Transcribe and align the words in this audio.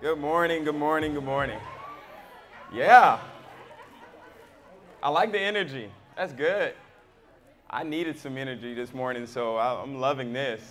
Good 0.00 0.18
morning, 0.18 0.64
good 0.64 0.76
morning, 0.76 1.12
good 1.12 1.24
morning. 1.24 1.60
Yeah. 2.72 3.20
I 5.02 5.10
like 5.10 5.30
the 5.30 5.38
energy. 5.38 5.90
That's 6.16 6.32
good. 6.32 6.72
I 7.68 7.82
needed 7.82 8.18
some 8.18 8.38
energy 8.38 8.72
this 8.72 8.94
morning, 8.94 9.26
so 9.26 9.58
I'm 9.58 10.00
loving 10.00 10.32
this. 10.32 10.62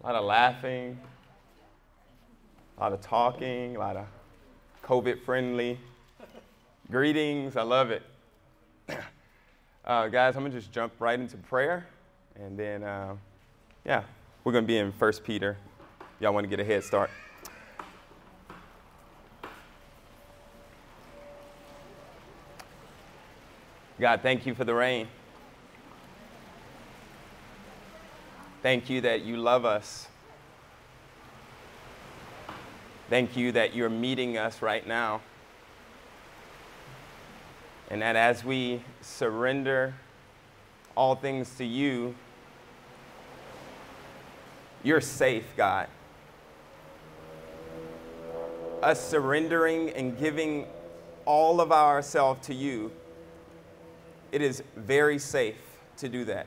A 0.00 0.06
lot 0.06 0.14
of 0.14 0.24
laughing, 0.24 0.96
a 2.78 2.80
lot 2.80 2.92
of 2.92 3.00
talking, 3.00 3.74
a 3.74 3.80
lot 3.80 3.96
of 3.96 4.06
COVID 4.84 5.20
friendly 5.24 5.76
greetings. 6.88 7.56
I 7.56 7.62
love 7.62 7.90
it. 7.90 8.02
Uh, 9.84 10.06
guys, 10.06 10.36
I'm 10.36 10.42
going 10.42 10.52
to 10.52 10.60
just 10.60 10.70
jump 10.70 10.92
right 11.00 11.18
into 11.18 11.36
prayer. 11.36 11.88
And 12.36 12.56
then, 12.56 12.84
uh, 12.84 13.16
yeah, 13.84 14.04
we're 14.44 14.52
going 14.52 14.62
to 14.62 14.68
be 14.68 14.78
in 14.78 14.92
1 14.92 15.12
Peter. 15.24 15.56
Y'all 16.20 16.32
want 16.32 16.44
to 16.44 16.48
get 16.48 16.60
a 16.60 16.64
head 16.64 16.84
start? 16.84 17.10
God, 24.02 24.20
thank 24.20 24.46
you 24.46 24.54
for 24.56 24.64
the 24.64 24.74
rain. 24.74 25.06
Thank 28.60 28.90
you 28.90 29.00
that 29.02 29.20
you 29.20 29.36
love 29.36 29.64
us. 29.64 30.08
Thank 33.08 33.36
you 33.36 33.52
that 33.52 33.76
you're 33.76 33.88
meeting 33.88 34.36
us 34.36 34.60
right 34.60 34.84
now. 34.84 35.20
And 37.90 38.02
that 38.02 38.16
as 38.16 38.44
we 38.44 38.82
surrender 39.02 39.94
all 40.96 41.14
things 41.14 41.54
to 41.58 41.64
you, 41.64 42.16
you're 44.82 45.00
safe, 45.00 45.44
God. 45.56 45.86
Us 48.82 49.00
surrendering 49.08 49.90
and 49.90 50.18
giving 50.18 50.66
all 51.24 51.60
of 51.60 51.70
ourselves 51.70 52.44
to 52.48 52.52
you, 52.52 52.90
it 54.32 54.40
is 54.40 54.62
very 54.74 55.18
safe 55.18 55.56
to 55.98 56.08
do 56.08 56.24
that. 56.24 56.46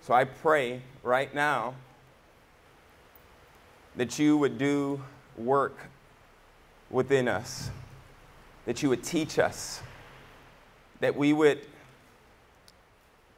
So 0.00 0.14
I 0.14 0.24
pray 0.24 0.82
right 1.02 1.32
now 1.34 1.74
that 3.96 4.18
you 4.18 4.38
would 4.38 4.58
do 4.58 5.02
work 5.36 5.76
within 6.88 7.28
us, 7.28 7.70
that 8.64 8.82
you 8.82 8.88
would 8.88 9.02
teach 9.02 9.38
us, 9.38 9.82
that 11.00 11.16
we 11.16 11.32
would 11.32 11.66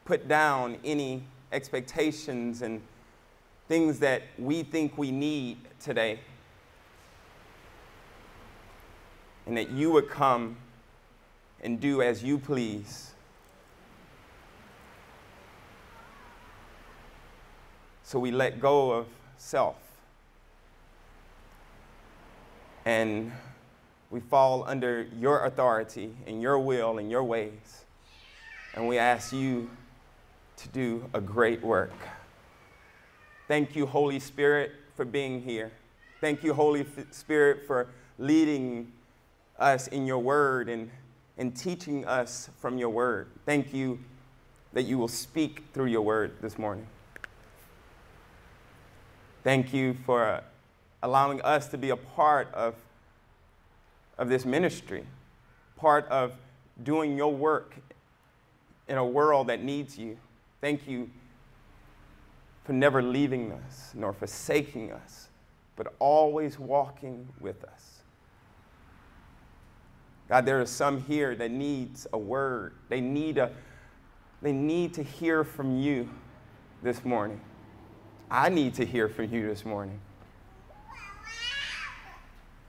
put 0.05 0.27
down 0.27 0.77
any 0.83 1.23
expectations 1.51 2.61
and 2.61 2.81
things 3.67 3.99
that 3.99 4.21
we 4.37 4.61
think 4.61 4.97
we 4.97 5.09
need 5.11 5.57
today. 5.79 6.19
And 9.47 9.57
that 9.57 9.71
you 9.71 9.91
would 9.91 10.09
come 10.09 10.57
and 11.65 11.79
do 11.79 12.01
as 12.01 12.23
you 12.23 12.37
please. 12.37 13.11
So 18.03 18.19
we 18.19 18.31
let 18.31 18.59
go 18.59 18.91
of 18.91 19.07
self. 19.37 19.75
And 22.85 23.31
we 24.11 24.19
fall 24.19 24.63
under 24.67 25.07
your 25.19 25.45
authority 25.45 26.15
and 26.27 26.39
your 26.39 26.59
will 26.59 26.99
and 26.99 27.09
your 27.09 27.23
ways. 27.23 27.85
And 28.75 28.87
we 28.87 28.99
ask 28.99 29.33
you 29.33 29.69
to 30.57 30.69
do 30.69 31.09
a 31.13 31.19
great 31.19 31.63
work. 31.63 31.93
Thank 33.47 33.75
you, 33.75 33.87
Holy 33.87 34.19
Spirit, 34.19 34.71
for 34.95 35.03
being 35.03 35.41
here. 35.41 35.71
Thank 36.21 36.43
you, 36.43 36.53
Holy 36.53 36.85
Spirit, 37.09 37.65
for 37.65 37.87
leading 38.19 38.91
us 39.57 39.87
in 39.87 40.05
your 40.05 40.19
word 40.19 40.69
and, 40.69 40.91
and 41.37 41.55
teaching 41.55 42.05
us 42.05 42.49
from 42.59 42.77
your 42.77 42.89
word. 42.89 43.27
Thank 43.45 43.73
you 43.73 43.99
that 44.73 44.83
you 44.83 44.97
will 44.97 45.07
speak 45.07 45.63
through 45.73 45.87
your 45.87 46.01
word 46.01 46.33
this 46.41 46.57
morning. 46.57 46.87
Thank 49.43 49.73
you 49.73 49.95
for 50.05 50.41
allowing 51.03 51.41
us 51.41 51.67
to 51.67 51.77
be 51.77 51.91
a 51.91 51.95
part 51.95 52.53
of, 52.53 52.75
of 54.17 54.27
this 54.27 54.45
ministry, 54.45 55.05
part 55.77 56.07
of 56.07 56.33
doing 56.83 57.15
your 57.15 57.33
work 57.33 57.75
in 58.87 58.97
a 58.97 59.05
world 59.05 59.47
that 59.47 59.63
needs 59.63 59.97
you. 59.97 60.17
Thank 60.61 60.87
you 60.87 61.09
for 62.63 62.73
never 62.73 63.01
leaving 63.01 63.51
us 63.51 63.91
nor 63.93 64.13
forsaking 64.13 64.91
us, 64.91 65.27
but 65.75 65.93
always 65.99 66.57
walking 66.57 67.27
with 67.39 67.63
us. 67.63 67.94
God, 70.27 70.45
there 70.45 70.59
are 70.59 70.65
some 70.65 71.01
here 71.01 71.35
that 71.35 71.51
needs 71.51 72.07
a 72.11 72.17
word. 72.17 72.73
They 72.89 73.01
need 73.01 73.37
a 73.37 73.51
they 74.41 74.51
need 74.51 74.93
to 74.95 75.03
hear 75.03 75.43
from 75.43 75.79
you 75.79 76.09
this 76.83 77.03
morning. 77.03 77.41
I 78.29 78.49
need 78.49 78.75
to 78.75 78.85
hear 78.85 79.07
from 79.07 79.33
you 79.33 79.47
this 79.47 79.65
morning. 79.65 79.99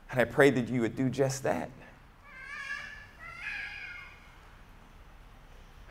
And 0.09 0.19
I 0.19 0.23
pray 0.23 0.49
that 0.49 0.69
you 0.69 0.81
would 0.81 0.95
do 0.95 1.09
just 1.09 1.43
that. 1.43 1.69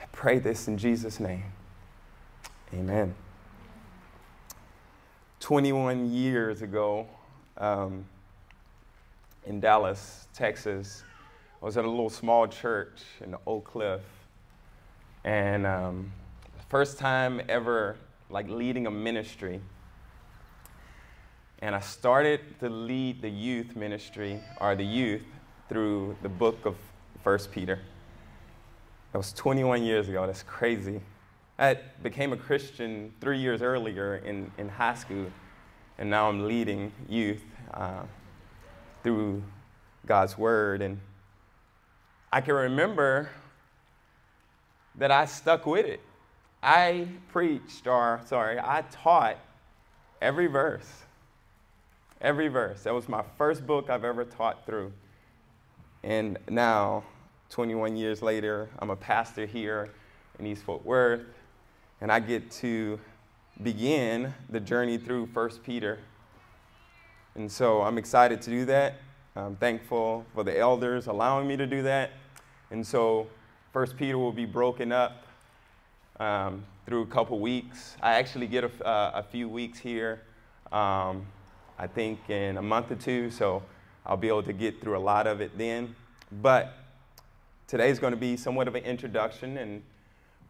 I 0.00 0.06
pray 0.12 0.38
this 0.38 0.66
in 0.66 0.78
Jesus' 0.78 1.21
name. 1.21 1.44
Amen. 2.72 3.15
21 5.41 6.10
years 6.10 6.62
ago, 6.62 7.06
um, 7.59 8.05
in 9.44 9.60
Dallas, 9.60 10.26
Texas, 10.34 11.05
I 11.66 11.69
was 11.69 11.77
at 11.77 11.84
a 11.84 11.91
little 11.91 12.10
small 12.10 12.47
church 12.47 13.03
in 13.21 13.34
Oak 13.44 13.65
Cliff. 13.65 14.00
And 15.25 15.66
um, 15.66 16.12
first 16.69 16.97
time 16.97 17.43
ever 17.49 17.97
like 18.31 18.49
leading 18.49 18.87
a 18.87 18.91
ministry. 18.93 19.60
And 21.59 21.75
I 21.75 21.81
started 21.81 22.60
to 22.60 22.69
lead 22.69 23.21
the 23.21 23.28
youth 23.28 23.75
ministry, 23.75 24.41
or 24.60 24.76
the 24.76 24.84
youth, 24.84 25.25
through 25.69 26.16
the 26.22 26.28
book 26.28 26.66
of 26.66 26.76
First 27.25 27.50
Peter. 27.50 27.81
That 29.10 29.19
was 29.19 29.32
21 29.32 29.82
years 29.82 30.09
ago. 30.09 30.25
That's 30.25 30.44
crazy. 30.44 31.00
I 31.59 31.78
became 32.00 32.32
a 32.32 32.37
Christian 32.37 33.12
three 33.21 33.38
years 33.38 33.60
earlier 33.60 34.19
in, 34.19 34.53
in 34.56 34.69
high 34.69 34.94
school, 34.94 35.32
and 35.99 36.09
now 36.09 36.28
I'm 36.28 36.47
leading 36.47 36.93
youth 37.09 37.43
uh, 37.75 38.05
through 39.03 39.43
God's 40.06 40.38
Word. 40.38 40.81
And 40.81 41.00
I 42.32 42.41
can 42.41 42.54
remember 42.54 43.31
that 44.97 45.10
I 45.10 45.26
stuck 45.26 45.66
with 45.66 45.87
it. 45.87 46.00
I 46.62 47.09
preached, 47.32 47.87
or 47.87 48.20
sorry, 48.26 48.59
I 48.59 48.84
taught 48.91 49.38
every 50.20 50.47
verse. 50.47 50.91
Every 52.20 52.48
verse. 52.48 52.82
That 52.82 52.94
was 52.94 53.09
my 53.09 53.22
first 53.37 53.66
book 53.66 53.91
I've 53.91 54.04
ever 54.04 54.25
taught 54.25 54.64
through. 54.66 54.92
And 56.03 56.38
now, 56.48 57.04
21 57.50 57.97
years 57.97 58.22
later, 58.22 58.69
I'm 58.78 58.91
a 58.91 58.97
pastor 58.97 59.47
here 59.47 59.91
in 60.38 60.47
East 60.47 60.62
Fort 60.62 60.84
Worth 60.84 61.26
and 62.00 62.12
I 62.12 62.20
get 62.20 62.50
to 62.53 62.98
begin 63.62 64.32
the 64.50 64.60
journey 64.60 64.98
through 64.98 65.26
1 65.26 65.50
Peter. 65.64 65.98
And 67.34 67.50
so 67.50 67.82
I'm 67.82 67.98
excited 67.98 68.43
to 68.43 68.50
do 68.50 68.64
that. 68.66 68.97
I'm 69.37 69.57
thankful 69.57 70.25
for 70.35 70.45
the 70.45 70.59
elders 70.59 71.09
allowing 71.09 71.47
me 71.47 71.59
to 71.59 71.67
do 71.67 71.83
that. 71.83 72.13
And 72.71 72.87
so 72.87 73.27
First 73.71 73.99
Peter 73.99 74.17
will 74.17 74.33
be 74.33 74.47
broken 74.47 74.93
up 74.93 75.27
um, 76.19 76.65
through 76.87 77.03
a 77.03 77.06
couple 77.06 77.38
weeks. 77.38 77.99
I 78.03 78.15
actually 78.15 78.47
get 78.47 78.65
a, 78.65 78.87
uh, 78.87 79.11
a 79.17 79.23
few 79.23 79.47
weeks 79.47 79.79
here, 79.79 80.23
um, 80.73 81.27
I 81.79 81.87
think 81.87 82.31
in 82.31 82.56
a 82.56 82.62
month 82.62 82.91
or 82.91 82.94
two, 82.94 83.31
so 83.31 83.62
I'll 84.06 84.17
be 84.17 84.29
able 84.29 84.43
to 84.44 84.55
get 84.55 84.81
through 84.81 84.97
a 84.97 85.05
lot 85.05 85.27
of 85.27 85.43
it 85.43 85.59
then. 85.59 85.94
But 86.41 86.73
today's 87.67 87.99
going 87.99 88.15
to 88.15 88.19
be 88.19 88.39
somewhat 88.39 88.69
of 88.69 88.75
an 88.75 88.85
introduction 88.85 89.59
and 89.59 89.82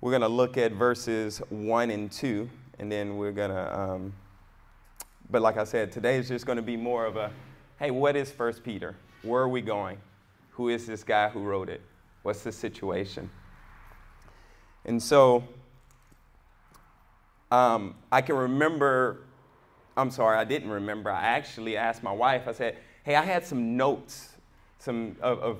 we're 0.00 0.12
going 0.12 0.22
to 0.22 0.28
look 0.28 0.56
at 0.56 0.70
verses 0.72 1.38
1 1.48 1.90
and 1.90 2.12
2, 2.12 2.48
and 2.78 2.92
then 2.92 3.16
we're 3.16 3.32
going 3.32 3.50
to, 3.50 3.80
um, 3.80 4.12
but 5.28 5.42
like 5.42 5.56
I 5.56 5.64
said, 5.64 5.90
today 5.90 6.18
is 6.18 6.28
just 6.28 6.46
going 6.46 6.56
to 6.56 6.62
be 6.62 6.76
more 6.76 7.04
of 7.04 7.16
a 7.16 7.32
hey, 7.78 7.90
what 7.90 8.16
is 8.16 8.30
First 8.30 8.64
Peter? 8.64 8.96
Where 9.22 9.42
are 9.42 9.48
we 9.48 9.60
going? 9.60 9.98
Who 10.52 10.70
is 10.70 10.86
this 10.86 11.04
guy 11.04 11.28
who 11.28 11.40
wrote 11.40 11.68
it? 11.68 11.82
What's 12.22 12.42
the 12.42 12.52
situation? 12.52 13.28
And 14.86 15.02
so 15.02 15.44
um, 17.50 17.94
I 18.10 18.22
can 18.22 18.36
remember, 18.36 19.18
I'm 19.96 20.10
sorry, 20.10 20.38
I 20.38 20.44
didn't 20.44 20.70
remember. 20.70 21.10
I 21.10 21.24
actually 21.24 21.76
asked 21.76 22.02
my 22.02 22.12
wife, 22.12 22.48
I 22.48 22.52
said, 22.52 22.78
hey, 23.04 23.14
I 23.14 23.22
had 23.22 23.44
some 23.44 23.76
notes 23.76 24.30
some 24.78 25.16
of, 25.20 25.38
of 25.40 25.58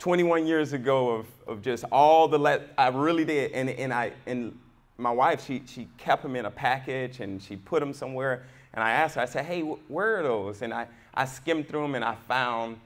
21 0.00 0.46
years 0.46 0.72
ago 0.72 1.10
of, 1.10 1.26
of 1.46 1.62
just 1.62 1.84
all 1.90 2.28
the 2.28 2.38
let 2.38 2.74
I 2.76 2.88
really 2.88 3.24
did. 3.24 3.52
And, 3.52 3.70
and, 3.70 3.92
I, 3.92 4.12
and 4.26 4.58
my 4.98 5.10
wife, 5.10 5.46
she, 5.46 5.62
she 5.64 5.88
kept 5.96 6.22
them 6.22 6.36
in 6.36 6.44
a 6.44 6.50
package 6.50 7.20
and 7.20 7.40
she 7.40 7.56
put 7.56 7.80
them 7.80 7.94
somewhere. 7.94 8.44
And 8.74 8.82
I 8.82 8.92
asked 8.92 9.16
her, 9.16 9.20
I 9.20 9.26
said, 9.26 9.44
hey, 9.44 9.60
where 9.60 10.18
are 10.18 10.22
those? 10.22 10.62
And 10.62 10.72
I, 10.72 10.86
I 11.14 11.26
skimmed 11.26 11.68
through 11.68 11.82
them 11.82 11.94
and 11.94 12.04
I 12.04 12.14
found 12.14 12.78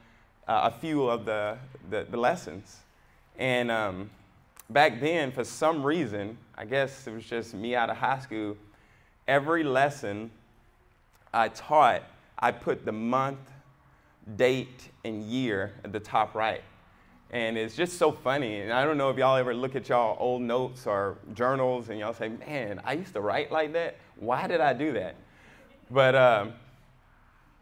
uh, 0.47 0.71
a 0.73 0.79
few 0.79 1.07
of 1.07 1.25
the, 1.25 1.57
the, 1.89 2.05
the 2.09 2.17
lessons. 2.17 2.77
And 3.37 3.71
um, 3.71 4.09
back 4.69 4.99
then, 4.99 5.31
for 5.31 5.43
some 5.43 5.83
reason, 5.83 6.37
I 6.57 6.65
guess 6.65 7.07
it 7.07 7.13
was 7.13 7.23
just 7.23 7.53
me 7.53 7.75
out 7.75 7.89
of 7.89 7.97
high 7.97 8.19
school, 8.19 8.57
every 9.27 9.63
lesson 9.63 10.31
I 11.33 11.49
taught, 11.49 12.03
I 12.39 12.51
put 12.51 12.85
the 12.85 12.91
month, 12.91 13.39
date, 14.35 14.89
and 15.05 15.23
year 15.23 15.73
at 15.83 15.93
the 15.93 15.99
top 15.99 16.35
right. 16.35 16.63
And 17.29 17.57
it's 17.57 17.75
just 17.75 17.97
so 17.97 18.11
funny. 18.11 18.61
And 18.61 18.71
I 18.71 18.85
don't 18.85 18.97
know 18.97 19.09
if 19.09 19.17
y'all 19.17 19.35
ever 19.35 19.53
look 19.53 19.75
at 19.75 19.89
y'all 19.89 20.17
old 20.19 20.41
notes 20.41 20.87
or 20.87 21.17
journals 21.33 21.89
and 21.89 21.99
y'all 21.99 22.13
say, 22.13 22.29
man, 22.29 22.81
I 22.85 22.93
used 22.93 23.13
to 23.13 23.21
write 23.21 23.51
like 23.51 23.73
that. 23.73 23.97
Why 24.17 24.47
did 24.47 24.61
I 24.61 24.73
do 24.73 24.93
that? 24.93 25.15
But, 25.89 26.15
um, 26.15 26.53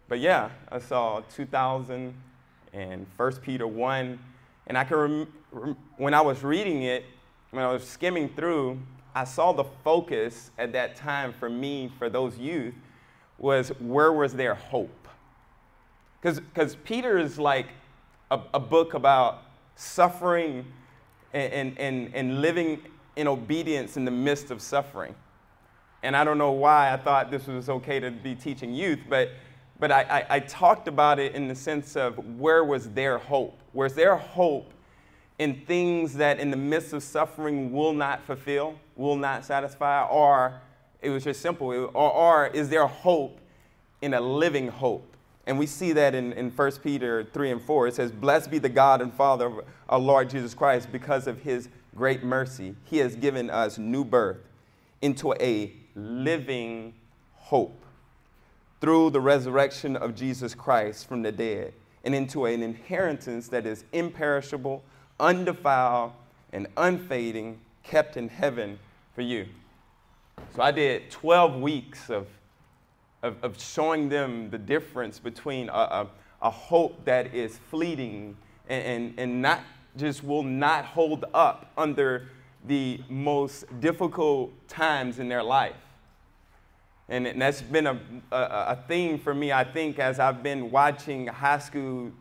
but 0.07 0.19
yeah, 0.19 0.49
I 0.71 0.79
saw 0.79 1.21
2000 1.33 2.13
and 2.73 3.05
1 3.15 3.31
Peter 3.37 3.67
1. 3.67 4.19
And 4.67 4.77
I 4.77 4.83
can 4.83 4.97
rem- 4.97 5.33
rem- 5.51 5.77
when 5.97 6.13
I 6.13 6.21
was 6.21 6.43
reading 6.43 6.83
it, 6.83 7.05
when 7.51 7.63
I 7.63 7.71
was 7.71 7.87
skimming 7.87 8.29
through, 8.29 8.79
I 9.13 9.23
saw 9.23 9.53
the 9.53 9.63
focus 9.83 10.51
at 10.57 10.73
that 10.73 10.95
time 10.95 11.33
for 11.33 11.49
me, 11.49 11.91
for 11.97 12.09
those 12.09 12.37
youth, 12.37 12.73
was 13.37 13.69
where 13.79 14.11
was 14.11 14.33
their 14.33 14.55
hope? 14.55 15.07
Because 16.21 16.75
Peter 16.83 17.17
is 17.17 17.37
like 17.37 17.67
a, 18.31 18.39
a 18.53 18.59
book 18.59 18.93
about 18.93 19.43
suffering 19.75 20.65
and, 21.33 21.77
and, 21.77 22.13
and 22.15 22.41
living 22.41 22.81
in 23.15 23.27
obedience 23.27 23.97
in 23.97 24.05
the 24.05 24.11
midst 24.11 24.51
of 24.51 24.61
suffering. 24.61 25.15
And 26.05 26.15
I 26.15 26.23
don't 26.23 26.37
know 26.37 26.51
why 26.51 26.93
I 26.93 26.97
thought 26.97 27.31
this 27.31 27.47
was 27.47 27.67
okay 27.67 27.99
to 27.99 28.11
be 28.11 28.35
teaching 28.35 28.75
youth, 28.75 28.99
but, 29.09 29.31
but 29.79 29.91
I, 29.91 30.01
I, 30.01 30.35
I 30.35 30.39
talked 30.39 30.87
about 30.87 31.17
it 31.17 31.33
in 31.33 31.47
the 31.47 31.55
sense 31.55 31.95
of 31.95 32.39
where 32.39 32.63
was 32.63 32.91
their 32.91 33.17
hope? 33.17 33.57
Where's 33.73 33.95
their 33.95 34.15
hope 34.15 34.71
in 35.39 35.65
things 35.65 36.13
that 36.13 36.39
in 36.39 36.51
the 36.51 36.57
midst 36.57 36.93
of 36.93 37.01
suffering 37.01 37.71
will 37.71 37.91
not 37.91 38.23
fulfill, 38.23 38.75
will 38.95 39.15
not 39.15 39.43
satisfy, 39.45 40.05
or 40.05 40.61
it 41.01 41.09
was 41.09 41.23
just 41.23 41.41
simple, 41.41 41.69
or, 41.69 41.89
or 41.93 42.47
is 42.47 42.69
there 42.69 42.85
hope 42.85 43.39
in 44.03 44.13
a 44.13 44.21
living 44.21 44.67
hope? 44.67 45.11
And 45.47 45.57
we 45.57 45.65
see 45.65 45.91
that 45.93 46.13
in, 46.13 46.33
in 46.33 46.51
1 46.51 46.71
Peter 46.83 47.23
3 47.33 47.51
and 47.51 47.61
4. 47.61 47.87
It 47.87 47.95
says, 47.95 48.11
Blessed 48.11 48.51
be 48.51 48.59
the 48.59 48.69
God 48.69 49.01
and 49.01 49.11
Father 49.11 49.47
of 49.47 49.65
our 49.89 49.99
Lord 49.99 50.29
Jesus 50.29 50.53
Christ, 50.53 50.91
because 50.91 51.25
of 51.25 51.41
his 51.41 51.67
great 51.95 52.23
mercy. 52.23 52.75
He 52.83 52.99
has 52.99 53.15
given 53.15 53.49
us 53.49 53.79
new 53.79 54.05
birth 54.05 54.37
into 55.01 55.33
a 55.33 55.73
living 55.95 56.93
hope 57.35 57.81
through 58.81 59.09
the 59.09 59.21
resurrection 59.21 59.95
of 59.95 60.15
Jesus 60.15 60.53
Christ 60.53 61.07
from 61.07 61.21
the 61.21 61.31
dead, 61.31 61.73
and 62.03 62.13
into 62.13 62.45
an 62.45 62.61
inheritance 62.61 63.47
that 63.47 63.65
is 63.65 63.83
imperishable, 63.93 64.83
undefiled, 65.19 66.11
and 66.53 66.67
unfading, 66.77 67.59
kept 67.83 68.17
in 68.17 68.29
heaven 68.29 68.77
for 69.13 69.21
you. 69.21 69.47
So 70.55 70.61
I 70.61 70.71
did 70.71 71.09
12 71.09 71.61
weeks 71.61 72.09
of 72.09 72.27
of, 73.25 73.43
of 73.43 73.61
showing 73.61 74.07
them 74.07 74.49
the 74.51 74.57
difference 74.57 75.19
between 75.19 75.69
a, 75.69 75.71
a, 75.71 76.07
a 76.43 76.49
hope 76.49 77.03
that 77.05 77.33
is 77.33 77.57
fleeting 77.57 78.37
and, 78.69 78.83
and, 78.85 79.13
and 79.19 79.41
not 79.41 79.61
just 79.97 80.23
will 80.23 80.43
not 80.43 80.85
hold 80.85 81.25
up 81.33 81.71
under 81.77 82.27
the 82.67 83.01
most 83.09 83.65
difficult 83.79 84.51
times 84.67 85.19
in 85.19 85.27
their 85.27 85.43
life. 85.43 85.75
And, 87.07 87.27
and 87.27 87.41
that's 87.41 87.61
been 87.61 87.87
a, 87.87 87.99
a, 88.31 88.35
a, 88.37 88.83
theme 88.87 89.19
for 89.19 89.33
me, 89.33 89.51
I 89.51 89.63
think, 89.63 89.99
as 89.99 90.19
I've 90.19 90.41
been 90.41 90.71
watching 90.71 91.27
high 91.27 91.59
school 91.59 92.11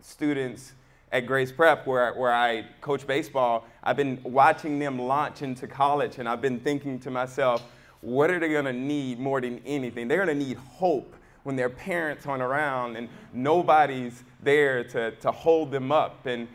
students 0.00 0.72
at 1.12 1.26
Grace 1.26 1.52
Prep, 1.52 1.86
where, 1.86 2.12
where 2.14 2.32
I 2.32 2.66
coach 2.80 3.06
baseball. 3.06 3.64
I've 3.84 3.96
been 3.96 4.20
watching 4.24 4.80
them 4.80 4.98
launch 4.98 5.42
into 5.42 5.68
college, 5.68 6.18
and 6.18 6.28
I've 6.28 6.40
been 6.40 6.58
thinking 6.58 6.98
to 7.00 7.10
myself, 7.10 7.62
what 8.00 8.30
are 8.30 8.38
they 8.40 8.48
going 8.48 8.64
to 8.64 8.72
need 8.72 9.20
more 9.20 9.40
than 9.40 9.60
anything? 9.64 10.08
They're 10.08 10.26
going 10.26 10.38
to 10.38 10.44
need 10.44 10.56
hope 10.56 11.14
when 11.44 11.56
their 11.56 11.70
parents 11.70 12.26
aren't 12.26 12.42
around 12.42 12.96
and 12.96 13.08
nobody's 13.32 14.24
there 14.42 14.82
to, 14.84 15.12
to 15.12 15.30
hold 15.30 15.70
them 15.70 15.92
up. 15.92 16.26
And 16.26 16.48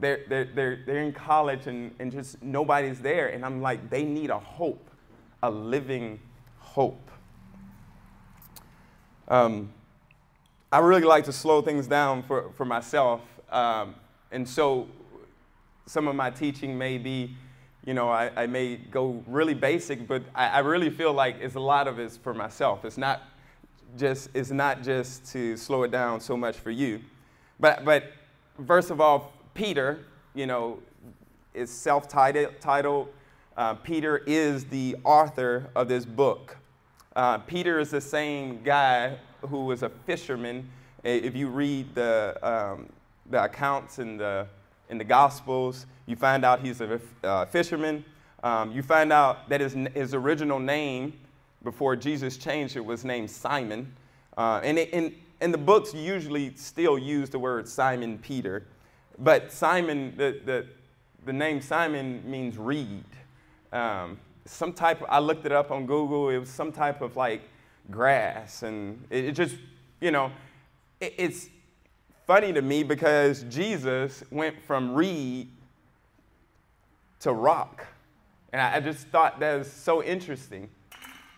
they're, 0.00 0.20
they're, 0.28 0.44
they're, 0.44 0.78
they're 0.86 1.02
in 1.02 1.12
college 1.12 1.66
and, 1.66 1.94
and 1.98 2.10
just 2.10 2.42
nobody's 2.42 3.00
there. 3.00 3.28
And 3.28 3.44
I'm 3.44 3.60
like, 3.60 3.90
they 3.90 4.04
need 4.04 4.30
a 4.30 4.38
hope, 4.38 4.85
a 5.42 5.50
living 5.50 6.20
hope. 6.58 7.10
Um, 9.28 9.72
I 10.70 10.78
really 10.78 11.02
like 11.02 11.24
to 11.24 11.32
slow 11.32 11.62
things 11.62 11.86
down 11.86 12.22
for, 12.22 12.50
for 12.56 12.64
myself. 12.64 13.20
Um, 13.50 13.94
and 14.32 14.48
so 14.48 14.88
some 15.86 16.08
of 16.08 16.16
my 16.16 16.30
teaching 16.30 16.76
may 16.76 16.98
be 16.98 17.36
you 17.86 17.94
know, 17.94 18.10
I, 18.10 18.32
I 18.36 18.46
may 18.46 18.76
go 18.76 19.22
really 19.28 19.54
basic, 19.54 20.08
but 20.08 20.22
I, 20.34 20.48
I 20.48 20.58
really 20.58 20.90
feel 20.90 21.12
like 21.12 21.36
it's 21.40 21.54
a 21.54 21.60
lot 21.60 21.86
of 21.86 22.00
it's 22.00 22.16
for 22.16 22.34
myself. 22.34 22.84
It's 22.84 22.98
not 22.98 23.22
just 23.96 24.28
it's 24.34 24.50
not 24.50 24.82
just 24.82 25.24
to 25.32 25.56
slow 25.56 25.84
it 25.84 25.92
down 25.92 26.20
so 26.20 26.36
much 26.36 26.56
for 26.56 26.72
you. 26.72 27.00
But 27.60 27.84
but 27.84 28.12
first 28.66 28.90
of 28.90 29.00
all, 29.00 29.32
Peter, 29.54 30.00
you 30.34 30.46
know, 30.46 30.80
is 31.54 31.70
self-titled. 31.70 33.08
Uh, 33.56 33.74
Peter 33.74 34.18
is 34.26 34.64
the 34.64 34.96
author 35.04 35.70
of 35.74 35.88
this 35.88 36.04
book. 36.04 36.56
Uh, 37.14 37.38
Peter 37.38 37.78
is 37.80 37.90
the 37.90 38.00
same 38.00 38.62
guy 38.62 39.16
who 39.40 39.64
was 39.64 39.82
a 39.82 39.88
fisherman. 39.88 40.68
If 41.02 41.34
you 41.34 41.48
read 41.48 41.94
the 41.94 42.36
um, 42.42 42.88
the 43.30 43.42
accounts 43.44 43.98
in 43.98 44.16
the 44.16 44.46
in 44.88 44.98
the 44.98 45.04
Gospels. 45.04 45.86
You 46.06 46.16
find 46.16 46.44
out 46.44 46.60
he's 46.60 46.80
a 46.80 47.00
uh, 47.24 47.46
fisherman. 47.46 48.04
Um, 48.42 48.72
you 48.72 48.82
find 48.82 49.12
out 49.12 49.48
that 49.48 49.60
his, 49.60 49.74
his 49.94 50.14
original 50.14 50.58
name, 50.58 51.14
before 51.64 51.96
Jesus 51.96 52.36
changed 52.36 52.76
it, 52.76 52.84
was 52.84 53.04
named 53.04 53.30
Simon. 53.30 53.92
Uh, 54.36 54.60
and, 54.62 54.78
it, 54.78 54.90
and, 54.92 55.12
and 55.40 55.52
the 55.52 55.58
books 55.58 55.94
usually 55.94 56.54
still 56.54 56.98
use 56.98 57.30
the 57.30 57.38
word 57.38 57.66
Simon 57.66 58.18
Peter. 58.18 58.64
But 59.18 59.50
Simon, 59.50 60.14
the, 60.16 60.40
the, 60.44 60.66
the 61.24 61.32
name 61.32 61.60
Simon 61.60 62.22
means 62.30 62.58
reed. 62.58 63.04
Um, 63.72 64.18
some 64.44 64.72
type, 64.72 65.00
of, 65.02 65.08
I 65.10 65.18
looked 65.18 65.46
it 65.46 65.52
up 65.52 65.70
on 65.70 65.86
Google, 65.86 66.30
it 66.30 66.38
was 66.38 66.48
some 66.48 66.72
type 66.72 67.02
of 67.02 67.16
like 67.16 67.42
grass. 67.90 68.62
And 68.62 69.04
it, 69.10 69.26
it 69.26 69.32
just, 69.32 69.56
you 70.00 70.10
know, 70.10 70.30
it, 71.00 71.14
it's, 71.16 71.48
funny 72.26 72.52
to 72.52 72.60
me 72.60 72.82
because 72.82 73.44
Jesus 73.44 74.24
went 74.30 74.60
from 74.66 74.94
reed 74.94 75.48
to 77.20 77.32
rock. 77.32 77.86
And 78.52 78.60
I, 78.60 78.80
just 78.80 79.06
thought 79.08 79.38
that 79.40 79.58
was 79.58 79.70
so 79.70 80.02
interesting. 80.02 80.68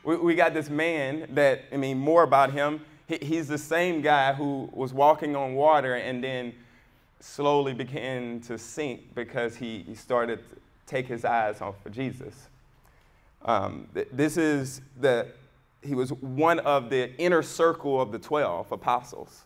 We, 0.02 0.16
we, 0.16 0.34
got 0.34 0.54
this 0.54 0.70
man 0.70 1.26
that, 1.34 1.64
I 1.72 1.76
mean, 1.76 1.98
more 1.98 2.22
about 2.22 2.52
him. 2.52 2.80
He, 3.06 3.18
he's 3.20 3.48
the 3.48 3.58
same 3.58 4.00
guy 4.00 4.32
who 4.32 4.70
was 4.72 4.94
walking 4.94 5.36
on 5.36 5.54
water 5.54 5.94
and 5.94 6.24
then 6.24 6.54
slowly 7.20 7.74
began 7.74 8.40
to 8.42 8.56
sink 8.56 9.14
because 9.14 9.56
he, 9.56 9.84
he 9.86 9.94
started 9.94 10.40
take 10.88 11.06
his 11.06 11.24
eyes 11.24 11.60
off 11.60 11.74
of 11.84 11.92
Jesus. 11.92 12.48
Um, 13.44 13.88
this 14.12 14.36
is 14.36 14.80
the, 15.00 15.28
he 15.82 15.94
was 15.94 16.12
one 16.12 16.58
of 16.60 16.90
the 16.90 17.14
inner 17.16 17.42
circle 17.42 18.00
of 18.00 18.10
the 18.10 18.18
12 18.18 18.72
apostles. 18.72 19.44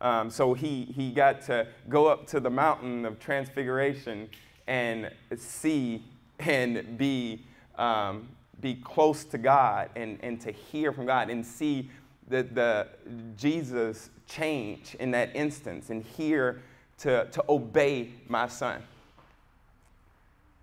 Um, 0.00 0.30
so 0.30 0.52
he, 0.52 0.84
he 0.84 1.12
got 1.12 1.42
to 1.42 1.66
go 1.88 2.06
up 2.06 2.26
to 2.28 2.40
the 2.40 2.50
mountain 2.50 3.06
of 3.06 3.20
transfiguration 3.20 4.28
and 4.66 5.10
see 5.36 6.02
and 6.40 6.98
be, 6.98 7.44
um, 7.78 8.28
be 8.60 8.74
close 8.74 9.24
to 9.26 9.38
God 9.38 9.90
and, 9.94 10.18
and 10.22 10.40
to 10.40 10.50
hear 10.50 10.92
from 10.92 11.06
God 11.06 11.30
and 11.30 11.46
see 11.46 11.88
the, 12.28 12.42
the 12.42 12.88
Jesus 13.36 14.10
change 14.26 14.96
in 14.98 15.12
that 15.12 15.30
instance 15.34 15.90
and 15.90 16.02
hear 16.02 16.62
to, 16.98 17.26
to 17.26 17.44
obey 17.48 18.10
my 18.28 18.48
son. 18.48 18.82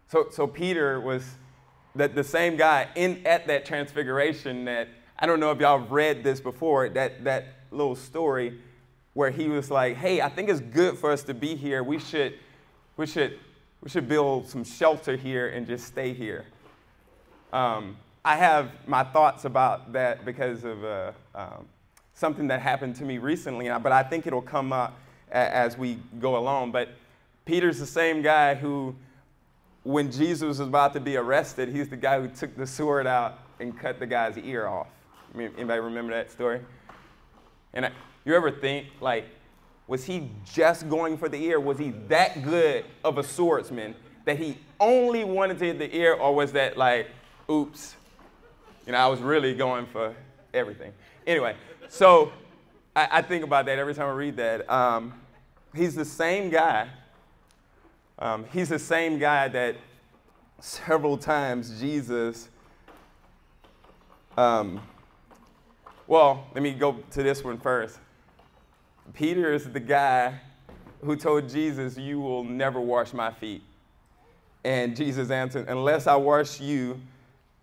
So, 0.10 0.28
so 0.32 0.48
Peter 0.48 1.00
was 1.00 1.24
the, 1.96 2.08
the 2.08 2.24
same 2.24 2.58
guy 2.58 2.88
in, 2.96 3.26
at 3.28 3.46
that 3.46 3.64
transfiguration 3.64 4.66
that, 4.66 4.90
I 5.20 5.28
don't 5.28 5.40
know 5.40 5.52
if 5.52 5.60
y'all 5.60 5.80
read 5.80 6.24
this 6.24 6.42
before, 6.42 6.90
that, 6.90 7.24
that 7.26 7.46
little 7.70 7.96
story 7.96 8.60
where 9.14 9.30
he 9.30 9.48
was 9.50 9.70
like, 9.70 9.98
hey, 9.98 10.20
I 10.22 10.30
think 10.30 10.50
it's 10.50 10.62
good 10.62 10.98
for 10.98 11.12
us 11.12 11.22
to 11.24 11.36
be 11.36 11.56
here. 11.56 11.84
We 11.84 12.00
should, 12.00 12.34
we 12.98 13.06
should, 13.06 13.38
we 13.82 13.90
should 13.92 14.10
build 14.10 14.48
some 14.48 14.64
shelter 14.64 15.16
here 15.16 15.50
and 15.50 15.68
just 15.68 15.86
stay 15.86 16.14
here. 16.14 16.48
Um, 17.54 17.96
I 18.26 18.36
have 18.36 18.72
my 18.88 19.04
thoughts 19.04 19.46
about 19.46 19.94
that 19.94 20.26
because 20.26 20.64
of 20.64 20.84
uh, 20.84 21.12
um, 21.36 21.68
something 22.16 22.48
that 22.48 22.62
happened 22.62 22.96
to 22.96 23.04
me 23.04 23.20
recently, 23.20 23.70
but 23.70 23.92
I 23.92 24.02
think 24.02 24.26
it'll 24.26 24.42
come 24.42 24.74
up 24.74 24.98
as 25.32 25.78
we 25.78 26.00
go 26.20 26.38
along. 26.38 26.72
But 26.72 26.90
Peter's 27.46 27.78
the 27.78 27.86
same 27.86 28.24
guy 28.24 28.56
who, 28.56 28.96
when 29.84 30.12
Jesus 30.12 30.44
was 30.44 30.60
about 30.60 30.94
to 30.94 31.00
be 31.00 31.16
arrested, 31.16 31.70
he's 31.70 31.90
the 31.90 31.98
guy 31.98 32.20
who 32.20 32.28
took 32.28 32.56
the 32.56 32.68
sword 32.68 33.08
out 33.08 33.40
and 33.60 33.78
cut 33.78 34.00
the 34.00 34.08
guy's 34.08 34.38
ear 34.38 34.68
off. 34.68 34.88
Anybody 35.34 35.80
remember 35.80 36.14
that 36.14 36.32
story? 36.32 36.62
And 37.74 37.86
I, 37.86 37.92
you 38.26 38.36
ever 38.36 38.52
think, 38.52 38.88
like, 39.00 39.26
was 39.88 40.04
he 40.04 40.30
just 40.54 40.90
going 40.90 41.18
for 41.18 41.30
the 41.30 41.44
ear? 41.44 41.60
Was 41.60 41.78
he 41.78 41.92
that 42.08 42.44
good 42.44 42.86
of 43.04 43.18
a 43.18 43.24
swordsman 43.24 43.96
that 44.26 44.38
he 44.38 44.58
only 44.80 45.24
wanted 45.24 45.60
to 45.60 45.66
hit 45.66 45.80
the 45.80 45.96
ear, 45.96 46.14
or 46.14 46.36
was 46.36 46.52
that 46.52 46.78
like, 46.78 47.08
oops, 47.50 47.96
you 48.86 48.92
know, 48.92 48.98
I 48.98 49.08
was 49.08 49.20
really 49.20 49.56
going 49.56 49.86
for 49.88 50.16
everything? 50.54 50.94
Anyway, 51.26 51.56
so 51.88 52.32
I, 52.96 53.08
I 53.12 53.22
think 53.22 53.44
about 53.44 53.66
that 53.66 53.80
every 53.80 53.94
time 53.94 54.08
I 54.08 54.14
read 54.14 54.38
that. 54.38 54.70
Um, 54.70 55.14
he's 55.76 55.96
the 55.96 56.06
same 56.06 56.50
guy. 56.50 56.88
Um, 58.22 58.46
he's 58.52 58.68
the 58.68 58.80
same 58.80 59.18
guy 59.18 59.48
that 59.48 59.78
several 60.60 61.18
times 61.18 61.80
Jesus. 61.80 62.50
Um, 64.38 64.82
well, 66.06 66.46
let 66.54 66.62
me 66.62 66.74
go 66.74 66.98
to 67.12 67.24
this 67.24 67.44
one 67.44 67.58
first. 67.58 67.98
Peter 69.14 69.54
is 69.54 69.72
the 69.72 69.80
guy 69.80 70.38
who 71.02 71.16
told 71.16 71.48
Jesus, 71.48 71.98
You 71.98 72.20
will 72.20 72.44
never 72.44 72.82
wash 72.82 73.14
my 73.14 73.32
feet. 73.32 73.64
And 74.66 74.98
Jesus 74.98 75.32
answered, 75.32 75.70
Unless 75.70 76.06
I 76.06 76.18
wash 76.18 76.60
you, 76.60 77.00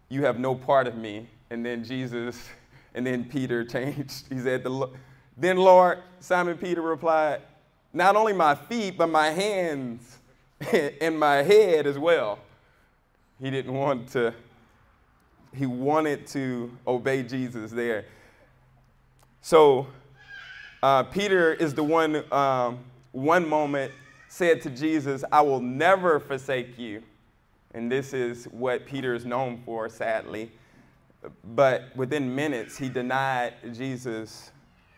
you 0.08 0.24
have 0.24 0.38
no 0.38 0.54
part 0.54 0.86
of 0.86 0.96
me. 0.96 1.28
And 1.50 1.64
then 1.64 1.84
Jesus, 1.84 2.48
and 2.94 3.06
then 3.06 3.24
Peter 3.24 3.62
changed. 3.66 4.24
He 4.30 4.38
said, 4.38 4.66
Then 5.36 5.58
Lord, 5.58 5.98
Simon 6.20 6.56
Peter 6.56 6.80
replied, 6.80 7.42
Not 7.92 8.16
only 8.16 8.32
my 8.32 8.54
feet, 8.54 8.96
but 8.96 9.10
my 9.10 9.28
hands 9.28 10.18
and 11.00 11.18
my 11.18 11.36
head 11.36 11.86
as 11.86 11.98
well. 11.98 12.38
He 13.40 13.50
didn't 13.50 13.72
want 13.72 14.08
to, 14.12 14.34
he 15.54 15.66
wanted 15.66 16.26
to 16.28 16.70
obey 16.86 17.22
Jesus 17.22 17.70
there. 17.70 18.06
So 19.42 19.86
uh, 20.82 21.02
Peter 21.04 21.54
is 21.54 21.74
the 21.74 21.84
one, 21.84 22.24
um, 22.32 22.78
one 23.12 23.48
moment 23.48 23.92
said 24.28 24.62
to 24.62 24.70
Jesus, 24.70 25.24
I 25.30 25.40
will 25.42 25.60
never 25.60 26.18
forsake 26.18 26.78
you. 26.78 27.02
And 27.74 27.92
this 27.92 28.14
is 28.14 28.46
what 28.46 28.86
Peter 28.86 29.14
is 29.14 29.26
known 29.26 29.60
for, 29.64 29.88
sadly. 29.88 30.50
But 31.54 31.94
within 31.94 32.34
minutes, 32.34 32.78
he 32.78 32.88
denied 32.88 33.54
Jesus 33.74 34.50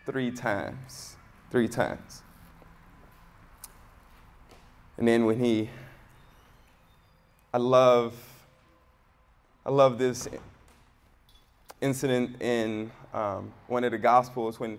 three 0.05 0.31
times. 0.31 1.17
Three 1.51 1.67
times. 1.67 2.23
And 4.99 5.07
then 5.07 5.25
when 5.25 5.39
he, 5.39 5.69
I 7.53 7.57
love, 7.57 8.13
I 9.65 9.69
love 9.69 9.97
this 9.97 10.27
incident 11.79 12.41
in 12.41 12.91
um, 13.13 13.53
one 13.67 13.85
of 13.85 13.91
the 13.91 13.97
Gospels 13.97 14.59
when, 14.59 14.77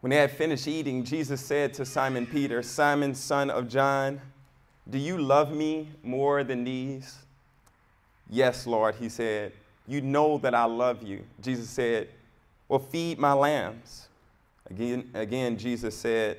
when 0.00 0.08
they 0.08 0.16
had 0.16 0.30
finished 0.30 0.66
eating, 0.66 1.04
Jesus 1.04 1.42
said 1.42 1.74
to 1.74 1.84
Simon 1.84 2.26
Peter, 2.26 2.62
Simon, 2.62 3.14
son 3.14 3.50
of 3.50 3.68
John, 3.68 4.22
do 4.88 4.96
you 4.96 5.18
love 5.18 5.52
me 5.52 5.90
more 6.02 6.42
than 6.42 6.64
these? 6.64 7.18
Yes, 8.30 8.66
Lord, 8.66 8.94
he 8.94 9.10
said. 9.10 9.52
You 9.86 10.00
know 10.00 10.38
that 10.38 10.54
I 10.54 10.64
love 10.64 11.02
you. 11.02 11.24
Jesus 11.42 11.68
said, 11.68 12.08
Well, 12.70 12.78
feed 12.78 13.18
my 13.18 13.34
lambs. 13.34 14.08
Again, 14.70 15.10
again, 15.12 15.58
Jesus 15.58 15.94
said, 15.94 16.38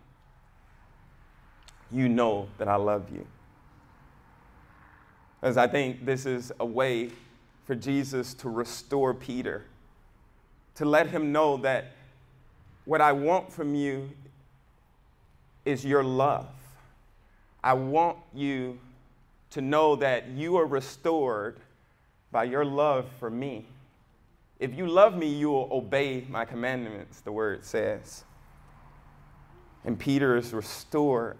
You 1.91 2.07
know 2.09 2.47
that 2.57 2.67
I 2.67 2.75
love 2.75 3.05
you. 3.13 3.25
As 5.41 5.57
I 5.57 5.67
think 5.67 6.05
this 6.05 6.25
is 6.25 6.51
a 6.59 6.65
way 6.65 7.09
for 7.65 7.75
Jesus 7.75 8.33
to 8.35 8.49
restore 8.49 9.13
Peter, 9.13 9.65
to 10.75 10.85
let 10.85 11.07
him 11.07 11.31
know 11.31 11.57
that 11.57 11.93
what 12.85 13.01
I 13.01 13.11
want 13.11 13.51
from 13.51 13.75
you 13.75 14.09
is 15.65 15.85
your 15.85 16.03
love. 16.03 16.47
I 17.63 17.73
want 17.73 18.17
you 18.33 18.79
to 19.51 19.61
know 19.61 19.95
that 19.97 20.29
you 20.29 20.57
are 20.57 20.65
restored 20.65 21.59
by 22.31 22.45
your 22.45 22.65
love 22.65 23.07
for 23.19 23.29
me. 23.29 23.65
If 24.59 24.75
you 24.75 24.87
love 24.87 25.15
me, 25.15 25.27
you 25.27 25.49
will 25.49 25.67
obey 25.71 26.25
my 26.29 26.45
commandments, 26.45 27.21
the 27.21 27.31
word 27.31 27.65
says. 27.65 28.23
And 29.83 29.99
Peter 29.99 30.37
is 30.37 30.53
restored. 30.53 31.37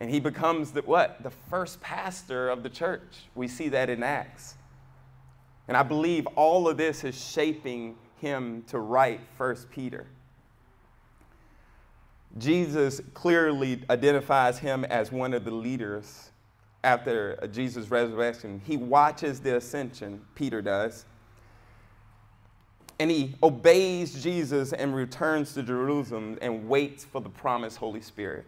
And 0.00 0.10
he 0.10 0.18
becomes 0.18 0.72
the 0.72 0.80
what? 0.82 1.22
The 1.22 1.30
first 1.30 1.80
pastor 1.80 2.48
of 2.48 2.62
the 2.62 2.70
church. 2.70 3.28
We 3.34 3.46
see 3.46 3.68
that 3.68 3.90
in 3.90 4.02
Acts. 4.02 4.54
And 5.68 5.76
I 5.76 5.82
believe 5.82 6.26
all 6.34 6.68
of 6.68 6.78
this 6.78 7.04
is 7.04 7.22
shaping 7.22 7.96
him 8.16 8.64
to 8.68 8.78
write 8.78 9.20
First 9.36 9.70
Peter. 9.70 10.06
Jesus 12.38 13.00
clearly 13.14 13.82
identifies 13.90 14.58
him 14.58 14.84
as 14.84 15.12
one 15.12 15.34
of 15.34 15.44
the 15.44 15.50
leaders 15.50 16.30
after 16.82 17.36
Jesus' 17.52 17.90
resurrection. 17.90 18.60
He 18.64 18.76
watches 18.76 19.40
the 19.40 19.56
ascension, 19.56 20.24
Peter 20.34 20.62
does, 20.62 21.04
and 22.98 23.10
he 23.10 23.34
obeys 23.42 24.22
Jesus 24.22 24.72
and 24.72 24.94
returns 24.94 25.54
to 25.54 25.62
Jerusalem 25.62 26.38
and 26.40 26.68
waits 26.68 27.04
for 27.04 27.20
the 27.20 27.30
promised 27.30 27.78
Holy 27.78 28.00
Spirit. 28.00 28.44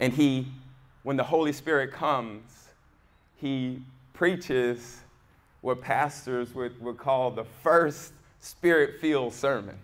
And 0.00 0.12
he, 0.12 0.46
when 1.02 1.16
the 1.16 1.24
Holy 1.24 1.52
Spirit 1.52 1.92
comes, 1.92 2.68
he 3.36 3.82
preaches 4.12 5.00
what 5.60 5.80
pastors 5.80 6.54
would, 6.54 6.80
would 6.80 6.98
call 6.98 7.30
the 7.30 7.44
first 7.62 8.12
spirit 8.40 9.00
filled 9.00 9.32
sermon 9.32 9.76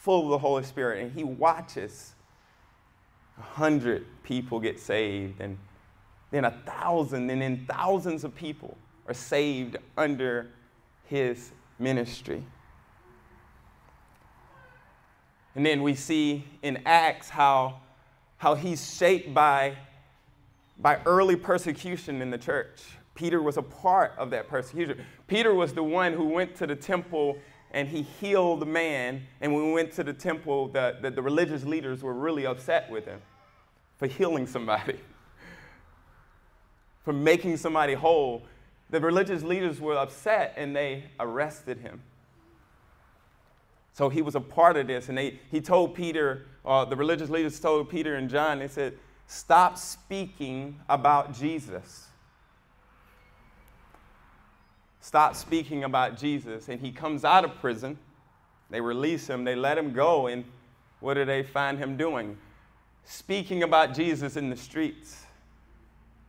full 0.00 0.24
of 0.24 0.30
the 0.30 0.38
Holy 0.38 0.62
Spirit, 0.62 1.02
and 1.02 1.12
he 1.12 1.24
watches 1.24 2.14
a 3.36 3.42
hundred 3.42 4.06
people 4.22 4.58
get 4.58 4.80
saved, 4.80 5.40
and 5.40 5.58
then 6.30 6.44
a 6.44 6.50
thousand, 6.50 7.28
and 7.30 7.42
then 7.42 7.66
thousands 7.68 8.24
of 8.24 8.34
people 8.34 8.76
are 9.06 9.14
saved 9.14 9.76
under 9.96 10.48
his 11.06 11.50
ministry. 11.78 12.42
And 15.54 15.66
then 15.66 15.82
we 15.82 15.94
see 15.94 16.44
in 16.62 16.82
Acts 16.86 17.28
how, 17.28 17.80
how 18.38 18.54
he's 18.54 18.96
shaped 18.96 19.34
by, 19.34 19.76
by 20.78 21.00
early 21.04 21.36
persecution 21.36 22.22
in 22.22 22.30
the 22.30 22.38
church. 22.38 22.82
Peter 23.14 23.42
was 23.42 23.56
a 23.56 23.62
part 23.62 24.14
of 24.16 24.30
that 24.30 24.48
persecution. 24.48 25.04
Peter 25.26 25.52
was 25.52 25.74
the 25.74 25.82
one 25.82 26.12
who 26.12 26.24
went 26.24 26.54
to 26.54 26.66
the 26.66 26.76
temple 26.76 27.36
and 27.72 27.88
he 27.88 28.02
healed 28.02 28.60
the 28.60 28.66
man. 28.66 29.26
And 29.40 29.52
when 29.52 29.66
we 29.66 29.72
went 29.72 29.92
to 29.94 30.04
the 30.04 30.12
temple, 30.12 30.68
the, 30.68 30.96
the, 31.02 31.10
the 31.10 31.20
religious 31.22 31.64
leaders 31.64 32.02
were 32.02 32.14
really 32.14 32.46
upset 32.46 32.88
with 32.90 33.04
him 33.04 33.20
for 33.98 34.06
healing 34.06 34.46
somebody, 34.46 34.98
for 37.04 37.12
making 37.12 37.56
somebody 37.56 37.94
whole. 37.94 38.44
The 38.90 39.00
religious 39.00 39.42
leaders 39.42 39.80
were 39.80 39.96
upset 39.96 40.54
and 40.56 40.74
they 40.74 41.04
arrested 41.18 41.78
him. 41.78 42.00
So 43.98 44.08
he 44.08 44.22
was 44.22 44.36
a 44.36 44.40
part 44.40 44.76
of 44.76 44.86
this. 44.86 45.08
And 45.08 45.18
they, 45.18 45.40
he 45.50 45.60
told 45.60 45.92
Peter, 45.92 46.46
uh, 46.64 46.84
the 46.84 46.94
religious 46.94 47.30
leaders 47.30 47.58
told 47.58 47.90
Peter 47.90 48.14
and 48.14 48.30
John, 48.30 48.60
they 48.60 48.68
said, 48.68 48.96
Stop 49.26 49.76
speaking 49.76 50.78
about 50.88 51.34
Jesus. 51.34 52.06
Stop 55.00 55.34
speaking 55.34 55.82
about 55.82 56.16
Jesus. 56.16 56.68
And 56.68 56.80
he 56.80 56.92
comes 56.92 57.24
out 57.24 57.44
of 57.44 57.56
prison. 57.56 57.98
They 58.70 58.80
release 58.80 59.26
him, 59.26 59.42
they 59.42 59.56
let 59.56 59.76
him 59.76 59.92
go. 59.92 60.28
And 60.28 60.44
what 61.00 61.14
do 61.14 61.24
they 61.24 61.42
find 61.42 61.76
him 61.76 61.96
doing? 61.96 62.38
Speaking 63.02 63.64
about 63.64 63.94
Jesus 63.94 64.36
in 64.36 64.48
the 64.48 64.56
streets 64.56 65.24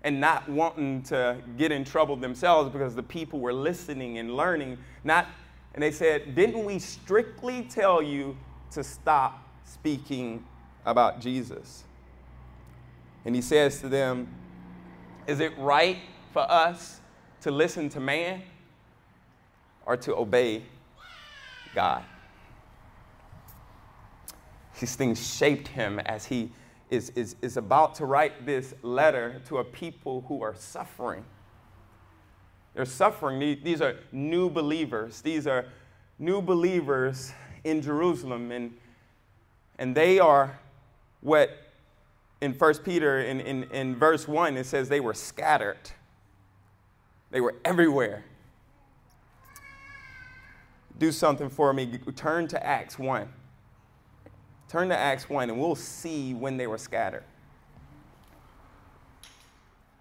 and 0.02 0.20
not 0.20 0.50
wanting 0.50 1.04
to 1.04 1.38
get 1.56 1.72
in 1.72 1.84
trouble 1.84 2.16
themselves 2.16 2.72
because 2.72 2.96
the 2.96 3.04
people 3.04 3.40
were 3.40 3.54
listening 3.54 4.18
and 4.18 4.36
learning. 4.36 4.80
Not, 5.04 5.28
and 5.80 5.84
they 5.86 5.92
said, 5.92 6.36
Didn't 6.36 6.66
we 6.66 6.78
strictly 6.78 7.64
tell 7.64 8.02
you 8.02 8.36
to 8.72 8.84
stop 8.84 9.48
speaking 9.64 10.44
about 10.86 11.22
Jesus? 11.22 11.86
And 13.24 13.34
he 13.34 13.42
says 13.42 13.80
to 13.80 13.88
them, 13.88 14.28
Is 15.26 15.40
it 15.40 15.58
right 15.58 16.00
for 16.34 16.42
us 16.52 17.00
to 17.44 17.52
listen 17.52 17.88
to 17.92 18.02
man 18.02 18.42
or 19.86 19.96
to 19.96 20.18
obey 20.18 20.64
God. 21.74 22.04
These 24.82 24.98
things 24.98 25.34
shaped 25.34 25.70
him 25.70 26.00
as 26.00 26.26
he 26.26 26.52
is, 26.90 27.12
is, 27.12 27.38
is 27.42 27.56
about 27.56 27.96
to 27.96 28.06
write 28.06 28.46
this 28.46 28.74
letter 28.82 29.42
to 29.46 29.60
a 29.60 29.64
people 29.64 30.26
who 30.28 30.42
are 30.42 30.56
suffering. 30.56 31.24
They're 32.80 32.86
suffering. 32.86 33.40
These 33.62 33.82
are 33.82 33.98
new 34.14 34.50
believers. 34.50 35.20
These 35.20 35.48
are 35.48 35.66
new 36.18 36.42
believers 36.42 37.34
in 37.66 37.82
Jerusalem. 37.82 38.54
And, 38.54 38.74
and 39.78 39.94
they 39.94 40.18
are 40.18 40.58
what 41.20 41.50
in 42.40 42.54
1 42.54 42.78
Peter, 42.86 43.20
in, 43.20 43.42
in, 43.42 43.64
in 43.72 43.98
verse 43.98 44.30
1, 44.30 44.56
it 44.56 44.66
says 44.66 44.88
they 44.88 45.02
were 45.02 45.14
scattered, 45.14 45.92
they 47.32 47.42
were 47.42 47.56
everywhere. 47.66 48.24
Do 50.98 51.12
something 51.12 51.50
for 51.50 51.74
me. 51.74 51.98
Turn 52.16 52.48
to 52.48 52.66
Acts 52.66 52.98
1. 52.98 53.28
Turn 54.70 54.88
to 54.88 54.98
Acts 54.98 55.28
1, 55.30 55.50
and 55.50 55.60
we'll 55.60 55.76
see 55.76 56.34
when 56.34 56.56
they 56.56 56.66
were 56.66 56.78
scattered. 56.78 57.26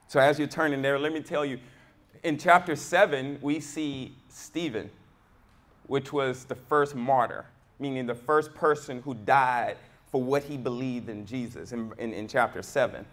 So, 0.06 0.20
as 0.20 0.38
you're 0.38 0.46
turning 0.46 0.80
there, 0.80 0.96
let 0.96 1.12
me 1.12 1.22
tell 1.22 1.44
you 1.44 1.58
in 2.22 2.38
chapter 2.38 2.74
7, 2.76 3.38
we 3.40 3.60
see 3.60 4.14
Stephen, 4.28 4.90
which 5.86 6.12
was 6.12 6.44
the 6.44 6.54
first 6.54 6.94
martyr, 6.94 7.46
meaning 7.78 8.06
the 8.06 8.14
first 8.14 8.54
person 8.54 9.02
who 9.02 9.14
died 9.14 9.76
for 10.10 10.22
what 10.22 10.42
he 10.42 10.56
believed 10.56 11.08
in 11.08 11.26
Jesus 11.26 11.72
in, 11.72 11.92
in, 11.98 12.12
in 12.12 12.28
chapter 12.28 12.62
7. 12.62 13.04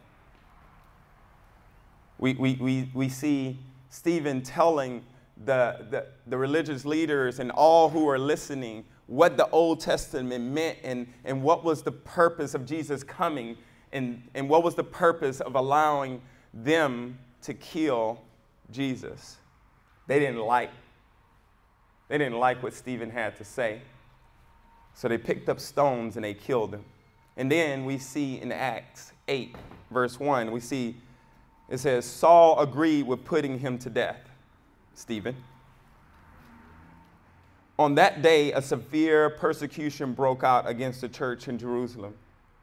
We, 2.18 2.34
we, 2.34 2.56
we, 2.56 2.90
we 2.94 3.10
see 3.10 3.60
Stephen 3.90 4.42
telling 4.42 5.04
the, 5.44 5.86
the, 5.90 6.06
the 6.28 6.38
religious 6.38 6.86
leaders 6.86 7.40
and 7.40 7.52
all 7.52 7.90
who 7.90 8.08
are 8.10 8.20
listening 8.20 8.86
what 9.08 9.38
the 9.38 9.50
Old 9.50 9.82
Testament 9.82 10.44
meant 10.46 10.80
and, 10.84 11.08
and 11.26 11.44
what 11.44 11.64
was 11.64 11.84
the 11.84 11.92
purpose 11.92 12.54
of 12.54 12.66
Jesus 12.66 13.04
coming 13.04 13.58
and, 13.92 14.22
and 14.34 14.50
what 14.50 14.64
was 14.64 14.76
the 14.76 14.84
purpose 14.84 15.42
of 15.42 15.56
allowing 15.56 16.22
them 16.54 17.18
to 17.42 17.54
kill 17.54 18.22
Jesus. 18.72 19.38
They 20.08 20.20
didn't 20.20 20.42
like 20.42 20.72
they 22.08 22.20
didn't 22.20 22.38
like 22.38 22.62
what 22.62 22.74
Stephen 22.74 23.10
had 23.10 23.36
to 23.38 23.44
say. 23.44 23.82
So 24.94 25.08
they 25.08 25.18
picked 25.18 25.50
up 25.50 25.60
stones 25.60 26.16
and 26.16 26.24
they 26.24 26.36
killed 26.36 26.74
him. 26.74 26.86
And 27.36 27.52
then 27.52 27.84
we 27.84 27.98
see 27.98 28.40
in 28.40 28.52
Acts 28.52 29.12
8, 29.28 29.56
verse 29.90 30.20
1, 30.20 30.52
we 30.52 30.60
see 30.60 30.96
it 31.68 31.80
says, 31.80 32.06
Saul 32.06 32.60
agreed 32.60 33.08
with 33.08 33.26
putting 33.26 33.60
him 33.60 33.78
to 33.80 33.90
death, 33.90 34.30
Stephen. 34.94 35.36
On 37.78 37.96
that 37.96 38.22
day, 38.22 38.54
a 38.54 38.62
severe 38.62 39.32
persecution 39.32 40.14
broke 40.14 40.44
out 40.44 40.70
against 40.70 41.02
the 41.02 41.10
church 41.10 41.48
in 41.48 41.58
Jerusalem, 41.58 42.14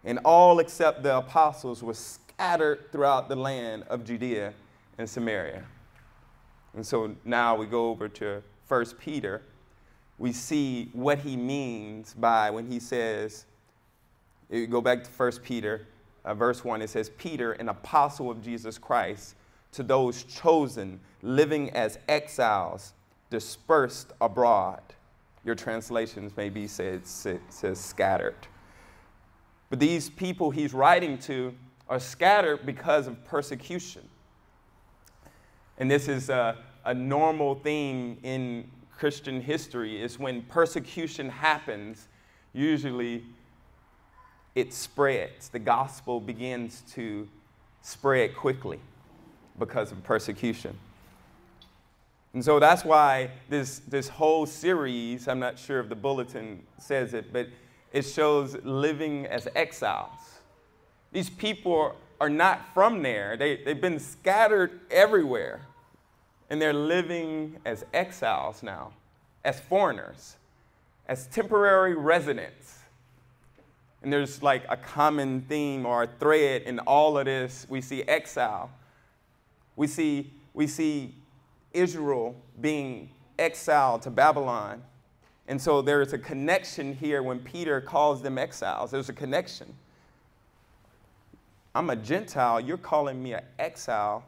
and 0.05 0.21
all 0.25 0.61
except 0.61 1.03
the 1.03 1.19
apostles 1.19 1.83
were 1.83 1.95
scattered 1.95 2.91
throughout 2.93 3.29
the 3.29 3.37
land 3.37 3.83
of 3.91 4.05
Judea 4.05 4.55
and 4.99 5.11
Samaria. 5.11 5.65
And 6.75 6.87
so 6.87 7.15
now 7.25 7.55
we 7.55 7.67
go 7.67 7.91
over 7.91 8.09
to 8.09 8.43
1 8.69 8.85
Peter 8.99 9.43
we 10.23 10.33
see 10.33 10.89
what 10.93 11.19
he 11.19 11.37
means 11.37 12.15
by 12.15 12.49
when 12.49 12.71
he 12.71 12.79
says, 12.79 13.45
you 14.51 14.69
go 14.69 14.81
back 14.81 15.03
to 15.03 15.11
1 15.11 15.33
Peter, 15.43 15.89
uh, 16.25 16.33
verse 16.33 16.65
1, 16.65 16.81
it 16.81 16.91
says, 16.91 17.11
Peter, 17.19 17.55
an 17.55 17.69
apostle 17.69 18.31
of 18.31 18.41
Jesus 18.41 18.79
Christ, 18.79 19.35
to 19.73 19.83
those 19.83 20.23
chosen, 20.23 21.01
living 21.23 21.71
as 21.71 21.99
exiles, 22.09 22.93
dispersed 23.31 24.13
abroad. 24.21 24.83
Your 25.45 25.57
translations 25.57 26.33
maybe 26.37 26.69
says, 26.69 27.27
says 27.49 27.81
scattered. 27.81 28.47
But 29.71 29.81
these 29.81 30.09
people 30.09 30.53
he's 30.53 30.73
writing 30.73 31.19
to 31.19 31.53
are 31.89 31.99
scattered 31.99 32.65
because 32.65 33.09
of 33.09 33.25
persecution. 33.25 34.09
And 35.79 35.91
this 35.91 36.09
is 36.09 36.29
a, 36.29 36.57
a 36.85 36.95
normal 36.95 37.55
thing 37.57 38.19
in 38.23 38.71
Christian 38.97 39.41
history 39.41 40.01
is 40.01 40.19
when 40.19 40.43
persecution 40.43 41.29
happens, 41.29 42.09
usually 42.53 43.25
it 44.55 44.73
spreads. 44.73 45.49
The 45.49 45.59
gospel 45.59 46.21
begins 46.21 46.83
to 46.93 47.29
spread 47.81 48.37
quickly 48.37 48.79
because 49.59 49.93
of 49.93 50.03
persecution. 50.05 50.79
And 52.35 52.45
so 52.45 52.59
that's 52.59 52.85
why 52.85 53.31
this, 53.49 53.81
this 53.81 54.09
whole 54.09 54.47
series, 54.47 55.29
I'm 55.29 55.39
not 55.39 55.59
sure 55.59 55.81
if 55.81 55.89
the 55.89 55.97
bulletin 55.97 56.63
says 56.79 57.13
it, 57.13 57.33
but 57.33 57.49
it 57.93 58.03
shows 58.03 58.57
living 58.65 59.27
as 59.27 59.49
exiles. 59.55 60.41
These 61.13 61.29
people 61.29 61.95
are 62.23 62.31
not 62.31 62.73
from 62.73 63.03
there, 63.03 63.37
they, 63.37 63.57
they've 63.57 63.81
been 63.81 63.99
scattered 63.99 64.79
everywhere 64.93 65.61
and 66.49 66.63
they're 66.63 66.73
living 66.73 67.57
as 67.65 67.85
exiles 67.93 68.63
now, 68.63 68.93
as 69.45 69.59
foreigners, 69.59 70.37
as 71.09 71.27
temporary 71.27 71.97
residents. 71.97 72.79
And 74.05 74.13
there's 74.13 74.41
like 74.41 74.63
a 74.69 74.77
common 74.77 75.41
theme 75.49 75.85
or 75.85 76.05
a 76.05 76.07
thread 76.07 76.63
in 76.63 76.79
all 76.79 77.19
of 77.19 77.25
this. 77.25 77.67
We 77.69 77.81
see 77.81 78.05
exile. 78.05 78.71
We 79.75 79.89
see, 79.89 80.33
we 80.55 80.69
see 80.69 81.17
Israel 81.73 82.37
being 82.61 83.11
exiled 83.37 84.03
to 84.03 84.11
Babylon. 84.11 84.81
And 85.49 85.61
so 85.61 85.83
there 85.83 86.01
is 86.01 86.13
a 86.13 86.19
connection 86.19 86.95
here 86.95 87.21
when 87.25 87.41
Peter 87.41 87.81
calls 87.81 88.23
them 88.23 88.39
exiles. 88.39 88.93
There's 88.93 89.09
a 89.09 89.13
connection. 89.13 89.75
I'm 91.75 91.91
a 91.91 91.97
Gentile. 91.97 92.61
You're 92.61 92.77
calling 92.77 93.23
me 93.23 93.35
an 93.35 93.45
exile 93.59 94.25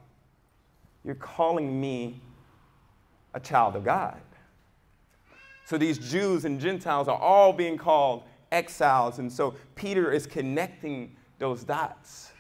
you're 1.05 1.15
calling 1.15 1.81
me 1.81 2.21
a 3.35 3.41
child 3.41 3.77
of 3.77 3.85
God. 3.85 4.21
So 5.67 5.77
these 5.79 5.99
Jews 5.99 6.45
and 6.45 6.59
Gentiles 6.59 7.09
are 7.09 7.19
all 7.19 7.53
being 7.53 7.77
called 7.77 8.23
exiles. 8.51 9.19
And 9.19 9.31
so 9.31 9.55
Peter 9.75 10.11
is 10.13 10.27
connecting 10.27 11.15
those 11.39 11.63
dots. 11.63 12.33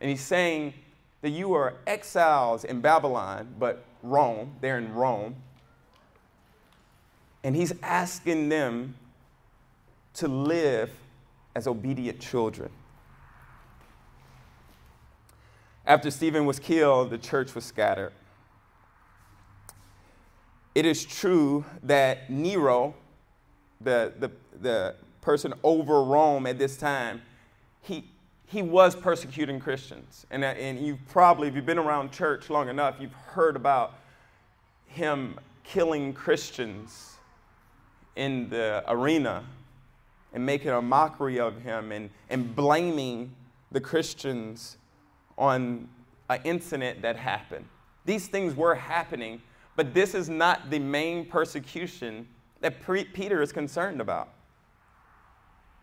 And 0.00 0.10
he's 0.10 0.20
saying 0.20 0.74
that 1.22 1.30
you 1.30 1.54
are 1.54 1.74
exiles 1.86 2.64
in 2.64 2.80
Babylon, 2.80 3.54
but 3.58 3.84
Rome, 4.02 4.54
they're 4.60 4.78
in 4.78 4.92
Rome. 4.94 5.36
And 7.44 7.56
he's 7.56 7.72
asking 7.82 8.48
them 8.48 8.94
to 10.14 10.28
live 10.28 10.90
as 11.54 11.66
obedient 11.66 12.20
children. 12.20 12.70
After 15.90 16.12
Stephen 16.12 16.46
was 16.46 16.60
killed, 16.60 17.10
the 17.10 17.18
church 17.18 17.52
was 17.52 17.64
scattered. 17.64 18.12
It 20.72 20.86
is 20.86 21.04
true 21.04 21.64
that 21.82 22.30
Nero, 22.30 22.94
the, 23.80 24.12
the, 24.20 24.30
the 24.60 24.94
person 25.20 25.52
over 25.64 26.04
Rome 26.04 26.46
at 26.46 26.60
this 26.60 26.76
time, 26.76 27.22
he, 27.82 28.08
he 28.46 28.62
was 28.62 28.94
persecuting 28.94 29.58
Christians. 29.58 30.26
And, 30.30 30.44
uh, 30.44 30.54
and 30.60 30.78
you've 30.78 31.04
probably, 31.08 31.48
if 31.48 31.56
you've 31.56 31.66
been 31.66 31.76
around 31.76 32.12
church 32.12 32.50
long 32.50 32.68
enough, 32.68 32.94
you've 33.00 33.12
heard 33.12 33.56
about 33.56 33.94
him 34.86 35.40
killing 35.64 36.12
Christians 36.12 37.16
in 38.14 38.48
the 38.48 38.84
arena 38.86 39.42
and 40.32 40.46
making 40.46 40.70
a 40.70 40.80
mockery 40.80 41.40
of 41.40 41.62
him 41.62 41.90
and, 41.90 42.10
and 42.28 42.54
blaming 42.54 43.32
the 43.72 43.80
Christians 43.80 44.76
on 45.40 45.88
an 46.28 46.40
incident 46.44 47.02
that 47.02 47.16
happened. 47.16 47.64
These 48.04 48.28
things 48.28 48.54
were 48.54 48.76
happening, 48.76 49.42
but 49.74 49.94
this 49.94 50.14
is 50.14 50.28
not 50.28 50.70
the 50.70 50.78
main 50.78 51.24
persecution 51.26 52.28
that 52.60 52.76
Peter 52.86 53.42
is 53.42 53.50
concerned 53.50 54.00
about. 54.00 54.28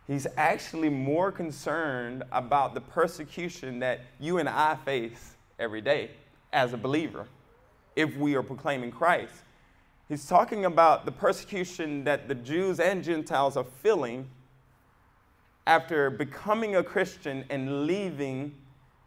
He's 0.06 0.26
actually 0.38 0.88
more 0.88 1.30
concerned 1.30 2.22
about 2.32 2.72
the 2.72 2.80
persecution 2.80 3.80
that 3.80 4.00
you 4.18 4.38
and 4.38 4.48
I 4.48 4.76
face 4.76 5.34
every 5.58 5.82
day 5.82 6.12
as 6.52 6.72
a 6.72 6.78
believer 6.78 7.26
if 7.94 8.16
we 8.16 8.34
are 8.36 8.42
proclaiming 8.42 8.90
Christ. 8.90 9.34
He's 10.08 10.26
talking 10.26 10.64
about 10.64 11.04
the 11.04 11.12
persecution 11.12 12.04
that 12.04 12.28
the 12.28 12.34
Jews 12.34 12.80
and 12.80 13.04
Gentiles 13.04 13.56
are 13.56 13.66
feeling 13.82 14.30
after 15.66 16.08
becoming 16.08 16.76
a 16.76 16.82
Christian 16.82 17.44
and 17.50 17.86
leaving 17.86 18.54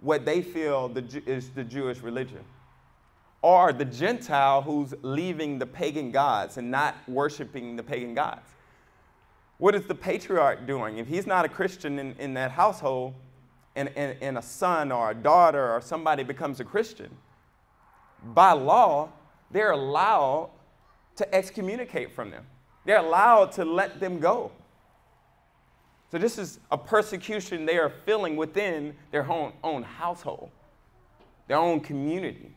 what 0.02 0.26
they 0.26 0.42
feel 0.42 0.90
the, 0.90 1.22
is 1.26 1.50
the 1.50 1.64
Jewish 1.64 2.02
religion. 2.02 2.44
Or 3.42 3.72
the 3.72 3.86
Gentile 3.86 4.62
who's 4.62 4.94
leaving 5.02 5.58
the 5.58 5.66
pagan 5.66 6.12
gods 6.12 6.58
and 6.58 6.70
not 6.70 6.96
worshiping 7.08 7.76
the 7.76 7.84
pagan 7.84 8.14
gods. 8.14 8.48
What 9.58 9.76
is 9.76 9.86
the 9.86 9.96
patriarch 9.96 10.68
doing? 10.68 10.98
If 10.98 11.08
he's 11.08 11.28
not 11.28 11.46
a 11.46 11.50
Christian 11.50 12.00
in, 12.00 12.16
in 12.20 12.34
that 12.34 12.52
household 12.52 13.14
and, 13.76 13.90
and, 13.96 14.18
and 14.22 14.38
a 14.38 14.42
son 14.42 14.92
or 14.92 15.12
a 15.12 15.16
daughter 15.16 15.72
or 15.72 15.82
somebody 15.82 16.24
becomes 16.24 16.60
a 16.60 16.64
Christian, 16.64 17.10
by 18.34 18.52
law, 18.54 19.10
they're 19.52 19.72
allowed 19.72 20.50
to 21.16 21.36
excommunicate 21.36 22.14
from 22.14 22.32
them. 22.32 22.46
They're 22.86 22.98
allowed 22.98 23.52
to 23.54 23.66
let 23.66 24.00
them 24.00 24.20
go. 24.20 24.52
So, 26.12 26.18
this 26.18 26.38
is 26.38 26.60
a 26.70 26.78
persecution 26.78 27.66
they 27.66 27.78
are 27.78 27.90
feeling 28.06 28.36
within 28.36 28.94
their 29.12 29.30
own, 29.32 29.54
own 29.64 29.84
household, 29.84 30.50
their 31.48 31.58
own 31.58 31.80
community. 31.80 32.54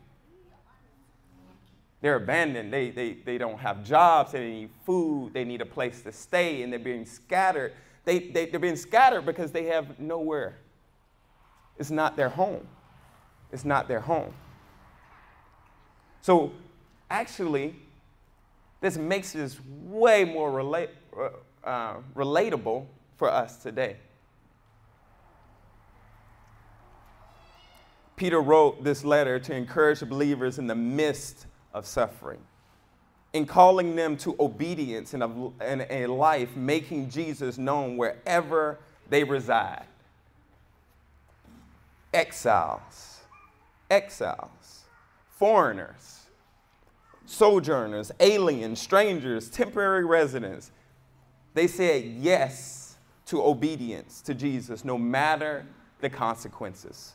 They're 2.01 2.17
abandoned. 2.17 2.71
They, 2.71 2.89
they, 2.89 3.13
they 3.13 3.37
don't 3.37 3.57
have 3.57 3.83
jobs. 3.83 4.33
They 4.33 4.47
need 4.47 4.69
food. 4.85 5.33
They 5.33 5.45
need 5.45 5.61
a 5.61 5.65
place 5.65 6.01
to 6.01 6.11
stay, 6.11 6.61
and 6.63 6.71
they're 6.71 6.79
being 6.79 7.05
scattered. 7.05 7.73
They, 8.03 8.19
they, 8.19 8.47
they're 8.47 8.59
being 8.59 8.75
scattered 8.75 9.25
because 9.25 9.51
they 9.51 9.63
have 9.65 9.99
nowhere. 9.99 10.57
It's 11.79 11.89
not 11.89 12.17
their 12.17 12.29
home. 12.29 12.67
It's 13.53 13.65
not 13.65 13.87
their 13.87 14.01
home. 14.01 14.33
So, 16.21 16.51
actually, 17.09 17.75
this 18.81 18.97
makes 18.97 19.31
this 19.31 19.57
way 19.85 20.25
more 20.25 20.51
relate, 20.51 20.89
uh, 21.63 21.95
relatable 22.15 22.85
for 23.17 23.31
us 23.31 23.57
today. 23.57 23.97
Peter 28.15 28.41
wrote 28.41 28.83
this 28.83 29.03
letter 29.03 29.39
to 29.39 29.53
encourage 29.53 29.99
believers 30.01 30.57
in 30.57 30.67
the 30.67 30.75
midst 30.75 31.47
of 31.73 31.85
suffering, 31.85 32.39
in 33.33 33.45
calling 33.45 33.95
them 33.95 34.15
to 34.15 34.35
obedience 34.39 35.13
in 35.13 35.21
a, 35.21 35.47
in 35.63 35.85
a 35.89 36.07
life 36.07 36.55
making 36.55 37.09
Jesus 37.09 37.57
known 37.57 37.97
wherever 37.97 38.79
they 39.09 39.23
reside. 39.23 39.85
Exiles, 42.13 43.19
exiles, 43.89 44.85
foreigners, 45.37 46.21
sojourners, 47.25 48.13
aliens, 48.21 48.79
strangers, 48.79 49.49
temporary 49.49 50.05
residents, 50.05 50.71
they 51.53 51.67
said 51.67 52.05
yes 52.05 52.84
to 53.27 53.43
obedience 53.43 54.21
to 54.21 54.33
Jesus 54.33 54.85
no 54.85 54.97
matter 54.97 55.65
the 56.01 56.09
consequences. 56.09 57.13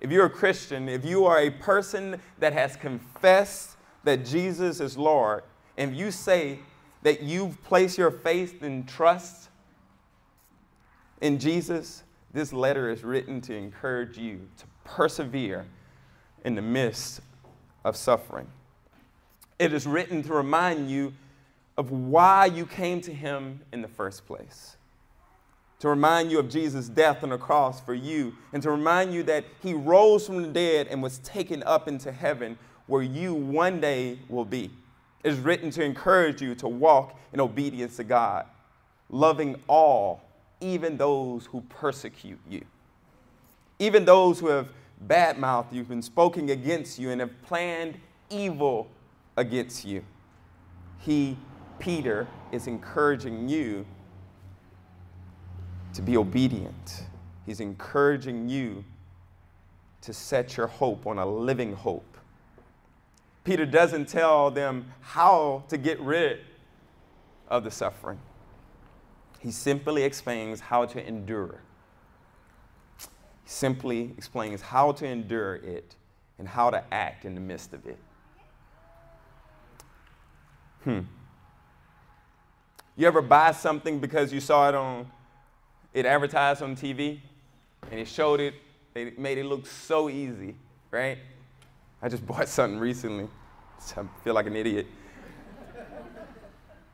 If 0.00 0.10
you're 0.10 0.26
a 0.26 0.30
Christian, 0.30 0.88
if 0.88 1.04
you 1.04 1.26
are 1.26 1.38
a 1.38 1.50
person 1.50 2.20
that 2.38 2.52
has 2.52 2.76
confessed 2.76 3.76
that 4.04 4.24
Jesus 4.24 4.80
is 4.80 4.96
Lord, 4.96 5.42
and 5.76 5.94
you 5.94 6.10
say 6.10 6.58
that 7.02 7.22
you've 7.22 7.62
placed 7.64 7.98
your 7.98 8.10
faith 8.10 8.62
and 8.62 8.88
trust 8.88 9.50
in 11.20 11.38
Jesus, 11.38 12.02
this 12.32 12.52
letter 12.52 12.90
is 12.90 13.04
written 13.04 13.40
to 13.42 13.54
encourage 13.54 14.16
you 14.16 14.48
to 14.56 14.64
persevere 14.84 15.66
in 16.44 16.54
the 16.54 16.62
midst 16.62 17.20
of 17.84 17.96
suffering. 17.96 18.46
It 19.58 19.72
is 19.72 19.86
written 19.86 20.22
to 20.22 20.32
remind 20.32 20.90
you 20.90 21.12
of 21.80 21.90
why 21.90 22.44
you 22.44 22.66
came 22.66 23.00
to 23.00 23.10
him 23.10 23.58
in 23.72 23.80
the 23.80 23.88
first 23.88 24.26
place. 24.26 24.76
To 25.78 25.88
remind 25.88 26.30
you 26.30 26.38
of 26.38 26.50
Jesus' 26.50 26.90
death 26.90 27.22
on 27.22 27.30
the 27.30 27.38
cross 27.38 27.80
for 27.80 27.94
you, 27.94 28.34
and 28.52 28.62
to 28.62 28.70
remind 28.70 29.14
you 29.14 29.22
that 29.22 29.46
he 29.62 29.72
rose 29.72 30.26
from 30.26 30.42
the 30.42 30.48
dead 30.48 30.88
and 30.88 31.02
was 31.02 31.20
taken 31.20 31.62
up 31.62 31.88
into 31.88 32.12
heaven 32.12 32.58
where 32.86 33.00
you 33.00 33.32
one 33.32 33.80
day 33.80 34.18
will 34.28 34.44
be. 34.44 34.70
It 35.24 35.32
is 35.32 35.38
written 35.38 35.70
to 35.70 35.82
encourage 35.82 36.42
you 36.42 36.54
to 36.56 36.68
walk 36.68 37.18
in 37.32 37.40
obedience 37.40 37.96
to 37.96 38.04
God, 38.04 38.44
loving 39.08 39.58
all, 39.66 40.20
even 40.60 40.98
those 40.98 41.46
who 41.46 41.62
persecute 41.62 42.40
you, 42.46 42.62
even 43.78 44.04
those 44.04 44.38
who 44.38 44.48
have 44.48 44.68
badmouthed 45.08 45.72
you 45.72 45.86
and 45.88 46.04
spoken 46.04 46.50
against 46.50 46.98
you 46.98 47.08
and 47.08 47.22
have 47.22 47.42
planned 47.44 47.98
evil 48.28 48.86
against 49.38 49.86
you. 49.86 50.04
He, 50.98 51.38
Peter, 51.80 52.28
is 52.52 52.66
encouraging 52.66 53.48
you 53.48 53.84
to 55.94 56.02
be 56.02 56.16
obedient. 56.16 57.04
He's 57.46 57.60
encouraging 57.60 58.48
you 58.48 58.84
to 60.02 60.12
set 60.12 60.56
your 60.56 60.66
hope 60.66 61.06
on 61.06 61.18
a 61.18 61.26
living 61.26 61.74
hope. 61.74 62.16
Peter 63.44 63.66
doesn't 63.66 64.08
tell 64.08 64.50
them 64.50 64.92
how 65.00 65.64
to 65.68 65.78
get 65.78 65.98
rid 66.00 66.40
of 67.48 67.64
the 67.64 67.70
suffering. 67.70 68.18
He 69.40 69.50
simply 69.50 70.02
explains 70.02 70.60
how 70.60 70.84
to 70.86 71.06
endure. 71.06 71.60
He 72.98 73.08
simply 73.46 74.14
explains 74.16 74.60
how 74.60 74.92
to 74.92 75.06
endure 75.06 75.56
it 75.56 75.96
and 76.38 76.46
how 76.46 76.70
to 76.70 76.84
act 76.92 77.24
in 77.24 77.34
the 77.34 77.40
midst 77.40 77.72
of 77.72 77.86
it. 77.86 77.98
Hmm. 80.84 81.00
You 82.96 83.06
ever 83.06 83.22
buy 83.22 83.52
something 83.52 83.98
because 83.98 84.32
you 84.32 84.40
saw 84.40 84.68
it 84.68 84.74
on, 84.74 85.10
it 85.94 86.06
advertised 86.06 86.62
on 86.62 86.76
TV 86.76 87.20
and 87.90 88.00
it 88.00 88.08
showed 88.08 88.40
it, 88.40 88.54
they 88.92 89.12
made 89.16 89.38
it 89.38 89.44
look 89.44 89.66
so 89.66 90.08
easy, 90.08 90.54
right? 90.90 91.18
I 92.02 92.08
just 92.08 92.26
bought 92.28 92.48
something 92.48 92.78
recently. 92.78 93.28
I 93.96 94.02
feel 94.22 94.34
like 94.34 94.46
an 94.46 94.56
idiot. 94.56 94.86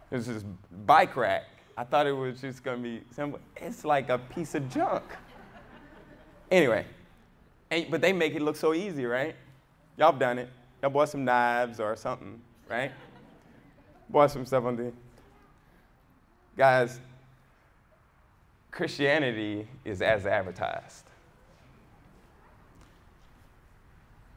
It 0.09 0.19
was 0.19 0.27
this 0.29 0.45
bike 0.87 1.17
rack. 1.17 1.47
I 1.77 1.83
thought 1.83 2.07
it 2.07 2.13
was 2.13 2.41
just 2.41 2.63
gonna 2.63 2.79
be 2.79 3.03
simple. 3.11 3.41
It's 3.57 3.85
like 3.85 4.09
a 4.09 4.19
piece 4.19 4.55
of 4.55 4.71
junk. 4.71 5.03
Anyway, 6.49 6.87
and, 7.71 7.91
but 7.91 8.01
they 8.01 8.13
make 8.13 8.35
it 8.35 8.41
look 8.41 8.55
so 8.55 8.73
easy, 8.73 9.05
right? 9.05 9.35
Y'all 9.99 10.13
done 10.13 10.39
it. 10.39 10.49
Y'all 10.81 10.91
bought 10.91 11.09
some 11.09 11.25
knives 11.25 11.81
or 11.81 11.97
something, 11.97 12.41
right? 12.69 12.93
Bought 14.09 14.31
some 14.31 14.47
stuff 14.47 14.65
on 14.65 14.77
the. 14.77 14.93
Guys, 16.57 17.01
Christianity 18.71 19.69
is 19.85 20.01
as 20.01 20.25
advertised. 20.25 21.05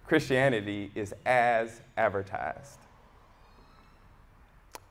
Christianity 0.05 0.91
is 0.95 1.13
as 1.25 1.81
advertised. 1.95 2.79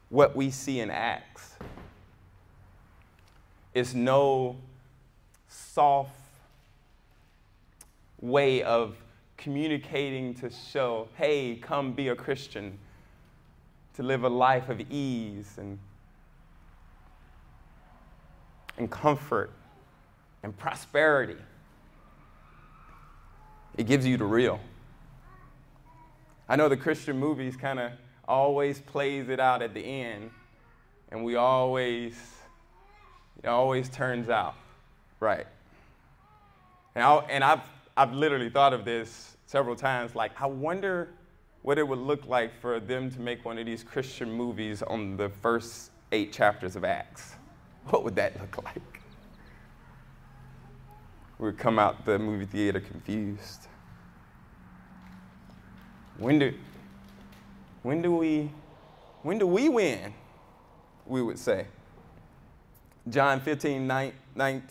What 0.09 0.35
we 0.35 0.51
see 0.51 0.81
in 0.81 0.91
Acts 0.91 1.55
is 3.75 3.95
no 3.95 4.57
soft 5.49 6.13
way 8.21 8.63
of 8.63 8.97
communicating 9.37 10.35
to 10.35 10.51
show, 10.51 11.09
hey, 11.17 11.57
come 11.57 11.93
be 11.93 12.09
a 12.09 12.17
Christian 12.17 12.79
to 13.95 14.03
live 14.03 14.25
a 14.25 14.29
life 14.29 14.69
of 14.69 14.81
ease 14.91 15.57
and, 15.59 15.79
and 18.79 18.91
comfort 18.91 19.51
and 20.43 20.57
prosperity. 20.57 21.37
It 23.77 23.87
gives 23.87 24.07
you 24.07 24.17
the 24.17 24.25
real. 24.25 24.61
I 26.49 26.57
know 26.57 26.69
the 26.69 26.77
Christian 26.77 27.19
movies 27.19 27.57
kind 27.57 27.79
of 27.79 27.93
always 28.27 28.81
plays 28.81 29.29
it 29.29 29.41
out 29.41 29.63
at 29.63 29.75
the 29.75 29.81
end, 29.81 30.31
and 31.11 31.25
we 31.25 31.37
always, 31.37 32.15
it 33.43 33.49
always 33.49 33.89
turns 33.89 34.29
out 34.31 34.55
right. 35.21 35.47
And, 36.95 37.05
I, 37.05 37.17
and 37.29 37.45
I've, 37.45 37.61
I've 37.97 38.13
literally 38.13 38.51
thought 38.51 38.73
of 38.73 38.85
this 38.85 39.37
several 39.47 39.77
times, 39.77 40.15
like, 40.15 40.33
I 40.41 40.47
wonder 40.47 41.09
what 41.63 41.79
it 41.79 41.87
would 41.87 41.99
look 41.99 42.27
like 42.27 42.59
for 42.61 42.81
them 42.81 43.11
to 43.11 43.21
make 43.21 43.45
one 43.45 43.59
of 43.59 43.67
these 43.67 43.83
Christian 43.83 44.31
movies 44.31 44.83
on 44.83 45.17
the 45.17 45.29
first 45.29 45.91
eight 46.13 46.33
chapters 46.33 46.77
of 46.77 46.85
Acts. 46.85 47.35
What 47.91 48.05
would 48.05 48.17
that 48.17 48.39
look 48.41 48.63
like? 48.65 49.01
We 51.39 51.47
would 51.47 51.59
come 51.59 51.79
out 51.79 52.05
the 52.05 52.19
movie 52.19 52.47
theater 52.47 52.81
confused. 52.81 53.69
When 56.19 56.39
do, 56.39 56.53
when 57.83 58.03
do 58.03 58.15
we, 58.15 58.51
when 59.23 59.39
do 59.39 59.47
we 59.47 59.69
win? 59.69 60.13
We 61.07 61.23
would 61.23 61.39
say. 61.39 61.67
John 63.09 63.41
15, 63.41 63.87
19, 63.87 64.63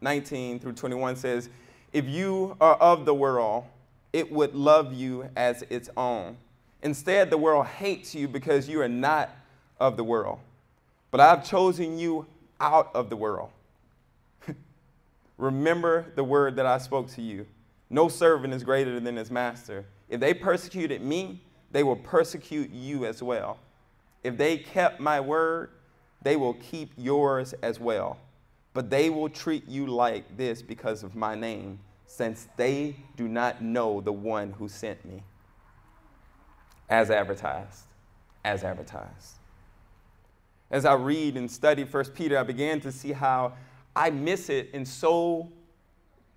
19 0.00 0.58
through 0.60 0.72
21 0.72 1.16
says, 1.16 1.50
If 1.92 2.06
you 2.06 2.56
are 2.60 2.76
of 2.76 3.04
the 3.04 3.14
world, 3.14 3.64
it 4.12 4.30
would 4.30 4.54
love 4.54 4.94
you 4.94 5.28
as 5.36 5.62
its 5.68 5.90
own. 5.96 6.36
Instead, 6.82 7.30
the 7.30 7.38
world 7.38 7.66
hates 7.66 8.14
you 8.14 8.28
because 8.28 8.68
you 8.68 8.80
are 8.80 8.88
not 8.88 9.30
of 9.78 9.96
the 9.96 10.04
world. 10.04 10.38
But 11.10 11.20
I've 11.20 11.44
chosen 11.44 11.98
you 11.98 12.26
out 12.62 12.90
of 12.94 13.10
the 13.10 13.16
world. 13.16 13.50
Remember 15.36 16.06
the 16.14 16.24
word 16.24 16.56
that 16.56 16.64
I 16.64 16.78
spoke 16.78 17.08
to 17.12 17.20
you. 17.20 17.46
No 17.90 18.08
servant 18.08 18.54
is 18.54 18.64
greater 18.64 18.98
than 18.98 19.16
his 19.16 19.30
master. 19.30 19.84
If 20.08 20.20
they 20.20 20.32
persecuted 20.32 21.02
me, 21.02 21.42
they 21.72 21.82
will 21.82 21.96
persecute 21.96 22.70
you 22.70 23.04
as 23.04 23.22
well. 23.22 23.58
If 24.22 24.38
they 24.38 24.56
kept 24.56 25.00
my 25.00 25.20
word, 25.20 25.70
they 26.22 26.36
will 26.36 26.54
keep 26.54 26.92
yours 26.96 27.54
as 27.62 27.80
well. 27.80 28.18
But 28.72 28.88
they 28.88 29.10
will 29.10 29.28
treat 29.28 29.68
you 29.68 29.86
like 29.86 30.36
this 30.36 30.62
because 30.62 31.02
of 31.02 31.14
my 31.14 31.34
name 31.34 31.80
since 32.06 32.48
they 32.56 32.96
do 33.16 33.26
not 33.26 33.62
know 33.62 34.00
the 34.00 34.12
one 34.12 34.52
who 34.52 34.68
sent 34.68 35.04
me. 35.04 35.22
As 36.88 37.10
advertised. 37.10 37.86
as 38.44 38.64
advertised. 38.64 39.38
As 40.72 40.86
I 40.86 40.94
read 40.94 41.36
and 41.36 41.50
study 41.50 41.84
First 41.84 42.14
Peter, 42.14 42.38
I 42.38 42.42
began 42.42 42.80
to 42.80 42.90
see 42.90 43.12
how 43.12 43.52
I 43.94 44.08
miss 44.08 44.48
it 44.48 44.70
in 44.72 44.86
so, 44.86 45.52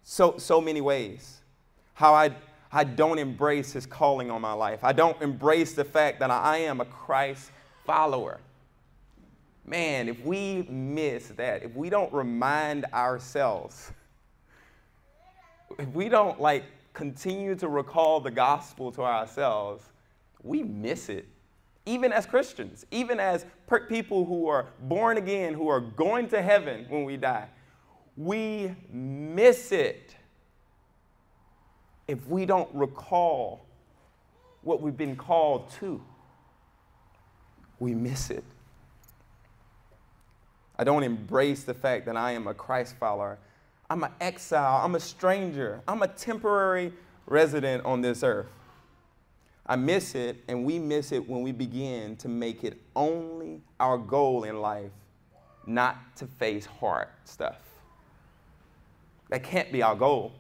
so, 0.04 0.38
so 0.38 0.60
many 0.60 0.82
ways. 0.82 1.40
How 1.94 2.14
I, 2.14 2.36
I 2.70 2.84
don't 2.84 3.18
embrace 3.18 3.72
his 3.72 3.86
calling 3.86 4.30
on 4.30 4.42
my 4.42 4.52
life. 4.52 4.84
I 4.84 4.92
don't 4.92 5.20
embrace 5.22 5.72
the 5.74 5.86
fact 5.86 6.20
that 6.20 6.32
I 6.32 6.58
am 6.58 6.82
a 6.82 6.86
Christ 6.86 7.50
follower. 7.86 8.42
Man, 9.66 10.10
if 10.10 10.20
we 10.26 10.64
miss 10.70 11.30
that, 11.30 11.64
if 11.64 11.74
we 11.74 11.90
don't 11.90 12.12
remind 12.12 12.84
ourselves, 12.94 13.94
if 15.80 15.88
we 15.94 16.10
don't 16.10 16.42
like 16.42 16.66
continue 16.94 17.56
to 17.56 17.70
recall 17.70 18.20
the 18.20 18.32
gospel 18.32 18.92
to 18.92 19.02
ourselves, 19.02 19.86
we 20.44 20.62
miss 20.62 21.08
it. 21.08 21.26
Even 21.86 22.12
as 22.12 22.26
Christians, 22.26 22.86
even 22.92 23.20
as 23.20 23.46
people 23.88 24.26
who 24.26 24.48
are 24.48 24.68
born 24.82 25.18
again, 25.18 25.54
who 25.54 25.68
are 25.68 25.80
going 25.80 26.28
to 26.30 26.42
heaven 26.42 26.86
when 26.90 27.04
we 27.04 27.18
die, 27.18 27.48
we 28.18 28.74
miss 28.92 29.72
it 29.72 30.16
if 32.08 32.26
we 32.28 32.46
don't 32.46 32.74
recall 32.74 33.66
what 34.62 34.82
we've 34.82 34.98
been 34.98 35.16
called 35.16 35.70
to. 35.80 36.02
We 37.80 37.94
miss 37.94 38.30
it. 38.30 38.44
I 40.78 40.84
don't 40.84 41.04
embrace 41.04 41.64
the 41.64 41.74
fact 41.74 42.06
that 42.06 42.18
I 42.18 42.32
am 42.32 42.48
a 42.48 42.54
Christ 42.54 42.96
follower. 43.00 43.38
I'm 43.90 44.04
an 44.04 44.12
exile. 44.20 44.82
I'm 44.84 44.96
a 44.96 45.00
stranger. 45.00 45.82
I'm 45.88 46.02
a 46.02 46.08
temporary 46.08 46.94
resident 47.28 47.86
on 47.86 48.02
this 48.02 48.24
earth. 48.24 48.48
I 49.68 49.76
miss 49.76 50.14
it, 50.14 50.44
and 50.48 50.64
we 50.64 50.78
miss 50.78 51.12
it 51.12 51.28
when 51.28 51.42
we 51.42 51.52
begin 51.52 52.16
to 52.18 52.28
make 52.28 52.64
it 52.64 52.80
only 52.96 53.62
our 53.80 53.98
goal 53.98 54.44
in 54.44 54.62
life 54.62 54.92
not 55.66 56.16
to 56.18 56.28
face 56.28 56.66
hard 56.66 57.08
stuff. 57.24 57.58
That 59.30 59.44
can't 59.44 59.72
be 59.72 59.82
our 59.82 59.96
goal. 59.96 60.34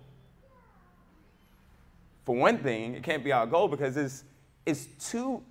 For 2.25 2.35
one 2.35 2.59
thing, 2.59 2.95
it 2.95 3.03
can't 3.03 3.23
be 3.23 3.31
our 3.31 3.47
goal 3.47 3.67
because 3.67 3.97
it's, 3.97 4.23
it's, 4.65 4.87
too, 5.11 5.43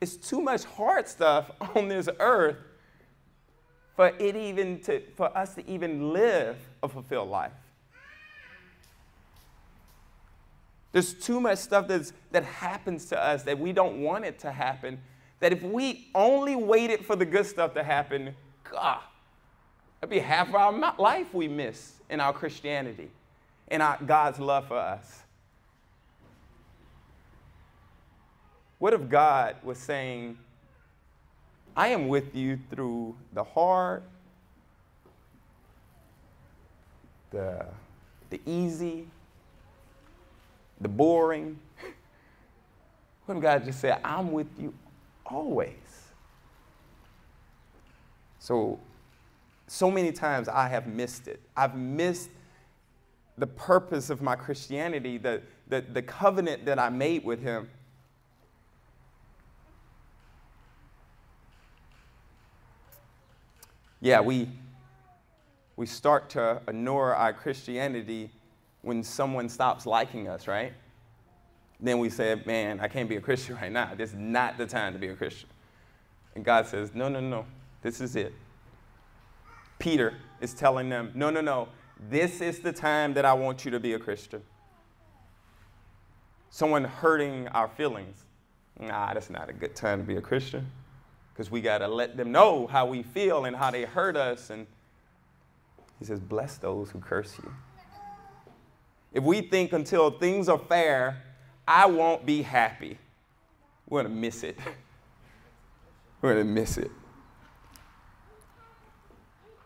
it's 0.00 0.16
too 0.16 0.40
much 0.40 0.64
hard 0.64 1.06
stuff 1.06 1.50
on 1.74 1.88
this 1.88 2.08
earth 2.18 2.56
for 3.94 4.08
it 4.18 4.36
even 4.36 4.80
to, 4.80 5.02
for 5.16 5.36
us 5.36 5.54
to 5.56 5.68
even 5.68 6.12
live 6.12 6.56
a 6.82 6.88
fulfilled 6.88 7.28
life. 7.28 7.52
There's 10.92 11.12
too 11.12 11.40
much 11.40 11.58
stuff 11.58 11.88
that's, 11.88 12.12
that 12.32 12.44
happens 12.44 13.06
to 13.06 13.22
us 13.22 13.42
that 13.44 13.58
we 13.58 13.72
don't 13.72 14.00
want 14.00 14.24
it 14.24 14.38
to 14.40 14.50
happen. 14.50 15.00
That 15.40 15.52
if 15.52 15.62
we 15.62 16.08
only 16.14 16.56
waited 16.56 17.04
for 17.04 17.14
the 17.14 17.26
good 17.26 17.46
stuff 17.46 17.74
to 17.74 17.82
happen, 17.82 18.34
God, 18.70 19.00
that'd 20.00 20.10
be 20.10 20.18
half 20.18 20.48
of 20.48 20.54
our 20.54 20.94
life 20.98 21.32
we 21.34 21.46
miss 21.46 21.94
in 22.08 22.20
our 22.20 22.32
Christianity 22.32 23.10
and 23.68 23.82
our, 23.82 23.98
God's 24.04 24.38
love 24.38 24.66
for 24.66 24.78
us. 24.78 25.22
What 28.78 28.94
if 28.94 29.08
God 29.08 29.56
was 29.62 29.78
saying, 29.78 30.38
I 31.76 31.88
am 31.88 32.08
with 32.08 32.34
you 32.34 32.58
through 32.70 33.16
the 33.32 33.44
hard, 33.44 34.02
the, 37.30 37.66
the 38.30 38.40
easy, 38.46 39.06
the 40.80 40.88
boring. 40.88 41.58
If 43.28 43.40
God 43.40 43.64
just 43.64 43.80
said, 43.80 44.00
I'm 44.04 44.32
with 44.32 44.46
you 44.58 44.72
always? 45.26 45.74
So, 48.38 48.80
so 49.66 49.90
many 49.90 50.12
times 50.12 50.48
I 50.48 50.68
have 50.68 50.86
missed 50.86 51.28
it. 51.28 51.40
I've 51.54 51.76
missed 51.76 52.30
the 53.36 53.46
purpose 53.46 54.10
of 54.10 54.22
my 54.22 54.34
Christianity, 54.34 55.18
the, 55.18 55.42
the, 55.68 55.82
the 55.92 56.02
covenant 56.02 56.64
that 56.64 56.78
I 56.78 56.88
made 56.88 57.24
with 57.24 57.42
Him. 57.42 57.68
Yeah, 64.00 64.20
we, 64.20 64.48
we 65.76 65.86
start 65.86 66.30
to 66.30 66.62
ignore 66.66 67.14
our 67.14 67.32
Christianity 67.32 68.30
when 68.82 69.02
someone 69.02 69.48
stops 69.48 69.86
liking 69.86 70.28
us, 70.28 70.46
right? 70.46 70.72
Then 71.80 71.98
we 71.98 72.10
say, 72.10 72.40
man, 72.44 72.80
I 72.80 72.88
can't 72.88 73.08
be 73.08 73.16
a 73.16 73.20
Christian 73.20 73.56
right 73.56 73.70
now. 73.70 73.94
This 73.96 74.10
is 74.10 74.16
not 74.16 74.58
the 74.58 74.66
time 74.66 74.92
to 74.92 74.98
be 74.98 75.08
a 75.08 75.14
Christian. 75.14 75.48
And 76.34 76.44
God 76.44 76.66
says, 76.66 76.94
no, 76.94 77.08
no, 77.08 77.20
no, 77.20 77.46
this 77.82 78.00
is 78.00 78.16
it. 78.16 78.32
Peter 79.78 80.14
is 80.40 80.54
telling 80.54 80.88
them, 80.88 81.12
no, 81.14 81.30
no, 81.30 81.40
no, 81.40 81.68
this 82.10 82.40
is 82.40 82.60
the 82.60 82.72
time 82.72 83.14
that 83.14 83.24
I 83.24 83.32
want 83.32 83.64
you 83.64 83.70
to 83.72 83.80
be 83.80 83.94
a 83.94 83.98
Christian. 83.98 84.42
Someone 86.50 86.84
hurting 86.84 87.48
our 87.48 87.68
feelings. 87.68 88.24
Nah, 88.80 89.14
that's 89.14 89.30
not 89.30 89.48
a 89.48 89.52
good 89.52 89.74
time 89.74 90.00
to 90.00 90.06
be 90.06 90.16
a 90.16 90.20
Christian 90.20 90.70
because 91.32 91.50
we 91.50 91.60
got 91.60 91.78
to 91.78 91.88
let 91.88 92.16
them 92.16 92.32
know 92.32 92.66
how 92.66 92.86
we 92.86 93.02
feel 93.02 93.44
and 93.44 93.54
how 93.54 93.70
they 93.70 93.84
hurt 93.84 94.16
us. 94.16 94.50
And 94.50 94.66
he 95.98 96.04
says, 96.04 96.20
bless 96.20 96.56
those 96.56 96.90
who 96.90 97.00
curse 97.00 97.36
you. 97.42 97.52
If 99.12 99.24
we 99.24 99.40
think 99.40 99.72
until 99.72 100.10
things 100.10 100.48
are 100.48 100.58
fair, 100.58 101.22
I 101.66 101.86
won't 101.86 102.26
be 102.26 102.42
happy, 102.42 102.98
we're 103.88 104.02
going 104.02 104.14
to 104.14 104.20
miss 104.20 104.42
it. 104.42 104.58
We're 106.20 106.34
going 106.34 106.46
to 106.46 106.52
miss 106.52 106.78
it. 106.78 106.90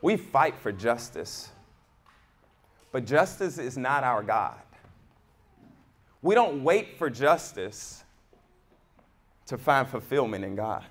We 0.03 0.17
fight 0.17 0.57
for 0.59 0.73
justice, 0.73 1.49
but 2.91 3.07
justice 3.07 3.57
is 3.57 3.79
not 3.79 4.05
our 4.05 4.23
God. 4.23 4.61
We 6.21 6.35
don't 6.35 6.63
wait 6.63 6.99
for 6.99 7.09
justice 7.09 8.05
to 9.47 9.57
find 9.57 9.89
fulfillment 9.89 10.45
in 10.45 10.57
God. 10.57 10.85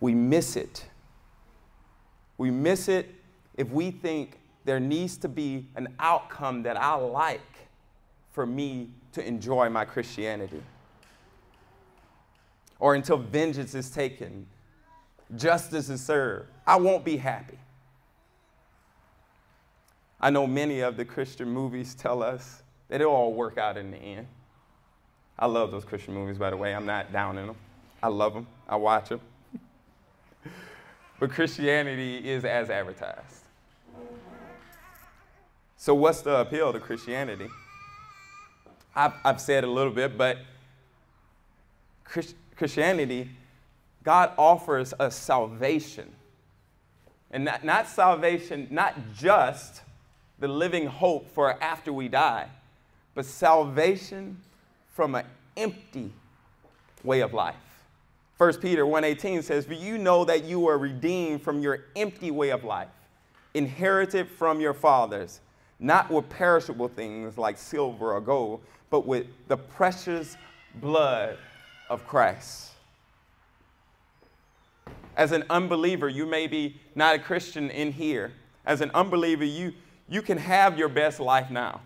We 0.00 0.14
miss 0.14 0.56
it. 0.56 0.84
We 2.38 2.50
miss 2.50 2.88
it 2.88 3.21
if 3.56 3.68
we 3.70 3.90
think 3.90 4.38
there 4.64 4.80
needs 4.80 5.16
to 5.18 5.28
be 5.28 5.66
an 5.76 5.88
outcome 5.98 6.62
that 6.62 6.76
I 6.76 6.94
like 6.94 7.40
for 8.32 8.46
me 8.46 8.88
to 9.12 9.26
enjoy 9.26 9.68
my 9.68 9.84
Christianity. 9.84 10.62
Or 12.78 12.94
until 12.94 13.18
vengeance 13.18 13.74
is 13.74 13.90
taken, 13.90 14.46
justice 15.36 15.88
is 15.88 16.04
served, 16.04 16.48
I 16.66 16.76
won't 16.76 17.04
be 17.04 17.16
happy. 17.16 17.58
I 20.20 20.30
know 20.30 20.46
many 20.46 20.80
of 20.80 20.96
the 20.96 21.04
Christian 21.04 21.48
movies 21.48 21.94
tell 21.94 22.22
us 22.22 22.62
that 22.88 23.00
it'll 23.00 23.12
all 23.12 23.32
work 23.32 23.58
out 23.58 23.76
in 23.76 23.90
the 23.90 23.96
end. 23.96 24.26
I 25.38 25.46
love 25.46 25.70
those 25.70 25.84
Christian 25.84 26.14
movies, 26.14 26.38
by 26.38 26.50
the 26.50 26.56
way. 26.56 26.74
I'm 26.74 26.86
not 26.86 27.12
down 27.12 27.38
in 27.38 27.48
them. 27.48 27.56
I 28.02 28.08
love 28.08 28.34
them. 28.34 28.46
I 28.68 28.76
watch 28.76 29.08
them. 29.08 29.20
but 31.20 31.30
Christianity 31.30 32.18
is 32.18 32.44
as 32.44 32.70
advertised. 32.70 33.41
So, 35.82 35.96
what's 35.96 36.20
the 36.20 36.36
appeal 36.36 36.72
to 36.72 36.78
Christianity? 36.78 37.48
I've, 38.94 39.14
I've 39.24 39.40
said 39.40 39.64
a 39.64 39.66
little 39.66 39.90
bit, 39.90 40.16
but 40.16 40.38
Christ, 42.04 42.36
Christianity, 42.54 43.30
God 44.04 44.30
offers 44.38 44.94
us 45.00 45.16
salvation. 45.16 46.08
And 47.32 47.44
not, 47.46 47.64
not 47.64 47.88
salvation, 47.88 48.68
not 48.70 48.94
just 49.16 49.82
the 50.38 50.46
living 50.46 50.86
hope 50.86 51.28
for 51.34 51.60
after 51.60 51.92
we 51.92 52.06
die, 52.06 52.46
but 53.16 53.26
salvation 53.26 54.40
from 54.92 55.16
an 55.16 55.24
empty 55.56 56.12
way 57.02 57.22
of 57.22 57.34
life. 57.34 57.56
1 58.38 58.60
Peter 58.60 58.86
1:18 58.86 59.42
says, 59.42 59.66
"For 59.66 59.74
you 59.74 59.98
know 59.98 60.24
that 60.26 60.44
you 60.44 60.60
were 60.60 60.78
redeemed 60.78 61.42
from 61.42 61.60
your 61.60 61.86
empty 61.96 62.30
way 62.30 62.50
of 62.50 62.62
life, 62.62 62.94
inherited 63.52 64.28
from 64.30 64.60
your 64.60 64.74
fathers." 64.74 65.40
Not 65.78 66.10
with 66.10 66.28
perishable 66.28 66.88
things 66.88 67.36
like 67.36 67.58
silver 67.58 68.12
or 68.12 68.20
gold, 68.20 68.60
but 68.90 69.06
with 69.06 69.26
the 69.48 69.56
precious 69.56 70.36
blood 70.76 71.38
of 71.88 72.06
Christ. 72.06 72.72
As 75.16 75.32
an 75.32 75.44
unbeliever, 75.50 76.08
you 76.08 76.24
may 76.24 76.46
be 76.46 76.80
not 76.94 77.14
a 77.14 77.18
Christian 77.18 77.70
in 77.70 77.92
here. 77.92 78.32
As 78.64 78.80
an 78.80 78.90
unbeliever, 78.94 79.44
you, 79.44 79.72
you 80.08 80.22
can 80.22 80.38
have 80.38 80.78
your 80.78 80.88
best 80.88 81.20
life 81.20 81.50
now. 81.50 81.80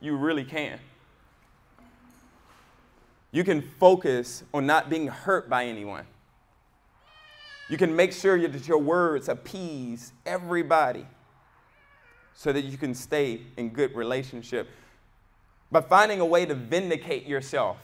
You 0.00 0.16
really 0.16 0.44
can. 0.44 0.78
You 3.32 3.42
can 3.42 3.62
focus 3.62 4.44
on 4.54 4.64
not 4.66 4.88
being 4.88 5.08
hurt 5.08 5.48
by 5.48 5.66
anyone. 5.66 6.06
You 7.68 7.76
can 7.76 7.96
make 7.96 8.12
sure 8.12 8.38
that 8.46 8.68
your 8.68 8.78
words 8.78 9.28
appease 9.28 10.12
everybody 10.24 11.06
so 12.34 12.52
that 12.52 12.64
you 12.64 12.76
can 12.76 12.94
stay 12.94 13.40
in 13.56 13.70
good 13.70 13.94
relationship. 13.94 14.68
By 15.70 15.80
finding 15.80 16.20
a 16.20 16.26
way 16.26 16.46
to 16.46 16.54
vindicate 16.54 17.26
yourself 17.26 17.78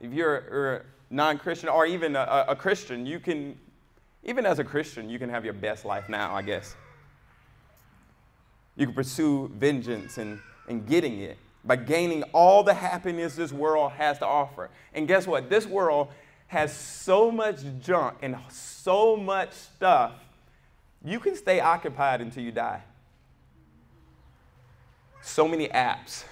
If 0.00 0.12
you're, 0.12 0.76
a 0.76 0.82
non 1.10 1.38
Christian 1.38 1.68
or 1.68 1.86
even 1.86 2.16
a, 2.16 2.46
a 2.48 2.56
Christian, 2.56 3.06
you 3.06 3.20
can, 3.20 3.58
even 4.24 4.46
as 4.46 4.58
a 4.58 4.64
Christian, 4.64 5.08
you 5.08 5.18
can 5.18 5.30
have 5.30 5.44
your 5.44 5.54
best 5.54 5.84
life 5.84 6.08
now, 6.08 6.34
I 6.34 6.42
guess. 6.42 6.74
You 8.76 8.86
can 8.86 8.94
pursue 8.94 9.50
vengeance 9.56 10.18
and, 10.18 10.40
and 10.68 10.86
getting 10.86 11.20
it 11.20 11.38
by 11.64 11.76
gaining 11.76 12.22
all 12.34 12.62
the 12.62 12.74
happiness 12.74 13.36
this 13.36 13.52
world 13.52 13.92
has 13.92 14.18
to 14.18 14.26
offer. 14.26 14.70
And 14.92 15.08
guess 15.08 15.26
what? 15.26 15.48
This 15.48 15.66
world 15.66 16.08
has 16.48 16.74
so 16.74 17.30
much 17.30 17.60
junk 17.80 18.18
and 18.22 18.36
so 18.48 19.16
much 19.16 19.52
stuff, 19.52 20.12
you 21.04 21.18
can 21.18 21.36
stay 21.36 21.60
occupied 21.60 22.20
until 22.20 22.42
you 22.42 22.52
die. 22.52 22.82
So 25.24 25.48
many 25.48 25.68
apps, 25.68 26.24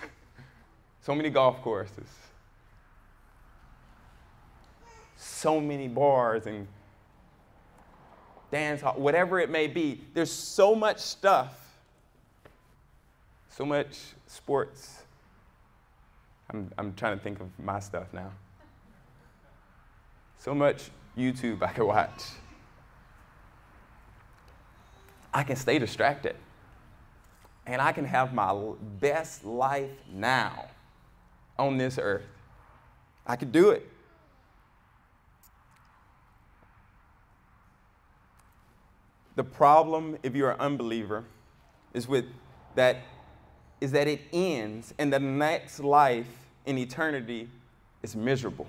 so 1.00 1.14
many 1.14 1.30
golf 1.30 1.62
courses, 1.62 2.06
so 5.16 5.60
many 5.60 5.88
bars 5.88 6.46
and 6.46 6.68
dance 8.50 8.82
hall, 8.82 8.92
whatever 8.96 9.40
it 9.40 9.48
may 9.48 9.66
be. 9.66 9.98
There's 10.12 10.30
so 10.30 10.74
much 10.74 10.98
stuff, 10.98 11.58
so 13.48 13.64
much 13.64 13.98
sports. 14.26 15.02
I'm, 16.50 16.70
I'm 16.76 16.92
trying 16.92 17.16
to 17.16 17.24
think 17.24 17.40
of 17.40 17.48
my 17.58 17.80
stuff 17.80 18.12
now. 18.12 18.30
So 20.38 20.54
much 20.54 20.90
YouTube 21.16 21.62
I 21.62 21.72
can 21.72 21.86
watch. 21.86 22.22
I 25.32 25.42
can 25.44 25.56
stay 25.56 25.78
distracted. 25.78 26.36
And 27.66 27.80
I 27.80 27.92
can 27.92 28.04
have 28.04 28.34
my 28.34 28.54
best 29.00 29.44
life 29.44 29.90
now 30.12 30.66
on 31.58 31.76
this 31.76 31.98
earth. 32.00 32.26
I 33.26 33.36
could 33.36 33.52
do 33.52 33.70
it. 33.70 33.88
The 39.36 39.44
problem, 39.44 40.18
if 40.22 40.34
you're 40.34 40.50
an 40.50 40.60
unbeliever, 40.60 41.24
is 41.94 42.08
with 42.08 42.26
that 42.74 42.98
is 43.82 43.90
that 43.90 44.06
it 44.06 44.20
ends 44.32 44.94
and 44.98 45.12
the 45.12 45.18
next 45.18 45.80
life 45.80 46.28
in 46.66 46.78
eternity 46.78 47.48
is 48.02 48.14
miserable. 48.14 48.66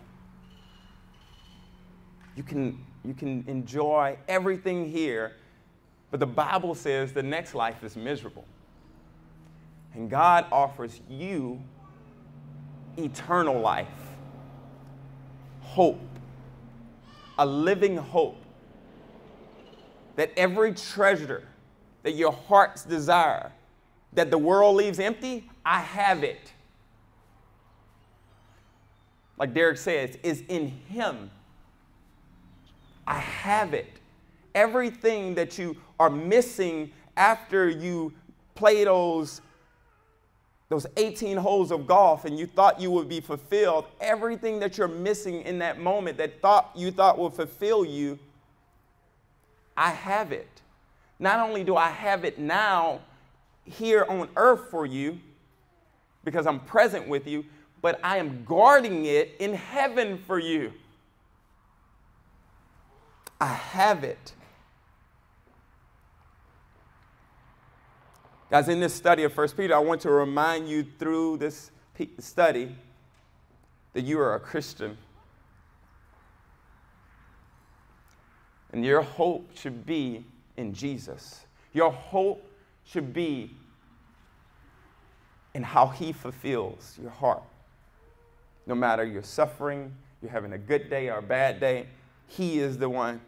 You 2.35 2.41
can, 2.41 2.83
you 3.05 3.13
can 3.13 3.43
enjoy 3.47 4.17
everything 4.27 4.89
here, 4.89 5.33
but 6.09 6.19
the 6.19 6.25
Bible 6.25 6.73
says 6.73 7.13
the 7.13 7.21
next 7.21 7.53
life 7.53 7.83
is 7.83 7.95
miserable. 7.95 8.43
And 9.95 10.09
God 10.09 10.45
offers 10.51 10.99
you 11.09 11.61
eternal 12.97 13.59
life, 13.59 13.87
hope, 15.61 15.99
a 17.37 17.45
living 17.45 17.97
hope 17.97 18.37
that 20.15 20.31
every 20.37 20.73
treasure 20.73 21.43
that 22.03 22.13
your 22.13 22.31
heart's 22.31 22.83
desire, 22.83 23.51
that 24.13 24.29
the 24.29 24.37
world 24.37 24.75
leaves 24.75 24.99
empty, 24.99 25.49
I 25.65 25.79
have 25.79 26.23
it. 26.23 26.51
Like 29.37 29.53
Derek 29.53 29.77
says, 29.77 30.17
is 30.21 30.43
in 30.47 30.67
Him. 30.89 31.31
I 33.07 33.19
have 33.19 33.73
it. 33.73 33.89
Everything 34.53 35.33
that 35.35 35.57
you 35.57 35.75
are 35.99 36.09
missing 36.09 36.91
after 37.17 37.67
you 37.67 38.13
play 38.53 38.83
those, 38.83 39.41
those 40.73 40.87
18 40.97 41.37
holes 41.37 41.71
of 41.71 41.85
golf 41.85 42.25
and 42.25 42.39
you 42.39 42.47
thought 42.47 42.81
you 42.81 42.89
would 42.89 43.07
be 43.07 43.21
fulfilled, 43.21 43.85
everything 44.01 44.59
that 44.59 44.75
you're 44.75 44.87
missing 44.87 45.41
in 45.43 45.59
that 45.59 45.79
moment 45.79 46.17
that 46.17 46.41
thought 46.41 46.71
you 46.75 46.89
thought 46.89 47.19
would 47.19 47.33
fulfill 47.33 47.85
you 47.85 48.17
I 49.75 49.89
have 49.89 50.31
it. 50.31 50.61
Not 51.19 51.39
only 51.39 51.63
do 51.63 51.75
I 51.75 51.89
have 51.89 52.25
it 52.25 52.37
now 52.37 52.99
here 53.65 54.05
on 54.07 54.29
earth 54.35 54.69
for 54.69 54.85
you, 54.85 55.19
because 56.23 56.45
I'm 56.45 56.59
present 56.59 57.07
with 57.07 57.27
you, 57.27 57.45
but 57.81 57.99
I 58.03 58.17
am 58.17 58.43
guarding 58.45 59.05
it 59.05 59.35
in 59.39 59.53
heaven 59.53 60.17
for 60.17 60.39
you. 60.39 60.73
I 63.41 63.53
have 63.53 64.03
it. 64.03 64.33
Guys, 68.53 68.69
in 68.69 68.79
this 68.79 68.93
study 68.93 69.23
of 69.23 69.35
1 69.35 69.49
Peter, 69.57 69.73
I 69.73 69.79
want 69.79 70.01
to 70.01 70.11
remind 70.11 70.69
you 70.69 70.85
through 70.99 71.37
this 71.37 71.71
study 72.19 72.75
that 73.93 74.01
you 74.01 74.19
are 74.19 74.35
a 74.35 74.39
Christian. 74.39 74.95
And 78.71 78.85
your 78.85 79.01
hope 79.01 79.49
should 79.55 79.87
be 79.87 80.23
in 80.55 80.71
Jesus. 80.71 81.47
Your 81.73 81.91
hope 81.91 82.45
should 82.85 83.11
be 83.11 83.49
in 85.55 85.63
how 85.63 85.87
He 85.87 86.13
fulfills 86.13 86.95
your 87.01 87.09
heart. 87.09 87.41
No 88.67 88.75
matter 88.75 89.03
you're 89.03 89.23
suffering, 89.23 89.91
you're 90.21 90.29
having 90.29 90.53
a 90.53 90.59
good 90.59 90.91
day 90.91 91.09
or 91.09 91.17
a 91.17 91.23
bad 91.23 91.59
day, 91.59 91.87
He 92.27 92.59
is 92.59 92.77
the 92.77 92.87
one. 92.87 93.19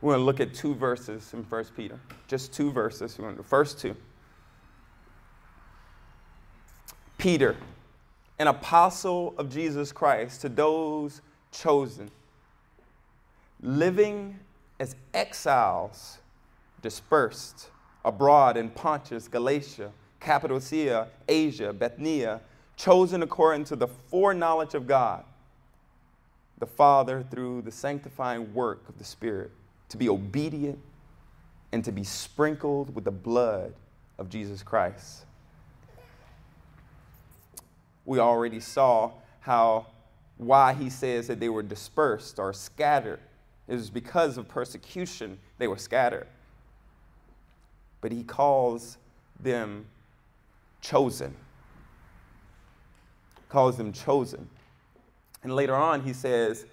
We're 0.00 0.12
going 0.14 0.20
to 0.20 0.24
look 0.24 0.40
at 0.40 0.54
two 0.54 0.74
verses 0.74 1.32
in 1.32 1.42
1 1.42 1.64
Peter. 1.76 1.98
Just 2.28 2.52
two 2.52 2.70
verses. 2.70 3.18
We're 3.18 3.24
going 3.24 3.36
to 3.36 3.42
the 3.42 3.48
first 3.48 3.80
two. 3.80 3.96
Peter 7.18 7.56
an 8.38 8.46
apostle 8.46 9.34
of 9.36 9.50
Jesus 9.50 9.92
Christ 9.92 10.42
to 10.42 10.48
those 10.48 11.20
chosen, 11.50 12.10
living 13.60 14.38
as 14.78 14.94
exiles 15.12 16.18
dispersed 16.82 17.70
abroad 18.04 18.56
in 18.56 18.70
Pontus, 18.70 19.26
Galatia, 19.26 19.90
Cappadocia, 20.20 21.08
Asia, 21.28 21.72
Bithynia, 21.72 22.40
chosen 22.76 23.22
according 23.22 23.64
to 23.64 23.76
the 23.76 23.88
foreknowledge 23.88 24.74
of 24.74 24.86
God, 24.86 25.24
the 26.58 26.66
Father, 26.66 27.24
through 27.28 27.62
the 27.62 27.72
sanctifying 27.72 28.54
work 28.54 28.88
of 28.88 28.98
the 28.98 29.04
Spirit, 29.04 29.50
to 29.88 29.96
be 29.96 30.08
obedient 30.08 30.78
and 31.72 31.84
to 31.84 31.92
be 31.92 32.04
sprinkled 32.04 32.94
with 32.94 33.04
the 33.04 33.10
blood 33.10 33.74
of 34.18 34.28
Jesus 34.28 34.62
Christ 34.62 35.24
we 38.08 38.18
already 38.18 38.58
saw 38.58 39.12
how 39.40 39.86
why 40.38 40.72
he 40.72 40.88
says 40.88 41.26
that 41.26 41.40
they 41.40 41.50
were 41.50 41.62
dispersed 41.62 42.38
or 42.38 42.54
scattered. 42.54 43.20
It 43.68 43.74
was 43.74 43.90
because 43.90 44.38
of 44.38 44.48
persecution 44.48 45.38
they 45.58 45.68
were 45.68 45.76
scattered. 45.76 46.26
But 48.00 48.12
he 48.12 48.22
calls 48.22 48.96
them 49.38 49.84
chosen. 50.80 51.36
Calls 53.50 53.76
them 53.76 53.92
chosen. 53.92 54.48
And 55.42 55.54
later 55.54 55.74
on, 55.74 56.02
he 56.02 56.14
says, 56.14 56.64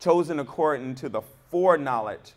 chosen 0.00 0.40
according 0.40 0.96
to 0.96 1.08
the 1.08 1.22
foreknowledge 1.52 2.32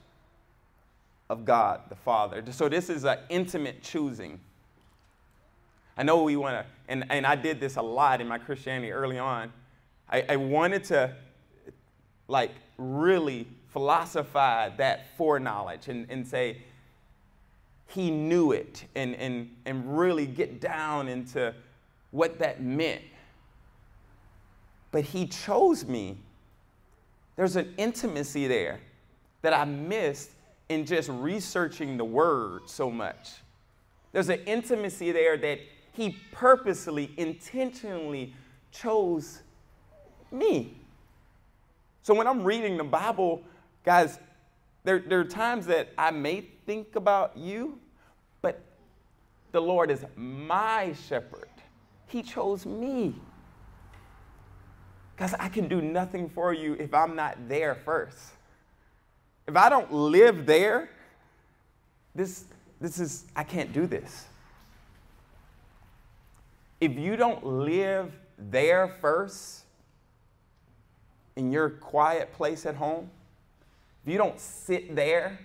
of 1.27 1.45
God 1.45 1.81
the 1.89 1.95
Father. 1.95 2.43
So 2.51 2.69
this 2.69 2.87
is 2.87 3.03
an 3.03 3.17
intimate 3.29 3.81
choosing. 3.81 4.39
I 5.97 6.03
know 6.03 6.21
we 6.21 6.35
want 6.35 6.57
to, 6.57 6.65
and, 6.87 7.05
and 7.09 7.25
I 7.25 7.35
did 7.35 7.59
this 7.59 7.77
a 7.77 7.81
lot 7.81 8.21
in 8.21 8.27
my 8.27 8.37
Christianity 8.37 8.91
early 8.91 9.17
on. 9.17 9.51
I, 10.07 10.23
I 10.29 10.35
wanted 10.35 10.83
to, 10.85 11.15
like, 12.27 12.51
really 12.77 13.47
philosophize 13.69 14.73
that 14.77 15.17
foreknowledge 15.17 15.87
and, 15.87 16.05
and 16.09 16.27
say, 16.27 16.57
he 17.87 18.11
knew 18.11 18.51
it 18.51 18.83
and, 18.95 19.15
and, 19.15 19.49
and 19.65 19.97
really 19.97 20.25
get 20.27 20.59
down 20.59 21.07
into 21.07 21.53
what 22.11 22.39
that 22.39 22.61
meant. 22.61 23.01
But 24.91 25.05
he 25.05 25.27
chose 25.27 25.85
me. 25.85 26.17
There's 27.35 27.55
an 27.55 27.73
intimacy 27.77 28.47
there 28.47 28.79
that 29.45 29.53
I 29.53 29.63
missed 29.63 30.31
in 30.69 30.87
just 30.87 31.07
researching 31.07 31.97
the 31.97 32.03
word 32.03 32.63
so 32.65 32.89
much. 32.89 33.29
There's 34.11 34.29
an 34.29 34.39
intimacy 34.47 35.11
there 35.11 35.37
that 35.37 35.59
he 35.93 36.17
purposely, 36.31 37.11
intentionally 37.15 38.33
chose 38.71 39.43
me. 40.31 40.75
So 42.01 42.15
when 42.15 42.25
I'm 42.25 42.43
reading 42.43 42.75
the 42.75 42.85
Bible, 42.85 43.43
guys, 43.83 44.17
there, 44.83 44.97
there 44.97 45.19
are 45.19 45.23
times 45.23 45.67
that 45.67 45.89
I 45.95 46.09
may 46.09 46.41
think 46.65 46.95
about 46.95 47.37
you, 47.37 47.77
but 48.41 48.59
the 49.51 49.61
Lord 49.61 49.91
is 49.91 50.03
my 50.15 50.95
shepherd. 51.07 51.49
He 52.07 52.23
chose 52.23 52.65
me. 52.65 53.13
Because 55.15 55.35
I 55.35 55.49
can 55.49 55.67
do 55.67 55.83
nothing 55.83 56.29
for 56.29 56.51
you 56.51 56.73
if 56.79 56.95
I'm 56.95 57.15
not 57.15 57.47
there 57.47 57.75
first. 57.75 58.31
If 59.47 59.55
I 59.55 59.69
don't 59.69 59.91
live 59.91 60.45
there, 60.45 60.89
this, 62.13 62.45
this 62.81 62.99
is, 62.99 63.25
I 63.35 63.43
can't 63.43 63.71
do 63.73 63.85
this. 63.85 64.25
if 66.81 66.97
you 66.97 67.15
don't 67.15 67.45
live 67.45 68.11
there 68.37 68.87
first, 69.01 69.65
in 71.35 71.51
your 71.51 71.69
quiet 71.69 72.33
place 72.33 72.65
at 72.65 72.75
home, 72.75 73.09
if 74.03 74.11
you 74.11 74.17
don't 74.17 74.39
sit 74.39 74.95
there 74.95 75.39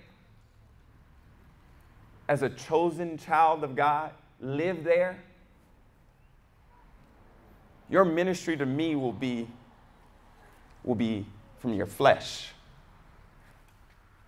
as 2.28 2.42
a 2.42 2.50
chosen 2.50 3.18
child 3.18 3.64
of 3.64 3.74
God, 3.74 4.12
live 4.40 4.84
there, 4.84 5.22
your 7.88 8.04
ministry 8.04 8.56
to 8.56 8.66
me 8.66 8.94
will 8.94 9.12
be, 9.12 9.48
will 10.84 10.94
be 10.94 11.26
from 11.58 11.72
your 11.72 11.86
flesh. 11.86 12.52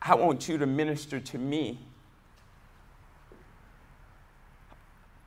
I 0.04 0.14
want 0.16 0.48
you 0.48 0.58
to 0.58 0.66
minister 0.66 1.20
to 1.20 1.38
me 1.38 1.78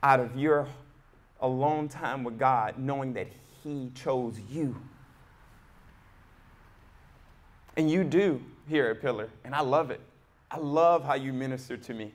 out 0.02 0.20
of 0.20 0.36
your 0.36 0.68
alone 1.40 1.88
time 1.88 2.24
with 2.24 2.38
God, 2.38 2.78
knowing 2.78 3.14
that 3.14 3.28
He 3.62 3.90
chose 3.94 4.38
you. 4.50 4.76
And 7.76 7.90
you 7.90 8.04
do 8.04 8.40
here 8.68 8.88
at 8.88 9.00
Pillar, 9.00 9.28
and 9.44 9.54
I 9.54 9.60
love 9.60 9.90
it. 9.90 10.00
I 10.50 10.58
love 10.58 11.04
how 11.04 11.14
you 11.14 11.32
minister 11.32 11.76
to 11.76 11.94
me. 11.94 12.12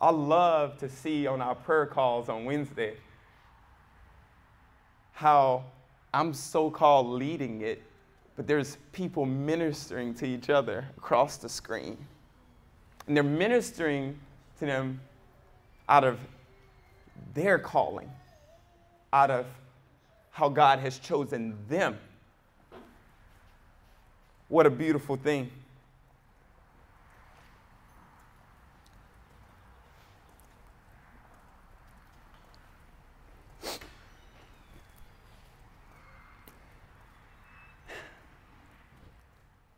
I 0.00 0.10
love 0.10 0.78
to 0.78 0.88
see 0.88 1.26
on 1.26 1.42
our 1.42 1.54
prayer 1.54 1.86
calls 1.86 2.28
on 2.30 2.46
Wednesday 2.46 2.94
how 5.12 5.64
I'm 6.14 6.32
so 6.32 6.70
called 6.70 7.06
leading 7.06 7.60
it, 7.60 7.82
but 8.40 8.46
there's 8.46 8.78
people 8.92 9.26
ministering 9.26 10.14
to 10.14 10.26
each 10.26 10.48
other 10.48 10.86
across 10.96 11.36
the 11.36 11.46
screen. 11.46 11.98
And 13.06 13.14
they're 13.14 13.22
ministering 13.22 14.18
to 14.58 14.64
them 14.64 14.98
out 15.90 16.04
of 16.04 16.18
their 17.34 17.58
calling, 17.58 18.10
out 19.12 19.30
of 19.30 19.44
how 20.30 20.48
God 20.48 20.78
has 20.78 20.98
chosen 20.98 21.54
them. 21.68 21.98
What 24.48 24.64
a 24.64 24.70
beautiful 24.70 25.16
thing. 25.16 25.50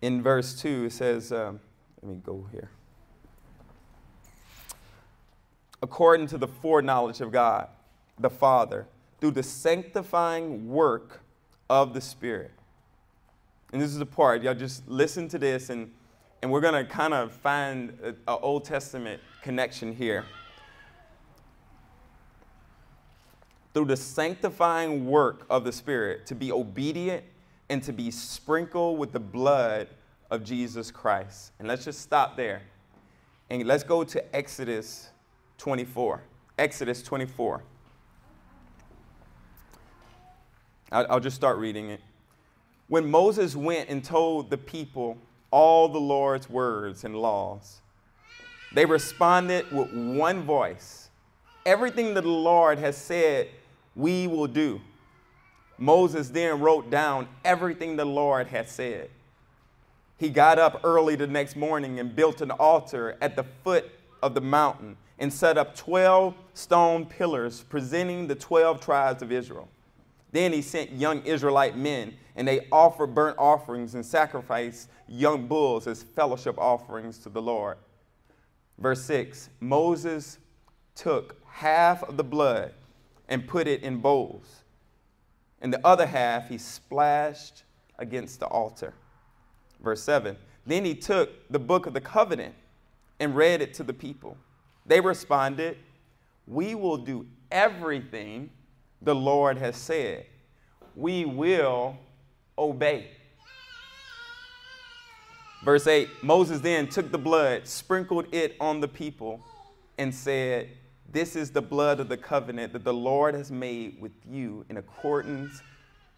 In 0.03 0.23
verse 0.23 0.61
2, 0.61 0.85
it 0.87 0.93
says, 0.93 1.33
um, 1.33 1.61
let 2.03 2.13
me 2.13 2.21
go 2.25 2.47
here 2.53 2.71
according 5.83 6.29
to 6.29 6.39
the 6.39 6.47
foreknowledge 6.47 7.21
of 7.21 7.33
God 7.33 7.69
the 8.19 8.31
Father 8.31 8.87
through 9.21 9.33
the 9.33 9.43
sanctifying 9.43 10.69
work 10.69 11.21
of 11.69 11.93
the 11.93 12.01
Spirit. 12.01 12.53
And 13.73 13.83
this 13.83 13.91
is 13.91 13.99
the 13.99 14.07
part, 14.07 14.43
y'all 14.43 14.55
just 14.55 14.87
listen 14.89 15.29
to 15.29 15.39
this, 15.39 15.71
and, 15.71 15.91
and 16.41 16.51
we're 16.51 16.61
going 16.61 16.75
to 16.75 16.91
kind 16.91 17.15
of 17.15 17.33
find 17.33 17.99
an 18.03 18.17
Old 18.27 18.65
Testament 18.65 19.21
connection 19.43 19.95
here. 19.95 20.25
Through 23.75 23.87
the 23.87 23.97
sanctifying 23.97 25.07
work 25.07 25.47
of 25.49 25.65
the 25.65 25.73
Spirit, 25.73 26.27
to 26.27 26.35
be 26.35 26.53
obedient 26.53 27.25
and 27.73 27.83
to 27.83 27.93
be 27.93 28.11
sprinkled 28.11 28.99
with 28.99 29.12
the 29.12 29.18
blood 29.18 29.89
of 30.31 30.45
Jesus 30.45 30.91
Christ. 30.91 31.53
And 31.59 31.66
let's 31.66 31.87
just 31.87 32.03
stop 32.03 32.37
there. 32.37 32.61
And 33.49 33.64
let's 33.64 33.83
go 33.83 34.05
to 34.05 34.37
Exodus 34.37 35.09
24. 35.57 36.20
Exodus 36.59 37.03
24. 37.03 37.62
I'll, 40.93 41.07
I'll 41.09 41.20
just 41.20 41.35
start 41.35 41.57
reading 41.57 41.89
it. 41.89 42.03
When 42.89 43.11
Moses 43.11 43.57
went 43.57 43.89
and 43.89 44.05
told 44.05 44.51
the 44.51 44.59
people 44.59 45.16
all 45.51 45.89
the 45.89 45.99
Lord's 45.99 46.51
words 46.51 47.05
and 47.05 47.16
laws, 47.16 47.81
they 48.75 48.85
responded 48.85 49.73
with 49.73 49.91
one 49.95 50.43
voice 50.43 51.09
Everything 51.64 52.12
that 52.14 52.23
the 52.23 52.29
Lord 52.29 52.79
has 52.81 52.99
said, 52.99 53.49
we 53.95 54.27
will 54.27 54.49
do. 54.49 54.81
Moses 55.79 56.29
then 56.29 56.61
wrote 56.61 56.91
down 56.91 57.29
everything 57.45 57.97
the 57.97 58.05
Lord 58.05 58.47
had 58.49 58.68
said. 58.68 59.11
He 60.18 60.29
got 60.29 60.59
up 60.59 60.81
early 60.85 61.16
the 61.16 61.27
next 61.27 61.57
morning 61.57 61.99
and 61.99 62.14
built 62.14 62.41
an 62.41 62.51
altar 62.53 63.16
at 63.20 63.35
the 63.35 63.45
foot 63.64 63.91
of 64.23 64.35
the 64.35 64.41
mountain 64.41 64.97
and 65.18 65.33
set 65.33 65.59
up 65.59 65.75
12 65.75 66.35
stone 66.55 67.07
pillars 67.07 67.62
presenting 67.68 68.27
the 68.27 68.35
12 68.35 68.81
tribes 68.81 69.23
of 69.23 69.33
Israel. 69.33 69.68
Then 70.33 70.53
he 70.53 70.62
sent 70.62 70.93
young 70.93 71.23
Israelite 71.25 71.77
men, 71.77 72.14
and 72.37 72.49
they 72.49 72.66
offered 72.73 73.14
burnt 73.14 73.37
offerings 73.39 73.95
and 73.95 74.05
sacrificed 74.05 74.89
young 75.07 75.47
bulls 75.47 75.87
as 75.87 76.03
fellowship 76.03 76.59
offerings 76.59 77.18
to 77.18 77.29
the 77.29 77.43
Lord. 77.43 77.77
Verse 78.79 79.05
6 79.05 79.51
Moses 79.61 80.39
took 80.95 81.37
half 81.47 82.03
of 82.03 82.16
the 82.16 82.25
blood 82.25 82.73
and 83.29 83.47
put 83.47 83.66
it 83.66 83.83
in 83.83 83.99
bowls, 83.99 84.62
and 85.63 85.73
the 85.73 85.81
other 85.87 86.05
half 86.05 86.49
he 86.49 86.59
splashed 86.59 87.63
against 87.99 88.41
the 88.41 88.47
altar. 88.47 88.93
Verse 89.81 90.03
7 90.03 90.37
Then 90.67 90.85
he 90.85 90.95
took 90.95 91.31
the 91.51 91.59
book 91.59 91.87
of 91.87 91.95
the 91.95 92.01
covenant 92.01 92.55
and 93.19 93.35
read 93.35 93.63
it 93.63 93.73
to 93.75 93.85
the 93.85 93.95
people. 93.95 94.37
They 94.85 95.01
responded, 95.01 95.79
We 96.47 96.75
will 96.75 96.99
do 96.99 97.27
everything 97.51 98.51
the 99.01 99.15
Lord 99.15 99.57
has 99.59 99.77
said. 99.77 100.27
We 100.97 101.25
will 101.25 101.97
obey. 102.59 103.07
Verse 105.65 105.87
8 105.87 106.09
Moses 106.23 106.61
then 106.61 106.89
took 106.89 107.13
the 107.13 107.19
blood, 107.19 107.69
sprinkled 107.69 108.27
it 108.35 108.57
on 108.61 108.81
the 108.81 108.89
people, 108.89 109.41
and 109.97 110.13
said, 110.13 110.71
This 111.13 111.37
is 111.37 111.51
the 111.51 111.63
blood 111.63 112.01
of 112.01 112.09
the 112.09 112.17
covenant 112.17 112.73
that 112.73 112.85
the 112.85 112.95
Lord 112.95 113.35
has 113.35 113.53
made 113.53 114.01
with 114.01 114.13
you 114.29 114.65
in 114.69 114.79
accordance 114.79 115.63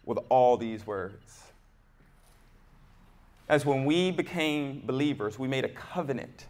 with 0.05 0.19
all 0.29 0.57
these 0.57 0.87
words. 0.87 1.43
As 3.47 3.65
when 3.65 3.85
we 3.85 4.11
became 4.11 4.81
believers, 4.85 5.37
we 5.37 5.47
made 5.47 5.65
a 5.65 5.69
covenant 5.69 6.47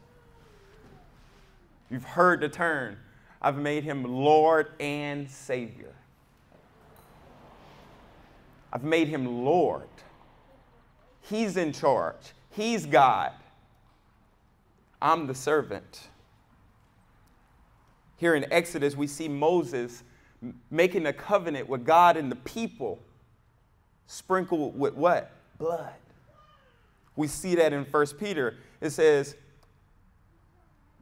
You've 1.89 2.03
heard 2.03 2.41
the 2.41 2.49
term. 2.49 2.97
I've 3.41 3.57
made 3.57 3.83
him 3.83 4.03
Lord 4.03 4.71
and 4.79 5.29
Savior. 5.29 5.93
I've 8.73 8.83
made 8.83 9.07
him 9.07 9.45
Lord. 9.45 9.87
He's 11.21 11.57
in 11.57 11.71
charge, 11.71 12.33
He's 12.51 12.85
God. 12.85 13.31
I'm 15.01 15.27
the 15.27 15.35
servant. 15.35 16.09
Here 18.17 18.35
in 18.35 18.51
Exodus, 18.51 18.95
we 18.95 19.07
see 19.07 19.27
Moses 19.27 20.03
making 20.69 21.05
a 21.05 21.13
covenant 21.13 21.67
with 21.67 21.85
God 21.85 22.17
and 22.17 22.31
the 22.31 22.37
people, 22.37 22.99
sprinkled 24.07 24.77
with 24.77 24.93
what? 24.93 25.31
Blood. 25.57 25.93
We 27.15 27.27
see 27.27 27.55
that 27.55 27.73
in 27.73 27.85
1 27.85 28.05
Peter. 28.19 28.55
It 28.81 28.91
says, 28.91 29.35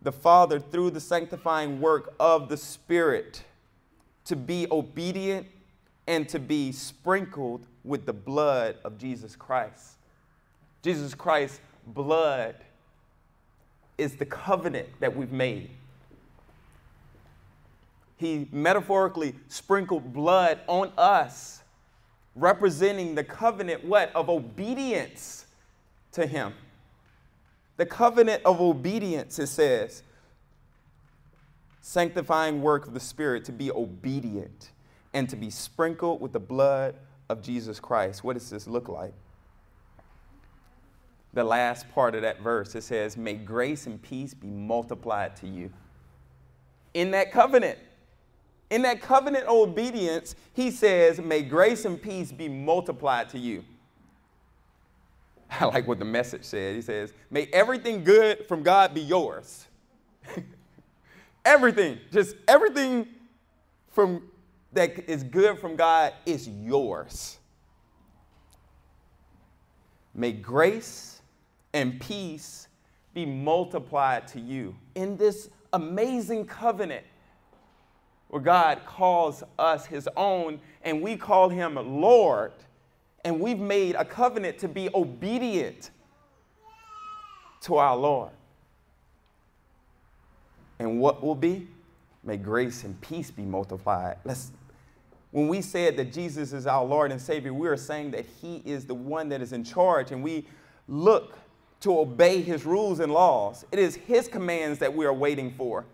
the 0.01 0.11
Father 0.11 0.59
through 0.59 0.91
the 0.91 0.99
sanctifying 0.99 1.79
work 1.79 2.13
of 2.19 2.49
the 2.49 2.57
Spirit 2.57 3.43
to 4.25 4.35
be 4.35 4.67
obedient 4.71 5.47
and 6.07 6.27
to 6.29 6.39
be 6.39 6.71
sprinkled 6.71 7.65
with 7.83 8.05
the 8.05 8.13
blood 8.13 8.77
of 8.83 8.97
Jesus 8.97 9.35
Christ. 9.35 9.97
Jesus 10.81 11.15
Christ's 11.15 11.61
blood 11.87 12.55
is 13.97 14.15
the 14.15 14.25
covenant 14.25 14.87
that 14.99 15.15
we've 15.15 15.31
made. 15.31 15.69
He 18.23 18.47
metaphorically 18.53 19.35
sprinkled 19.49 20.13
blood 20.13 20.61
on 20.67 20.93
us, 20.97 21.61
representing 22.35 23.15
the 23.15 23.23
covenant 23.23 23.83
what? 23.83 24.15
Of 24.15 24.29
obedience 24.29 25.45
to 26.13 26.25
him. 26.25 26.53
The 27.75 27.85
covenant 27.85 28.41
of 28.45 28.61
obedience, 28.61 29.39
it 29.39 29.47
says, 29.47 30.03
sanctifying 31.81 32.61
work 32.61 32.87
of 32.87 32.93
the 32.93 32.99
Spirit 33.01 33.43
to 33.43 33.51
be 33.51 33.69
obedient 33.69 34.71
and 35.13 35.27
to 35.27 35.35
be 35.35 35.49
sprinkled 35.49 36.21
with 36.21 36.31
the 36.31 36.39
blood 36.39 36.95
of 37.27 37.41
Jesus 37.41 37.77
Christ. 37.77 38.23
What 38.23 38.35
does 38.35 38.49
this 38.49 38.67
look 38.67 38.87
like? 38.87 39.13
The 41.33 41.43
last 41.43 41.91
part 41.93 42.15
of 42.15 42.21
that 42.21 42.39
verse, 42.39 42.73
it 42.73 42.83
says, 42.83 43.17
May 43.17 43.33
grace 43.33 43.85
and 43.85 44.01
peace 44.01 44.33
be 44.33 44.47
multiplied 44.47 45.35
to 45.37 45.47
you. 45.47 45.73
In 46.93 47.11
that 47.11 47.33
covenant, 47.33 47.79
in 48.73 48.81
that 48.81 49.01
covenant 49.01 49.45
of 49.45 49.69
obedience, 49.69 50.35
he 50.53 50.71
says, 50.71 51.21
May 51.21 51.43
grace 51.43 51.85
and 51.85 52.01
peace 52.01 52.31
be 52.31 52.49
multiplied 52.49 53.29
to 53.29 53.37
you. 53.37 53.63
I 55.51 55.65
like 55.65 55.87
what 55.87 55.99
the 55.99 56.05
message 56.05 56.43
said. 56.43 56.75
He 56.75 56.81
says, 56.81 57.13
May 57.29 57.45
everything 57.53 58.03
good 58.03 58.47
from 58.47 58.63
God 58.63 58.95
be 58.95 59.01
yours. 59.01 59.67
Everything, 61.45 61.99
just 62.09 62.37
everything 62.47 63.05
from 63.91 64.23
that 64.71 65.09
is 65.09 65.23
good 65.23 65.59
from 65.59 65.75
God 65.75 66.13
is 66.25 66.47
yours. 66.47 67.37
May 70.15 70.31
grace 70.31 71.21
and 71.73 71.99
peace 71.99 72.69
be 73.13 73.25
multiplied 73.25 74.25
to 74.29 74.39
you 74.39 74.73
in 74.95 75.17
this 75.17 75.49
amazing 75.73 76.45
covenant 76.45 77.03
where 78.33 78.41
God 78.41 78.81
calls 78.87 79.43
us 79.59 79.85
his 79.85 80.09
own 80.17 80.59
and 80.81 81.03
we 81.03 81.15
call 81.15 81.49
him 81.49 81.75
Lord. 81.75 82.51
And 83.23 83.39
we've 83.39 83.59
made 83.59 83.93
a 83.93 84.03
covenant 84.03 84.57
to 84.57 84.67
be 84.67 84.89
obedient 84.95 85.91
to 87.61 87.75
our 87.75 87.95
Lord. 87.95 88.31
And 90.79 90.99
what 90.99 91.21
will 91.21 91.35
be? 91.35 91.67
May 92.23 92.37
grace 92.37 92.85
and 92.85 92.99
peace 93.01 93.29
be 93.29 93.43
multiplied. 93.43 94.17
Let's, 94.25 94.51
when 95.29 95.47
we 95.47 95.61
said 95.61 95.95
that 95.97 96.11
Jesus 96.11 96.53
is 96.53 96.65
our 96.65 96.83
Lord 96.83 97.11
and 97.11 97.21
Savior, 97.21 97.53
we 97.53 97.67
are 97.67 97.77
saying 97.77 98.09
that 98.11 98.25
He 98.41 98.63
is 98.65 98.85
the 98.85 98.95
one 98.95 99.29
that 99.29 99.43
is 99.43 99.53
in 99.53 99.63
charge, 99.63 100.11
and 100.11 100.23
we 100.23 100.47
look 100.87 101.37
to 101.81 101.99
obey 101.99 102.41
His 102.41 102.65
rules 102.65 102.99
and 102.99 103.11
laws. 103.13 103.63
It 103.71 103.77
is 103.77 103.93
His 103.93 104.27
commands 104.27 104.79
that 104.79 104.95
we 104.95 105.05
are 105.05 105.13
waiting 105.13 105.53
for. 105.55 105.85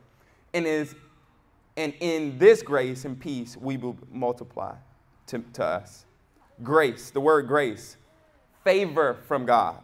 And, 0.53 0.65
is, 0.65 0.95
and 1.79 1.93
in 2.01 2.37
this 2.37 2.61
grace 2.61 3.05
and 3.05 3.17
peace, 3.17 3.55
we 3.55 3.77
will 3.77 3.97
multiply 4.11 4.75
to, 5.27 5.39
to 5.53 5.63
us. 5.63 6.03
Grace, 6.61 7.09
the 7.09 7.21
word 7.21 7.47
grace, 7.47 7.95
favor 8.65 9.13
from 9.13 9.45
God, 9.45 9.81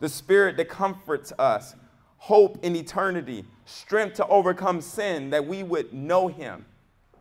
the 0.00 0.08
Spirit 0.10 0.58
that 0.58 0.68
comforts 0.68 1.32
us, 1.38 1.76
hope 2.18 2.62
in 2.62 2.76
eternity, 2.76 3.46
strength 3.64 4.16
to 4.16 4.26
overcome 4.26 4.82
sin, 4.82 5.30
that 5.30 5.46
we 5.46 5.62
would 5.62 5.94
know 5.94 6.28
Him. 6.28 6.66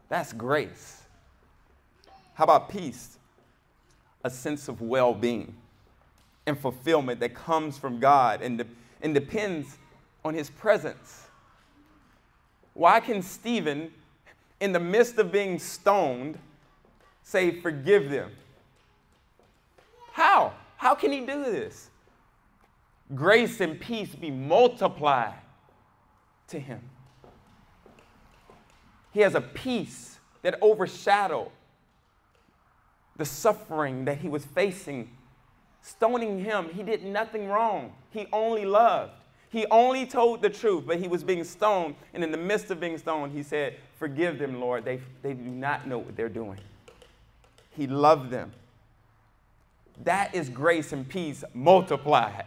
That's 0.10 0.34
grace. 0.34 1.04
How 2.34 2.44
about 2.44 2.68
peace? 2.68 3.18
A 4.26 4.30
sense 4.30 4.68
of 4.68 4.82
well 4.82 5.14
being 5.14 5.56
and 6.46 6.60
fulfillment 6.60 7.22
that 7.22 7.34
comes 7.34 7.78
from 7.78 8.02
God 8.02 8.42
and, 8.42 8.58
de- 8.58 8.68
and 9.02 9.14
depends 9.14 9.78
on 10.26 10.34
His 10.34 10.50
presence. 10.50 11.28
Why 12.74 13.00
can 13.00 13.22
Stephen, 13.22 13.92
in 14.60 14.72
the 14.72 14.80
midst 14.80 15.18
of 15.18 15.32
being 15.32 15.60
stoned, 15.60 16.40
say, 17.22 17.62
Forgive 17.62 18.10
them? 18.10 18.32
How? 20.12 20.54
How 20.78 20.96
can 20.96 21.12
he 21.12 21.22
do 21.22 21.44
this? 21.44 21.90
Grace 23.14 23.62
and 23.62 23.80
peace 23.80 24.14
be 24.16 24.32
multiplied 24.32 25.36
to 26.48 26.60
him. 26.60 26.82
He 29.12 29.22
has 29.22 29.36
a 29.36 29.42
peace 29.42 30.20
that 30.42 30.62
overshadowed 30.62 31.50
the 33.16 33.26
suffering 33.26 34.06
that 34.06 34.18
he 34.18 34.28
was 34.28 34.44
facing. 34.44 35.10
Stoning 35.82 36.44
him, 36.44 36.70
he 36.74 36.82
did 36.82 37.04
nothing 37.04 37.48
wrong. 37.48 37.94
He 38.10 38.28
only 38.34 38.66
loved. 38.66 39.14
He 39.54 39.68
only 39.70 40.08
told 40.08 40.42
the 40.42 40.50
truth, 40.50 40.86
but 40.88 41.00
he 41.00 41.08
was 41.08 41.24
being 41.24 41.44
stoned. 41.44 41.94
And 42.16 42.24
in 42.24 42.32
the 42.32 42.40
midst 42.40 42.72
of 42.72 42.80
being 42.80 42.98
stoned, 42.98 43.34
he 43.34 43.44
said, 43.44 43.76
Forgive 44.00 44.40
them, 44.40 44.60
Lord. 44.60 44.84
They, 44.84 45.00
they 45.22 45.36
do 45.36 45.44
not 45.44 45.88
know 45.88 46.00
what 46.00 46.16
they're 46.16 46.28
doing. 46.28 46.60
He 47.70 47.86
loved 47.86 48.32
them. 48.32 48.52
That 50.06 50.34
is 50.34 50.50
grace 50.50 50.92
and 50.92 51.08
peace 51.08 51.44
multiplied 51.54 52.46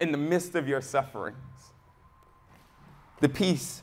in 0.00 0.12
the 0.12 0.18
midst 0.18 0.54
of 0.54 0.66
your 0.66 0.80
sufferings. 0.80 1.36
The 3.20 3.28
peace 3.28 3.82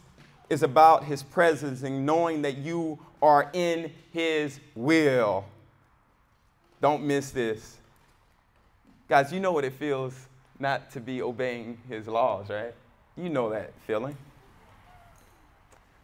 is 0.49 0.63
about 0.63 1.03
his 1.03 1.21
presence 1.21 1.83
and 1.83 2.07
knowing 2.07 2.41
that 2.41 2.57
you 2.57 2.97
are 3.21 3.51
in 3.53 3.91
his 4.11 4.59
will. 4.73 5.45
Don't 6.81 7.03
miss 7.03 7.29
this. 7.29 7.77
Guys, 9.07 9.31
you 9.31 9.39
know 9.39 9.51
what 9.51 9.63
it 9.63 9.73
feels 9.73 10.27
not 10.59 10.91
to 10.91 10.99
be 10.99 11.21
obeying 11.21 11.77
his 11.87 12.07
laws, 12.07 12.49
right? 12.49 12.73
You 13.15 13.29
know 13.29 13.49
that 13.49 13.73
feeling. 13.85 14.17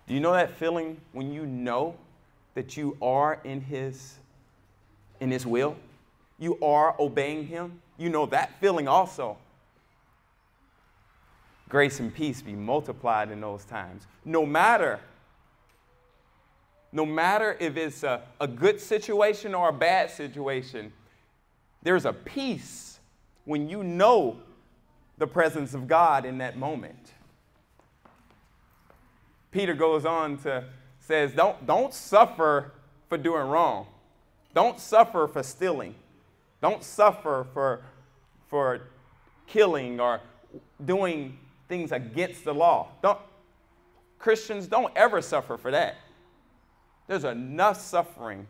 Do 0.08 0.14
you 0.14 0.20
know 0.20 0.34
that 0.34 0.52
feeling 0.56 1.00
when 1.12 1.32
you 1.32 1.46
know 1.46 1.96
that 2.56 2.76
you 2.78 2.98
are 3.02 3.40
in 3.44 3.62
his 3.62 4.16
in 5.20 5.32
his 5.32 5.46
will? 5.46 5.76
You 6.40 6.60
are 6.62 6.96
obeying 7.00 7.48
him? 7.48 7.82
You 7.98 8.10
know 8.10 8.26
that 8.28 8.60
feeling 8.60 8.88
also 8.88 9.38
grace 11.74 12.00
and 12.00 12.14
peace 12.14 12.40
be 12.40 12.54
multiplied 12.54 13.32
in 13.32 13.42
those 13.42 13.66
times. 13.66 14.06
No 14.24 14.46
matter, 14.46 15.00
no 16.92 17.04
matter 17.04 17.58
if 17.60 17.78
it's 17.78 18.04
a, 18.04 18.22
a 18.40 18.48
good 18.48 18.80
situation 18.80 19.56
or 19.56 19.70
a 19.70 19.74
bad 19.74 20.12
situation, 20.12 20.94
there's 21.82 22.06
a 22.06 22.14
peace 22.14 22.93
when 23.46 23.70
you 23.70 23.84
know 23.84 24.38
the 25.18 25.28
presence 25.28 25.74
of 25.74 25.88
God 25.88 26.26
in 26.26 26.40
that 26.40 26.58
moment. 26.58 27.14
Peter 29.52 29.74
goes 29.74 30.06
on 30.06 30.38
to 30.38 30.64
says, 31.00 31.34
don't, 31.34 31.66
don't 31.68 31.94
suffer 31.94 32.72
for 33.10 33.18
doing 33.18 33.48
wrong. 33.48 33.88
Don't 34.54 34.80
suffer 34.80 35.28
for 35.28 35.44
stealing. 35.44 35.96
Don't 36.62 36.84
suffer 36.84 37.46
for, 37.54 37.84
for 38.48 38.82
killing 39.48 40.00
or 40.00 40.22
doing 40.86 41.38
things 41.68 41.92
against 41.92 42.46
the 42.46 42.54
law. 42.54 42.88
Don't, 43.02 43.20
Christians 44.18 44.68
don't 44.68 44.96
ever 44.96 45.22
suffer 45.22 45.58
for 45.58 45.72
that. 45.72 45.96
There's 47.08 47.26
enough 47.26 47.82
suffering 47.82 48.48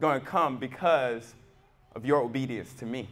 going 0.00 0.20
to 0.20 0.26
come 0.26 0.58
because 0.58 1.34
of 1.94 2.04
your 2.04 2.20
obedience 2.20 2.72
to 2.74 2.86
me. 2.86 3.08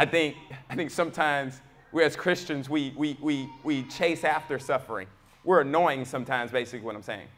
I 0.00 0.06
think, 0.06 0.34
I 0.70 0.76
think 0.76 0.90
sometimes 0.90 1.60
we 1.92 2.02
as 2.04 2.16
Christians, 2.16 2.70
we, 2.70 2.94
we, 2.96 3.18
we, 3.20 3.50
we 3.62 3.82
chase 3.82 4.24
after 4.24 4.58
suffering. 4.58 5.06
We're 5.44 5.60
annoying 5.60 6.06
sometimes, 6.06 6.50
basically, 6.50 6.86
what 6.86 6.96
I'm 6.96 7.02
saying. 7.02 7.28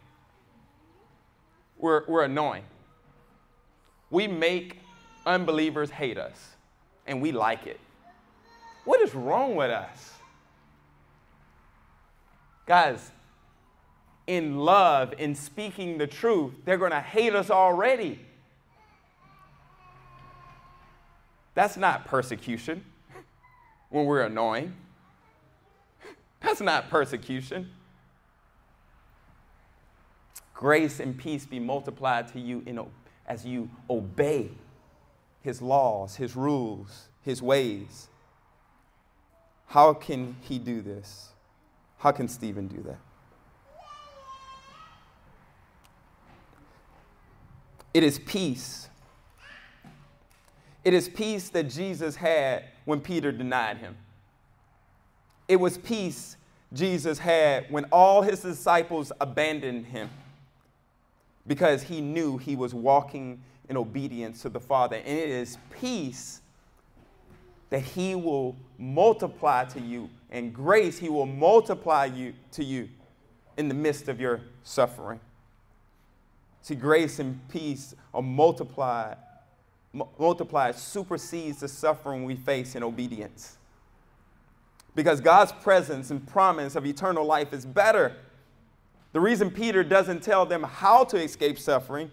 We're, 1.76 2.04
we're 2.06 2.22
annoying. 2.22 2.62
We 4.10 4.28
make 4.28 4.78
unbelievers 5.26 5.90
hate 5.90 6.16
us 6.16 6.50
and 7.04 7.20
we 7.20 7.32
like 7.32 7.66
it. 7.66 7.80
What 8.84 9.00
is 9.00 9.12
wrong 9.12 9.56
with 9.56 9.72
us? 9.72 10.12
Guys, 12.66 13.10
in 14.28 14.58
love, 14.58 15.14
in 15.18 15.34
speaking 15.34 15.98
the 15.98 16.06
truth, 16.06 16.52
they're 16.64 16.78
going 16.78 16.92
to 16.92 17.00
hate 17.00 17.34
us 17.34 17.50
already. 17.50 18.20
That's 21.54 21.76
not 21.76 22.06
persecution 22.06 22.84
when 23.90 24.06
we're 24.06 24.22
annoying. 24.22 24.74
That's 26.40 26.60
not 26.60 26.90
persecution. 26.90 27.70
Grace 30.54 31.00
and 31.00 31.16
peace 31.16 31.44
be 31.44 31.58
multiplied 31.58 32.28
to 32.28 32.40
you 32.40 32.62
in, 32.66 32.80
as 33.26 33.44
you 33.44 33.68
obey 33.90 34.50
his 35.42 35.60
laws, 35.60 36.16
his 36.16 36.36
rules, 36.36 37.08
his 37.22 37.42
ways. 37.42 38.08
How 39.66 39.92
can 39.92 40.36
he 40.42 40.58
do 40.58 40.80
this? 40.80 41.30
How 41.98 42.12
can 42.12 42.28
Stephen 42.28 42.68
do 42.68 42.82
that? 42.82 42.98
It 47.94 48.02
is 48.02 48.18
peace. 48.18 48.88
It 50.84 50.94
is 50.94 51.08
peace 51.08 51.48
that 51.50 51.64
Jesus 51.64 52.16
had 52.16 52.64
when 52.84 53.00
Peter 53.00 53.30
denied 53.32 53.78
him. 53.78 53.96
It 55.48 55.56
was 55.56 55.78
peace 55.78 56.36
Jesus 56.72 57.18
had 57.18 57.66
when 57.70 57.84
all 57.92 58.22
his 58.22 58.40
disciples 58.40 59.12
abandoned 59.20 59.86
him 59.86 60.08
because 61.46 61.82
he 61.82 62.00
knew 62.00 62.38
he 62.38 62.56
was 62.56 62.72
walking 62.72 63.42
in 63.68 63.76
obedience 63.76 64.42
to 64.42 64.48
the 64.48 64.60
Father. 64.60 64.96
And 64.96 65.18
it 65.18 65.28
is 65.28 65.58
peace 65.80 66.42
that 67.72 67.80
He 67.80 68.14
will 68.14 68.54
multiply 68.76 69.64
to 69.64 69.80
you, 69.80 70.10
and 70.30 70.52
grace 70.52 70.98
He 70.98 71.08
will 71.08 71.24
multiply 71.24 72.04
you 72.04 72.34
to 72.50 72.62
you 72.62 72.86
in 73.56 73.68
the 73.68 73.74
midst 73.74 74.08
of 74.08 74.20
your 74.20 74.42
suffering. 74.62 75.18
See, 76.60 76.74
grace 76.74 77.18
and 77.18 77.40
peace 77.48 77.94
are 78.12 78.20
multiplied, 78.20 79.16
multiplied, 80.18 80.74
supersedes 80.76 81.60
the 81.60 81.68
suffering 81.68 82.24
we 82.24 82.36
face 82.36 82.74
in 82.74 82.82
obedience. 82.82 83.56
Because 84.94 85.20
God's 85.20 85.52
presence 85.52 86.10
and 86.10 86.26
promise 86.26 86.76
of 86.76 86.86
eternal 86.86 87.24
life 87.24 87.52
is 87.52 87.64
better. 87.64 88.16
The 89.12 89.20
reason 89.20 89.50
Peter 89.50 89.82
doesn't 89.82 90.22
tell 90.22 90.46
them 90.46 90.62
how 90.62 91.04
to 91.04 91.16
escape 91.16 91.58
suffering 91.58 92.10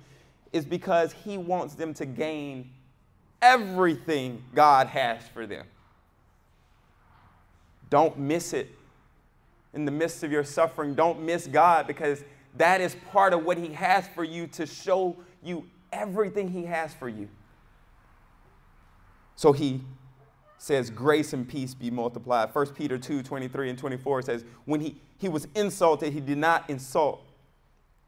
is 0.51 0.65
because 0.65 1.13
he 1.13 1.37
wants 1.37 1.75
them 1.75 1.93
to 1.95 2.05
gain 2.05 2.69
everything 3.41 4.43
God 4.53 4.87
has 4.87 5.27
for 5.33 5.45
them. 5.45 5.65
Don't 7.89 8.17
miss 8.17 8.53
it. 8.53 8.69
In 9.73 9.85
the 9.85 9.91
midst 9.91 10.23
of 10.23 10.31
your 10.31 10.43
suffering, 10.43 10.95
don't 10.95 11.21
miss 11.21 11.47
God 11.47 11.87
because 11.87 12.23
that 12.57 12.81
is 12.81 12.95
part 13.11 13.33
of 13.33 13.45
what 13.45 13.57
He 13.57 13.73
has 13.73 14.07
for 14.07 14.23
you 14.23 14.47
to 14.47 14.65
show 14.65 15.15
you 15.43 15.65
everything 15.91 16.49
He 16.49 16.65
has 16.65 16.93
for 16.93 17.07
you. 17.07 17.29
So 19.39 19.53
He 19.53 19.79
says, 20.57 20.89
Grace 20.89 21.31
and 21.31 21.47
peace 21.47 21.73
be 21.73 21.89
multiplied. 21.89 22.53
1 22.53 22.73
Peter 22.73 22.97
2 22.97 23.23
23 23.23 23.69
and 23.69 23.79
24 23.79 24.23
says, 24.23 24.43
When 24.65 24.81
he, 24.81 24.97
he 25.17 25.29
was 25.29 25.47
insulted, 25.55 26.11
he 26.11 26.19
did 26.19 26.37
not 26.37 26.69
insult 26.69 27.21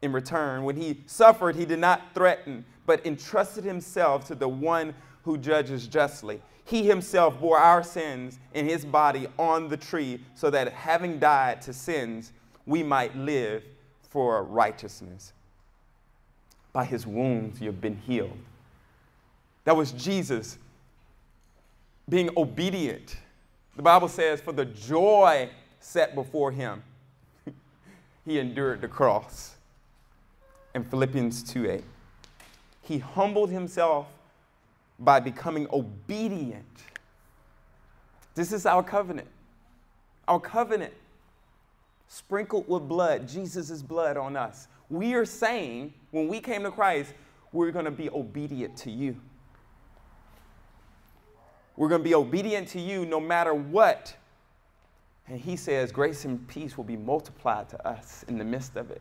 in 0.02 0.12
return. 0.12 0.62
When 0.62 0.76
he 0.76 1.00
suffered, 1.06 1.56
he 1.56 1.64
did 1.64 1.78
not 1.78 2.02
threaten, 2.12 2.66
but 2.84 3.06
entrusted 3.06 3.64
himself 3.64 4.26
to 4.26 4.34
the 4.34 4.46
one 4.46 4.94
who 5.22 5.38
judges 5.38 5.86
justly. 5.86 6.42
He 6.66 6.86
himself 6.86 7.40
bore 7.40 7.56
our 7.56 7.82
sins 7.82 8.38
in 8.52 8.68
his 8.68 8.84
body 8.84 9.26
on 9.38 9.70
the 9.70 9.78
tree, 9.78 10.20
so 10.34 10.50
that 10.50 10.70
having 10.74 11.18
died 11.18 11.62
to 11.62 11.72
sins, 11.72 12.34
we 12.66 12.82
might 12.82 13.16
live 13.16 13.62
for 14.10 14.44
righteousness. 14.44 15.32
By 16.74 16.84
his 16.84 17.06
wounds, 17.06 17.58
you've 17.58 17.80
been 17.80 17.96
healed. 17.96 18.36
That 19.64 19.74
was 19.74 19.92
Jesus 19.92 20.58
being 22.12 22.28
obedient. 22.36 23.16
The 23.74 23.80
Bible 23.80 24.06
says, 24.06 24.38
for 24.38 24.52
the 24.52 24.66
joy 24.66 25.48
set 25.80 26.14
before 26.14 26.52
him, 26.52 26.82
he 28.26 28.38
endured 28.38 28.82
the 28.82 28.88
cross. 28.88 29.54
In 30.74 30.84
Philippians 30.84 31.42
2 31.42 31.70
8, 31.70 31.84
he 32.82 32.98
humbled 32.98 33.48
himself 33.48 34.08
by 34.98 35.20
becoming 35.20 35.66
obedient. 35.72 36.82
This 38.34 38.52
is 38.52 38.66
our 38.66 38.82
covenant. 38.82 39.28
Our 40.28 40.38
covenant, 40.38 40.92
sprinkled 42.08 42.68
with 42.68 42.86
blood, 42.86 43.26
Jesus' 43.26 43.80
blood 43.80 44.18
on 44.18 44.36
us. 44.36 44.68
We 44.90 45.14
are 45.14 45.24
saying, 45.24 45.94
when 46.10 46.28
we 46.28 46.40
came 46.40 46.62
to 46.64 46.70
Christ, 46.70 47.14
we're 47.52 47.70
going 47.70 47.86
to 47.86 47.90
be 47.90 48.10
obedient 48.10 48.76
to 48.78 48.90
you. 48.90 49.16
We're 51.76 51.88
going 51.88 52.00
to 52.00 52.08
be 52.08 52.14
obedient 52.14 52.68
to 52.68 52.80
you 52.80 53.06
no 53.06 53.20
matter 53.20 53.54
what. 53.54 54.14
And 55.28 55.40
he 55.40 55.56
says, 55.56 55.92
grace 55.92 56.24
and 56.24 56.46
peace 56.48 56.76
will 56.76 56.84
be 56.84 56.96
multiplied 56.96 57.68
to 57.70 57.88
us 57.88 58.24
in 58.28 58.38
the 58.38 58.44
midst 58.44 58.76
of 58.76 58.90
it. 58.90 59.00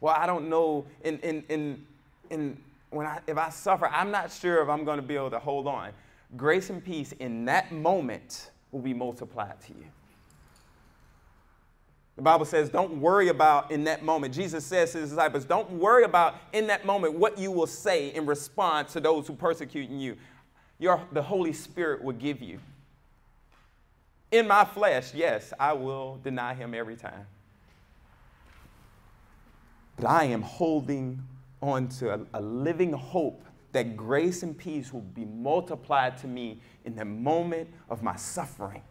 Well, 0.00 0.14
I 0.16 0.26
don't 0.26 0.48
know. 0.48 0.84
In, 1.02 1.18
in, 1.20 1.44
in, 1.48 1.86
in 2.30 2.58
when 2.90 3.06
I, 3.06 3.20
if 3.26 3.36
I 3.36 3.50
suffer, 3.50 3.88
I'm 3.88 4.10
not 4.10 4.30
sure 4.30 4.62
if 4.62 4.68
I'm 4.68 4.84
going 4.84 4.98
to 4.98 5.06
be 5.06 5.16
able 5.16 5.30
to 5.30 5.38
hold 5.38 5.66
on. 5.66 5.90
Grace 6.36 6.70
and 6.70 6.84
peace 6.84 7.12
in 7.12 7.44
that 7.46 7.72
moment 7.72 8.50
will 8.70 8.80
be 8.80 8.94
multiplied 8.94 9.60
to 9.62 9.72
you. 9.72 9.84
The 12.16 12.22
Bible 12.22 12.44
says, 12.44 12.68
don't 12.68 13.00
worry 13.00 13.28
about 13.28 13.70
in 13.70 13.84
that 13.84 14.02
moment. 14.02 14.34
Jesus 14.34 14.64
says 14.64 14.90
to 14.92 14.98
his 14.98 15.10
disciples, 15.10 15.44
don't 15.44 15.70
worry 15.70 16.02
about 16.02 16.34
in 16.52 16.66
that 16.66 16.84
moment 16.84 17.14
what 17.14 17.38
you 17.38 17.52
will 17.52 17.68
say 17.68 18.08
in 18.08 18.26
response 18.26 18.92
to 18.94 19.00
those 19.00 19.28
who 19.28 19.34
persecute 19.34 19.88
you. 19.88 20.16
Your, 20.78 21.02
the 21.12 21.22
Holy 21.22 21.52
Spirit 21.52 22.02
will 22.02 22.14
give 22.14 22.40
you. 22.40 22.60
In 24.30 24.46
my 24.46 24.64
flesh, 24.64 25.14
yes, 25.14 25.52
I 25.58 25.72
will 25.72 26.20
deny 26.22 26.54
him 26.54 26.74
every 26.74 26.96
time. 26.96 27.26
But 29.96 30.06
I 30.06 30.24
am 30.24 30.42
holding 30.42 31.22
on 31.60 31.88
to 31.88 32.14
a, 32.14 32.20
a 32.34 32.40
living 32.40 32.92
hope 32.92 33.42
that 33.72 33.96
grace 33.96 34.42
and 34.42 34.56
peace 34.56 34.92
will 34.92 35.00
be 35.00 35.24
multiplied 35.24 36.16
to 36.18 36.26
me 36.26 36.60
in 36.84 36.94
the 36.94 37.04
moment 37.04 37.68
of 37.90 38.02
my 38.02 38.16
suffering. 38.16 38.82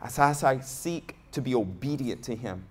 As 0.00 0.18
I 0.18 0.60
seek 0.60 1.16
to 1.32 1.40
be 1.40 1.54
obedient 1.54 2.22
to 2.24 2.34
him, 2.34 2.64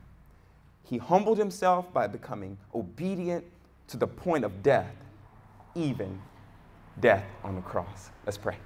he 0.84 0.98
humbled 0.98 1.38
himself 1.38 1.92
by 1.94 2.08
becoming 2.08 2.58
obedient 2.74 3.44
to 3.88 3.98
the 3.98 4.08
point 4.08 4.44
of 4.44 4.64
death, 4.64 4.96
even 5.74 6.22
death 7.00 7.26
on 7.44 7.56
the 7.56 7.62
cross. 7.62 8.10
Let's 8.26 8.38
pray. 8.38 8.58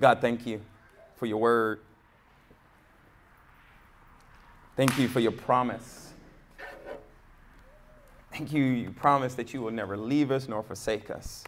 God, 0.00 0.20
thank 0.20 0.46
you 0.46 0.60
for 1.16 1.26
your 1.26 1.38
word. 1.38 1.80
Thank 4.76 4.98
you 4.98 5.08
for 5.08 5.20
your 5.20 5.32
promise. 5.32 6.12
Thank 8.32 8.52
you, 8.52 8.62
you 8.62 8.90
promise 8.90 9.34
that 9.34 9.52
you 9.52 9.60
will 9.60 9.70
never 9.70 9.96
leave 9.96 10.30
us 10.30 10.48
nor 10.48 10.62
forsake 10.62 11.10
us. 11.10 11.44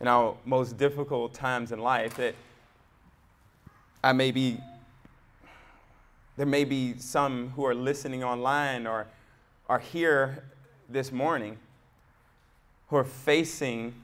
In 0.00 0.08
our 0.08 0.36
most 0.44 0.76
difficult 0.76 1.32
times 1.32 1.70
in 1.70 1.78
life, 1.78 2.16
that 2.16 2.34
I 4.02 4.12
may 4.12 4.32
be, 4.32 4.58
there 6.36 6.46
may 6.46 6.64
be 6.64 6.98
some 6.98 7.50
who 7.50 7.64
are 7.64 7.74
listening 7.74 8.24
online 8.24 8.86
or 8.86 9.06
are 9.68 9.78
here 9.78 10.44
this 10.88 11.12
morning 11.12 11.58
who 12.88 12.96
are 12.96 13.04
facing 13.04 13.94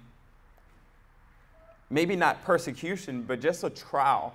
maybe 1.90 2.16
not 2.16 2.42
persecution, 2.42 3.22
but 3.22 3.40
just 3.40 3.62
a 3.64 3.70
trial. 3.70 4.34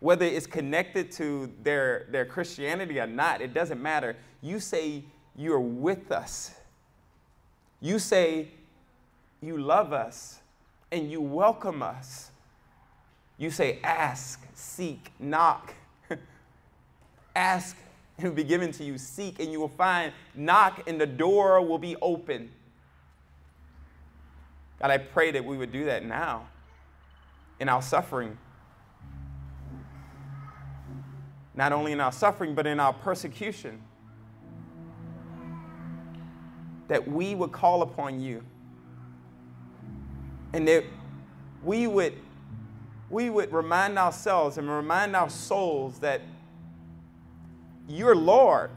Whether 0.00 0.26
it's 0.26 0.46
connected 0.46 1.10
to 1.12 1.50
their, 1.62 2.06
their 2.10 2.24
Christianity 2.24 2.98
or 2.98 3.06
not, 3.06 3.40
it 3.40 3.54
doesn't 3.54 3.80
matter. 3.80 4.16
You 4.42 4.60
say 4.60 5.04
you're 5.36 5.60
with 5.60 6.10
us. 6.10 6.54
You 7.80 7.98
say 7.98 8.48
you 9.40 9.56
love 9.56 9.92
us 9.92 10.40
and 10.90 11.10
you 11.10 11.20
welcome 11.20 11.82
us. 11.82 12.30
You 13.38 13.50
say, 13.50 13.78
ask, 13.84 14.42
seek, 14.54 15.12
knock. 15.18 15.74
ask 17.36 17.76
it 18.18 18.24
will 18.24 18.32
be 18.32 18.44
given 18.44 18.72
to 18.72 18.84
you. 18.84 18.96
Seek 18.96 19.40
and 19.40 19.52
you 19.52 19.60
will 19.60 19.68
find. 19.68 20.12
Knock 20.34 20.88
and 20.88 21.00
the 21.00 21.06
door 21.06 21.60
will 21.60 21.78
be 21.78 21.96
open. 21.96 22.50
God, 24.80 24.90
I 24.90 24.98
pray 24.98 25.30
that 25.32 25.44
we 25.44 25.56
would 25.56 25.72
do 25.72 25.84
that 25.86 26.04
now 26.04 26.48
in 27.60 27.68
our 27.68 27.82
suffering. 27.82 28.38
Not 31.54 31.72
only 31.72 31.92
in 31.92 32.00
our 32.00 32.12
suffering, 32.12 32.54
but 32.54 32.66
in 32.66 32.80
our 32.80 32.92
persecution. 32.92 33.82
That 36.88 37.06
we 37.08 37.34
would 37.34 37.52
call 37.52 37.82
upon 37.82 38.20
you. 38.20 38.42
And 40.52 40.68
that 40.68 40.84
we 41.62 41.86
would, 41.86 42.14
we 43.10 43.28
would 43.28 43.52
remind 43.52 43.98
ourselves 43.98 44.58
and 44.58 44.70
remind 44.70 45.16
our 45.16 45.30
souls 45.30 45.98
that 46.00 46.22
you're 47.88 48.16
Lord. 48.16 48.70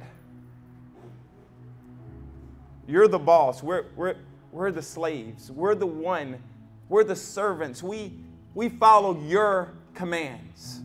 You're 2.88 3.07
the 3.07 3.20
boss. 3.20 3.62
We're, 3.62 3.86
we're, 3.95 4.16
we're 4.51 4.72
the 4.72 4.82
slaves. 4.82 5.51
We're 5.51 5.76
the 5.76 5.88
one. 5.88 6.41
We're 6.89 7.03
the 7.03 7.16
servants. 7.16 7.84
We, 7.84 8.14
we 8.55 8.70
follow 8.70 9.20
your 9.22 9.74
commands. 9.93 10.82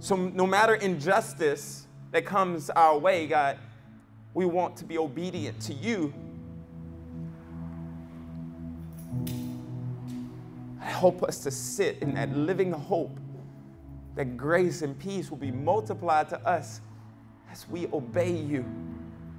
So, 0.00 0.16
no 0.16 0.46
matter 0.46 0.74
injustice 0.74 1.86
that 2.12 2.24
comes 2.24 2.70
our 2.70 2.98
way, 2.98 3.26
God, 3.26 3.58
we 4.34 4.46
want 4.46 4.76
to 4.78 4.84
be 4.84 4.98
obedient 4.98 5.60
to 5.62 5.74
you. 5.74 6.12
Help 10.80 11.22
us 11.22 11.38
to 11.40 11.50
sit 11.50 11.98
in 12.00 12.14
that 12.14 12.36
living 12.36 12.72
hope 12.72 13.18
that 14.16 14.36
grace 14.36 14.82
and 14.82 14.98
peace 14.98 15.30
will 15.30 15.38
be 15.38 15.52
multiplied 15.52 16.28
to 16.30 16.40
us 16.46 16.80
as 17.52 17.68
we 17.68 17.86
obey 17.92 18.32
you, 18.32 18.64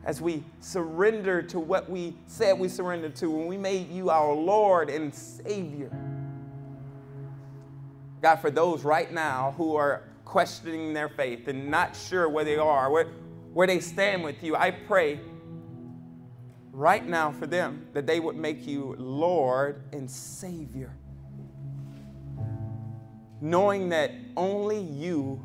as 0.06 0.22
we 0.22 0.44
surrender 0.62 1.42
to 1.42 1.60
what 1.60 1.90
we 1.90 2.16
said 2.28 2.58
we 2.58 2.70
surrendered 2.70 3.16
to 3.16 3.30
when 3.30 3.48
we 3.48 3.58
made 3.58 3.92
you 3.92 4.10
our 4.10 4.32
Lord 4.34 4.90
and 4.90 5.14
Savior. 5.14 5.92
God, 8.22 8.38
for 8.38 8.52
those 8.52 8.84
right 8.84 9.12
now 9.12 9.54
who 9.58 9.76
are 9.76 10.04
questioning 10.26 10.94
their 10.94 11.10
faith 11.10 11.48
and 11.48 11.70
not 11.70 11.96
sure 11.96 12.30
where 12.30 12.44
they 12.44 12.58
are, 12.58 12.92
where, 12.92 13.08
where 13.54 13.68
they 13.68 13.80
stand 13.80 14.24
with 14.24 14.44
you, 14.44 14.56
I 14.56 14.72
pray 14.72 15.20
right 16.72 17.06
now 17.06 17.32
for 17.32 17.48
them 17.48 17.88
that 17.94 18.06
they 18.06 18.20
would 18.20 18.36
make 18.36 18.68
you 18.68 18.96
Lord 19.00 19.84
and 19.92 20.10
Savior 20.10 20.94
knowing 23.42 23.90
that 23.90 24.12
only 24.36 24.80
you 24.80 25.42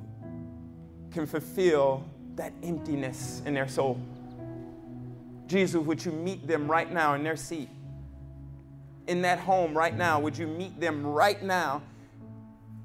can 1.11 1.27
fulfill 1.27 2.05
that 2.37 2.53
emptiness 2.63 3.43
in 3.45 3.55
their 3.55 3.69
soul. 3.69 4.01
Jesus, 5.47 5.81
would 5.81 6.05
you 6.05 6.13
meet 6.13 6.47
them 6.47 6.71
right 6.71 6.91
now 6.91 7.15
in 7.15 7.23
their 7.23 7.37
seat? 7.37 7.69
In 9.07 9.23
that 9.23 9.39
home 9.39 9.77
right 9.77 9.95
now, 9.95 10.21
would 10.21 10.39
you 10.39 10.47
meet 10.47 10.81
them 10.81 11.05
right 11.05 11.43
now? 11.43 11.83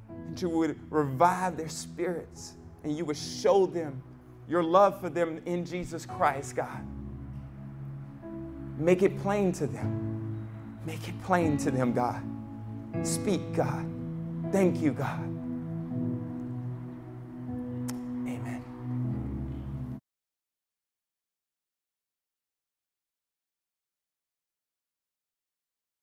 And 0.10 0.42
you 0.42 0.50
would 0.50 0.78
revive 0.92 1.56
their 1.56 1.70
spirits 1.70 2.54
and 2.84 2.98
you 2.98 3.06
would 3.06 3.18
show 3.18 3.66
them 3.66 4.02
your 4.50 4.64
love 4.64 5.00
for 5.00 5.10
them 5.10 5.42
in 5.46 5.66
Jesus 5.66 6.06
Christ, 6.06 6.56
God. 6.56 6.86
Make 8.78 9.02
it 9.02 9.18
plain 9.22 9.52
to 9.54 9.68
them. 9.68 10.48
Make 10.86 11.08
it 11.08 11.22
plain 11.24 11.58
to 11.58 11.72
them, 11.72 11.94
God. 11.94 12.22
Speak, 13.04 13.54
God. 13.54 13.86
Thank 14.52 14.82
you, 14.82 14.94
God. 14.94 15.37